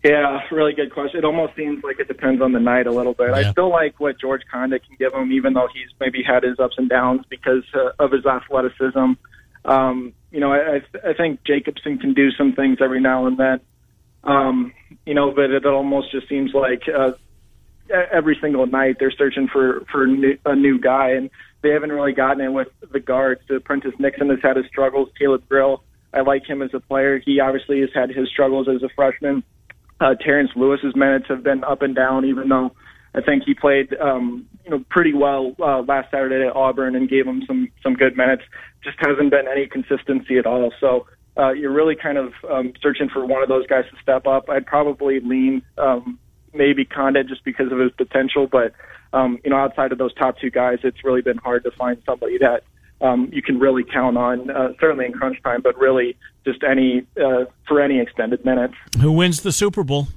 Yeah, 0.04 0.40
really 0.52 0.74
good 0.74 0.94
question. 0.94 1.20
It 1.20 1.26
almost 1.26 1.56
seems 1.56 1.84
like 1.84 2.00
it 2.00 2.08
depends 2.08 2.42
on 2.42 2.52
the 2.52 2.60
night 2.60 2.88
a 2.88 2.92
little 2.92 3.14
bit. 3.14 3.30
Yeah. 3.30 3.36
I 3.36 3.52
still 3.52 3.70
like 3.70 4.00
what 4.00 4.20
George 4.20 4.44
Conditt 4.52 4.86
can 4.86 4.96
give 4.98 5.14
him, 5.14 5.32
even 5.32 5.54
though 5.54 5.68
he's 5.74 5.90
maybe 6.00 6.22
had 6.24 6.44
his 6.44 6.60
ups 6.60 6.76
and 6.78 6.88
downs 6.88 7.22
because 7.30 7.64
uh, 7.74 7.92
of 8.00 8.12
his 8.12 8.26
athleticism. 8.26 9.14
Um, 9.66 10.14
you 10.32 10.40
know, 10.40 10.54
I, 10.54 10.82
I 11.04 11.14
think 11.14 11.44
Jacobson 11.46 11.98
can 11.98 12.14
do 12.14 12.32
some 12.32 12.54
things 12.54 12.78
every 12.80 13.02
now 13.02 13.26
and 13.26 13.38
then. 13.38 13.60
Um, 14.24 14.74
you 15.06 15.14
know, 15.14 15.32
but 15.32 15.50
it 15.52 15.66
almost 15.66 16.12
just 16.12 16.30
seems 16.30 16.54
like 16.54 16.84
uh, 16.88 17.12
every 18.12 18.38
single 18.42 18.68
night 18.68 18.98
they're 19.00 19.12
searching 19.12 19.48
for 19.48 19.84
for 19.92 20.04
a 20.04 20.56
new 20.56 20.80
guy, 20.80 21.12
and 21.12 21.30
they 21.62 21.70
haven't 21.70 21.92
really 21.92 22.14
gotten 22.14 22.42
it 22.42 22.50
with 22.50 22.68
the 22.92 23.00
guards. 23.00 23.42
Prentiss 23.66 23.94
Nixon 24.00 24.30
has 24.30 24.40
had 24.44 24.58
his 24.58 24.66
struggles. 24.68 25.10
Caleb 25.18 25.48
Grill, 25.50 25.84
I 26.14 26.22
like 26.22 26.46
him 26.46 26.62
as 26.62 26.74
a 26.74 26.80
player. 26.80 27.20
He 27.20 27.40
obviously 27.40 27.82
has 27.82 27.90
had 27.94 28.10
his 28.10 28.30
struggles 28.30 28.68
as 28.68 28.84
a 28.84 28.90
freshman. 28.96 29.44
Uh, 30.00 30.14
Terrence 30.16 30.52
Lewis's 30.56 30.96
minutes 30.96 31.26
have 31.30 31.44
been 31.44 31.64
up 31.64 31.82
and 31.82 31.96
down, 31.96 32.26
even 32.26 32.50
though 32.50 32.72
I 33.16 33.22
think 33.22 33.44
he 33.46 33.54
played 33.54 33.96
um, 34.00 34.46
you 34.64 34.72
know 34.72 34.84
pretty 34.90 35.14
well 35.14 35.56
uh, 35.60 35.82
last 35.82 36.12
Saturday 36.12 36.48
at 36.48 36.56
Auburn 36.56 36.96
and 36.96 37.10
gave 37.10 37.26
him 37.26 37.44
some 37.48 37.70
some 37.82 37.94
good 37.96 38.16
minutes. 38.16 38.44
Just 38.84 38.98
hasn't 39.00 39.32
been 39.32 39.48
any 39.48 39.68
consistency 39.68 40.38
at 40.38 40.46
all. 40.46 40.72
So 40.80 41.08
uh, 41.38 41.52
you're 41.52 41.72
really 41.72 41.96
kind 41.96 42.18
of 42.18 42.34
um, 42.50 42.74
searching 42.82 43.10
for 43.10 43.26
one 43.26 43.42
of 43.42 43.50
those 43.50 43.66
guys 43.68 43.86
to 43.92 44.02
step 44.02 44.28
up. 44.28 44.50
I'd 44.50 44.66
probably 44.66 45.20
lean 45.20 45.64
um, 45.78 46.20
maybe 46.54 46.86
Conditt 46.86 47.28
just 47.28 47.44
because 47.44 47.72
of 47.72 47.80
his 47.80 47.92
potential, 47.92 48.48
but 48.48 48.74
um, 49.14 49.40
you 49.44 49.50
know 49.50 49.58
outside 49.58 49.92
of 49.92 49.98
those 49.98 50.14
top 50.14 50.38
two 50.40 50.52
guys, 50.52 50.80
it's 50.84 51.04
really 51.04 51.22
been 51.22 51.38
hard 51.38 51.64
to 51.64 51.72
find 51.72 52.02
somebody 52.06 52.38
that 52.38 52.64
um, 53.02 53.30
you 53.32 53.42
can 53.42 53.60
really 53.60 53.84
count 53.84 54.18
on, 54.18 54.50
uh, 54.50 54.74
certainly 54.80 55.06
in 55.06 55.14
crunch 55.14 55.42
time, 55.44 55.62
but 55.62 55.78
really 55.78 56.18
just 56.46 56.64
any 56.64 57.06
uh, 57.24 57.46
for 57.68 57.82
any 57.82 58.00
extended 58.00 58.44
minutes. 58.44 58.74
Who 59.02 59.12
wins 59.12 59.42
the 59.42 59.52
Super 59.52 59.84
Bowl? 59.84 60.08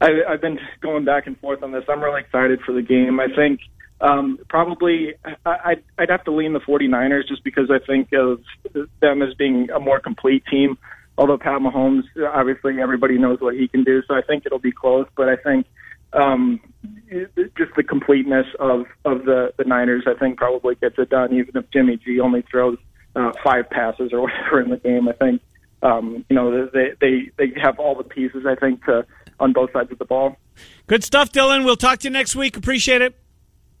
I, 0.00 0.22
I've 0.28 0.40
been 0.40 0.60
going 0.80 1.04
back 1.04 1.26
and 1.26 1.38
forth 1.40 1.62
on 1.62 1.72
this. 1.72 1.84
I'm 1.88 2.00
really 2.00 2.20
excited 2.20 2.60
for 2.60 2.72
the 2.72 2.82
game. 2.82 3.18
I 3.18 3.26
think 3.34 3.60
um, 4.00 4.38
probably 4.48 5.14
I, 5.44 5.76
I'd 5.98 6.10
have 6.10 6.24
to 6.24 6.30
lean 6.30 6.52
the 6.52 6.60
49ers 6.60 7.26
just 7.26 7.42
because 7.42 7.70
I 7.70 7.78
think 7.84 8.12
of 8.12 8.40
them 9.00 9.22
as 9.22 9.34
being 9.34 9.70
a 9.70 9.80
more 9.80 9.98
complete 9.98 10.44
team. 10.46 10.78
Although 11.16 11.38
Pat 11.38 11.60
Mahomes, 11.60 12.04
obviously 12.32 12.80
everybody 12.80 13.18
knows 13.18 13.40
what 13.40 13.56
he 13.56 13.66
can 13.66 13.82
do, 13.82 14.02
so 14.06 14.14
I 14.14 14.22
think 14.22 14.46
it'll 14.46 14.60
be 14.60 14.70
close. 14.70 15.08
But 15.16 15.28
I 15.28 15.34
think 15.34 15.66
um, 16.12 16.60
just 17.56 17.74
the 17.76 17.82
completeness 17.82 18.46
of 18.58 18.86
of 19.04 19.24
the 19.24 19.52
the 19.56 19.64
Niners, 19.64 20.04
I 20.06 20.14
think, 20.14 20.38
probably 20.38 20.74
gets 20.76 20.98
it 20.98 21.10
done. 21.10 21.32
Even 21.34 21.56
if 21.56 21.70
Jimmy 21.70 21.96
G 21.96 22.20
only 22.20 22.42
throws 22.42 22.78
uh, 23.16 23.32
five 23.42 23.68
passes 23.70 24.12
or 24.12 24.22
whatever 24.22 24.60
in 24.60 24.70
the 24.70 24.76
game, 24.76 25.08
I 25.08 25.12
think 25.12 25.42
um, 25.82 26.24
you 26.28 26.36
know 26.36 26.66
they 26.66 26.92
they 27.00 27.30
they 27.36 27.60
have 27.60 27.78
all 27.78 27.94
the 27.94 28.04
pieces. 28.04 28.46
I 28.46 28.54
think 28.54 28.84
to 28.84 29.06
on 29.40 29.52
both 29.52 29.72
sides 29.72 29.92
of 29.92 29.98
the 29.98 30.04
ball. 30.04 30.36
Good 30.86 31.04
stuff, 31.04 31.30
Dylan. 31.30 31.64
We'll 31.64 31.76
talk 31.76 32.00
to 32.00 32.08
you 32.08 32.10
next 32.10 32.34
week. 32.34 32.56
Appreciate 32.56 33.02
it. 33.02 33.14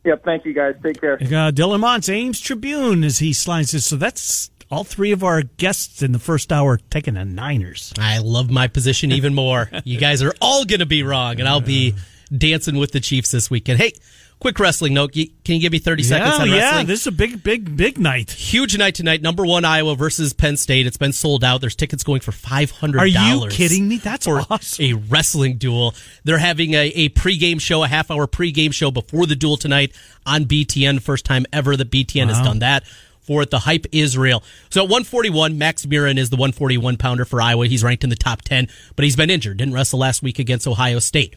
Yep. 0.04 0.24
Thank 0.24 0.44
you, 0.44 0.54
guys. 0.54 0.74
Take 0.82 1.00
care. 1.00 1.14
Uh, 1.14 1.50
Dylan 1.50 1.80
Montz, 1.80 2.08
Ames 2.08 2.40
Tribune, 2.40 3.02
as 3.02 3.18
he 3.18 3.32
slides 3.32 3.72
this. 3.72 3.86
So 3.86 3.96
that's 3.96 4.50
all 4.70 4.84
three 4.84 5.12
of 5.12 5.24
our 5.24 5.42
guests 5.42 6.02
in 6.02 6.12
the 6.12 6.18
first 6.18 6.52
hour 6.52 6.78
taking 6.90 7.14
the 7.14 7.24
Niners. 7.24 7.92
I 7.98 8.18
love 8.18 8.50
my 8.50 8.68
position 8.68 9.10
even 9.12 9.34
more. 9.34 9.70
you 9.84 9.98
guys 9.98 10.22
are 10.22 10.34
all 10.40 10.64
going 10.64 10.80
to 10.80 10.86
be 10.86 11.02
wrong, 11.02 11.40
and 11.40 11.48
I'll 11.48 11.60
be 11.60 11.94
dancing 12.28 12.76
with 12.76 12.92
the 12.92 13.00
Chiefs 13.00 13.30
this 13.30 13.50
weekend. 13.50 13.78
Hey, 13.78 13.92
quick 14.38 14.58
wrestling 14.58 14.94
note. 14.94 15.12
Can 15.12 15.26
you 15.44 15.60
give 15.60 15.72
me 15.72 15.78
30 15.78 16.02
seconds 16.02 16.36
yeah, 16.36 16.42
on 16.42 16.48
yeah, 16.48 16.56
wrestling? 16.56 16.86
this 16.86 17.00
is 17.00 17.06
a 17.06 17.12
big, 17.12 17.42
big, 17.42 17.76
big 17.76 17.98
night. 17.98 18.30
Huge 18.30 18.76
night 18.76 18.94
tonight. 18.94 19.22
Number 19.22 19.44
one, 19.44 19.64
Iowa 19.64 19.96
versus 19.96 20.32
Penn 20.32 20.56
State. 20.56 20.86
It's 20.86 20.96
been 20.96 21.12
sold 21.12 21.44
out. 21.44 21.60
There's 21.60 21.76
tickets 21.76 22.04
going 22.04 22.20
for 22.20 22.32
$500. 22.32 22.98
Are 22.98 23.06
you 23.06 23.48
kidding 23.48 23.88
me? 23.88 23.98
That's 23.98 24.26
for 24.26 24.42
awesome. 24.50 24.84
a 24.84 24.92
wrestling 24.94 25.58
duel. 25.58 25.94
They're 26.24 26.38
having 26.38 26.74
a, 26.74 26.88
a 26.88 27.08
pregame 27.10 27.60
show, 27.60 27.82
a 27.82 27.88
half 27.88 28.10
hour 28.10 28.26
pregame 28.26 28.72
show 28.72 28.90
before 28.90 29.26
the 29.26 29.36
duel 29.36 29.56
tonight 29.56 29.92
on 30.26 30.44
BTN. 30.44 31.02
First 31.02 31.24
time 31.24 31.46
ever 31.52 31.76
that 31.76 31.90
BTN 31.90 32.26
wow. 32.26 32.34
has 32.34 32.46
done 32.46 32.58
that 32.60 32.84
for 33.28 33.42
it. 33.42 33.50
The 33.50 33.60
hype 33.60 33.86
is 33.92 34.16
real. 34.16 34.42
So 34.70 34.80
at 34.80 34.88
141, 34.88 35.58
Max 35.58 35.86
Murin 35.86 36.18
is 36.18 36.30
the 36.30 36.36
141 36.36 36.96
pounder 36.96 37.24
for 37.24 37.40
Iowa. 37.40 37.66
He's 37.66 37.84
ranked 37.84 38.02
in 38.02 38.10
the 38.10 38.16
top 38.16 38.42
10, 38.42 38.68
but 38.96 39.04
he's 39.04 39.16
been 39.16 39.30
injured. 39.30 39.58
Didn't 39.58 39.74
wrestle 39.74 39.98
last 39.98 40.22
week 40.22 40.38
against 40.38 40.66
Ohio 40.66 40.98
State. 40.98 41.34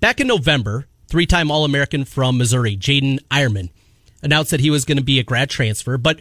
Back 0.00 0.20
in 0.20 0.26
November, 0.26 0.86
three 1.08 1.26
time 1.26 1.50
All 1.50 1.64
American 1.64 2.04
from 2.04 2.38
Missouri, 2.38 2.76
Jaden 2.76 3.18
Eierman, 3.30 3.70
announced 4.22 4.50
that 4.50 4.60
he 4.60 4.70
was 4.70 4.84
going 4.84 4.98
to 4.98 5.04
be 5.04 5.18
a 5.18 5.24
grad 5.24 5.50
transfer, 5.50 5.98
but 5.98 6.18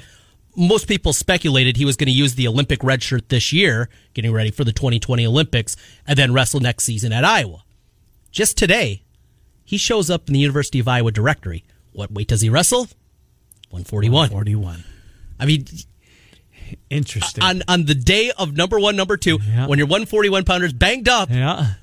most 0.56 0.88
people 0.88 1.14
speculated 1.14 1.78
he 1.78 1.86
was 1.86 1.96
going 1.96 2.08
to 2.08 2.14
use 2.14 2.36
the 2.36 2.48
Olympic 2.48 2.84
red 2.84 3.04
shirt 3.04 3.30
this 3.30 3.54
year, 3.54 3.90
getting 4.16 4.34
ready 4.34 4.50
for 4.50 4.64
the 4.64 4.72
2020 4.72 5.26
Olympics, 5.26 5.78
and 6.08 6.18
then 6.18 6.34
wrestle 6.34 6.60
next 6.60 6.84
season 6.84 7.14
at 7.14 7.24
Iowa. 7.24 7.64
Just 8.32 8.58
today, 8.58 9.04
he 9.64 9.78
shows 9.78 10.10
up 10.10 10.28
in 10.28 10.34
the 10.34 10.40
University 10.40 10.80
of 10.80 10.88
Iowa 10.88 11.12
directory. 11.12 11.64
What 11.92 12.12
weight 12.12 12.28
does 12.28 12.42
he 12.42 12.50
wrestle? 12.50 12.88
141. 13.70 14.30
141. 14.32 14.84
I 15.40 15.46
mean, 15.46 15.66
interesting. 16.90 17.44
On 17.44 17.62
on 17.68 17.86
the 17.86 17.96
day 17.96 18.32
of 18.38 18.56
number 18.56 18.80
one, 18.80 18.96
number 18.96 19.18
two, 19.18 19.40
yeah. 19.48 19.68
when 19.68 19.78
your 19.78 19.88
141 19.88 20.44
pounders 20.46 20.74
banged 20.74 21.08
up, 21.08 21.30
yeah. 21.30 21.74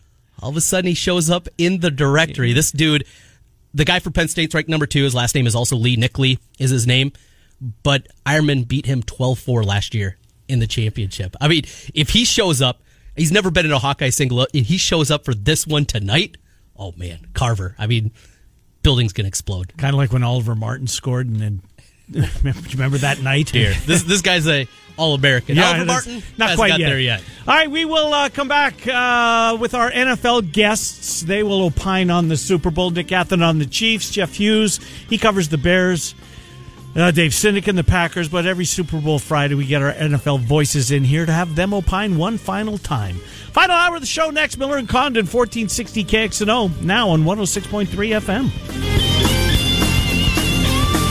All 0.45 0.51
of 0.51 0.57
a 0.59 0.61
sudden 0.61 0.89
he 0.89 0.95
shows 0.95 1.31
up 1.31 1.49
in 1.57 1.81
the 1.81 1.91
directory. 1.91 2.53
This 2.53 2.71
dude, 2.71 3.07
the 3.73 3.87
guy 3.87 3.99
for 3.99 4.11
Penn 4.11 4.29
State's 4.29 4.55
ranked 4.55 4.69
number 4.69 4.85
two. 4.85 5.03
His 5.03 5.15
last 5.15 5.35
name 5.35 5.47
is 5.47 5.55
also 5.55 5.75
Lee 5.75 5.97
Nickley, 5.97 6.39
is 6.59 6.71
his 6.71 6.87
name. 6.87 7.13
But 7.83 8.09
Eierman 8.27 8.69
beat 8.69 8.85
him 8.85 9.03
12 9.03 9.39
4 9.39 9.65
last 9.65 9.95
year 9.95 10.19
in 10.47 10.59
the 10.59 10.67
championship. 10.67 11.35
I 11.41 11.49
mean, 11.49 11.65
if 11.95 12.11
he 12.11 12.27
shows 12.27 12.61
up, 12.61 12.83
he's 13.17 13.33
never 13.33 13.51
been 13.51 13.65
in 13.65 13.73
a 13.73 13.79
Hawkeye 13.79 14.11
single. 14.11 14.47
If 14.53 14.67
he 14.67 14.77
shows 14.77 15.11
up 15.11 15.25
for 15.25 15.33
this 15.33 15.67
one 15.67 15.87
tonight, 15.87 16.37
oh 16.77 16.93
man, 16.93 17.27
Carver. 17.33 17.75
I 17.79 17.87
mean, 17.87 18.13
building's 18.83 19.15
going 19.15 19.25
to 19.25 19.29
explode. 19.29 19.75
Kind 19.79 19.95
of 19.95 19.99
like 19.99 20.13
when 20.13 20.23
Oliver 20.23 20.55
Martin 20.55 20.89
scored 20.89 21.27
and 21.27 21.41
then 21.41 21.63
remember 22.73 22.99
that 22.99 23.21
night? 23.23 23.51
Here, 23.51 23.75
this 23.87 24.03
this 24.03 24.21
guy's 24.21 24.47
a 24.47 24.69
All 24.97 25.15
American. 25.15 25.57
Yeah, 25.57 25.69
Oliver 25.69 25.85
Martin 25.87 26.23
not 26.37 26.57
quite 26.57 26.79
yet. 26.79 26.89
there 26.89 27.01
yet. 27.01 27.23
All 27.47 27.55
right, 27.55 27.71
we 27.71 27.85
will 27.85 28.13
uh, 28.13 28.29
come 28.29 28.49
back 28.49 28.87
uh, 28.87 29.57
with 29.59 29.75
our 29.75 29.91
NFL 29.91 30.53
guests. 30.53 31.23
They 31.23 31.43
will 31.43 31.63
opine 31.63 32.11
on 32.11 32.29
the 32.29 32.37
Super 32.37 32.71
Bowl. 32.71 32.91
Nick 32.91 33.09
Athan 33.09 33.43
on 33.47 33.59
the 33.59 33.67
Chiefs. 33.67 34.11
Jeff 34.11 34.35
Hughes 34.35 34.81
he 35.09 35.19
covers 35.19 35.49
the 35.49 35.59
Bears. 35.59 36.15
Uh, 36.97 37.11
Dave 37.11 37.35
Cynic 37.35 37.67
and 37.67 37.77
the 37.77 37.83
Packers, 37.83 38.29
but 38.29 38.47
every 38.47 38.65
Super 38.65 39.01
Bowl 39.01 39.19
Friday 39.19 39.57
we 39.57 39.67
get 39.67 39.83
our 39.83 39.93
NFL 39.93 40.39
voices 40.41 40.93
in 40.93 41.03
here 41.03 41.27
to 41.27 41.33
have 41.33 41.57
them 41.57 41.75
opine 41.75 42.17
one 42.17 42.39
final 42.39 42.79
time. 42.79 43.17
Final 43.51 43.75
hour 43.75 43.97
of 43.97 44.01
the 44.01 44.07
show 44.07 44.31
next. 44.31 44.59
Miller 44.59 44.77
and 44.77 44.89
Condon, 44.89 45.27
1460 45.27 46.05
KXNO, 46.05 46.83
now 46.83 47.09
on 47.09 47.25
106.3 47.25 47.89
FM. 48.21 49.44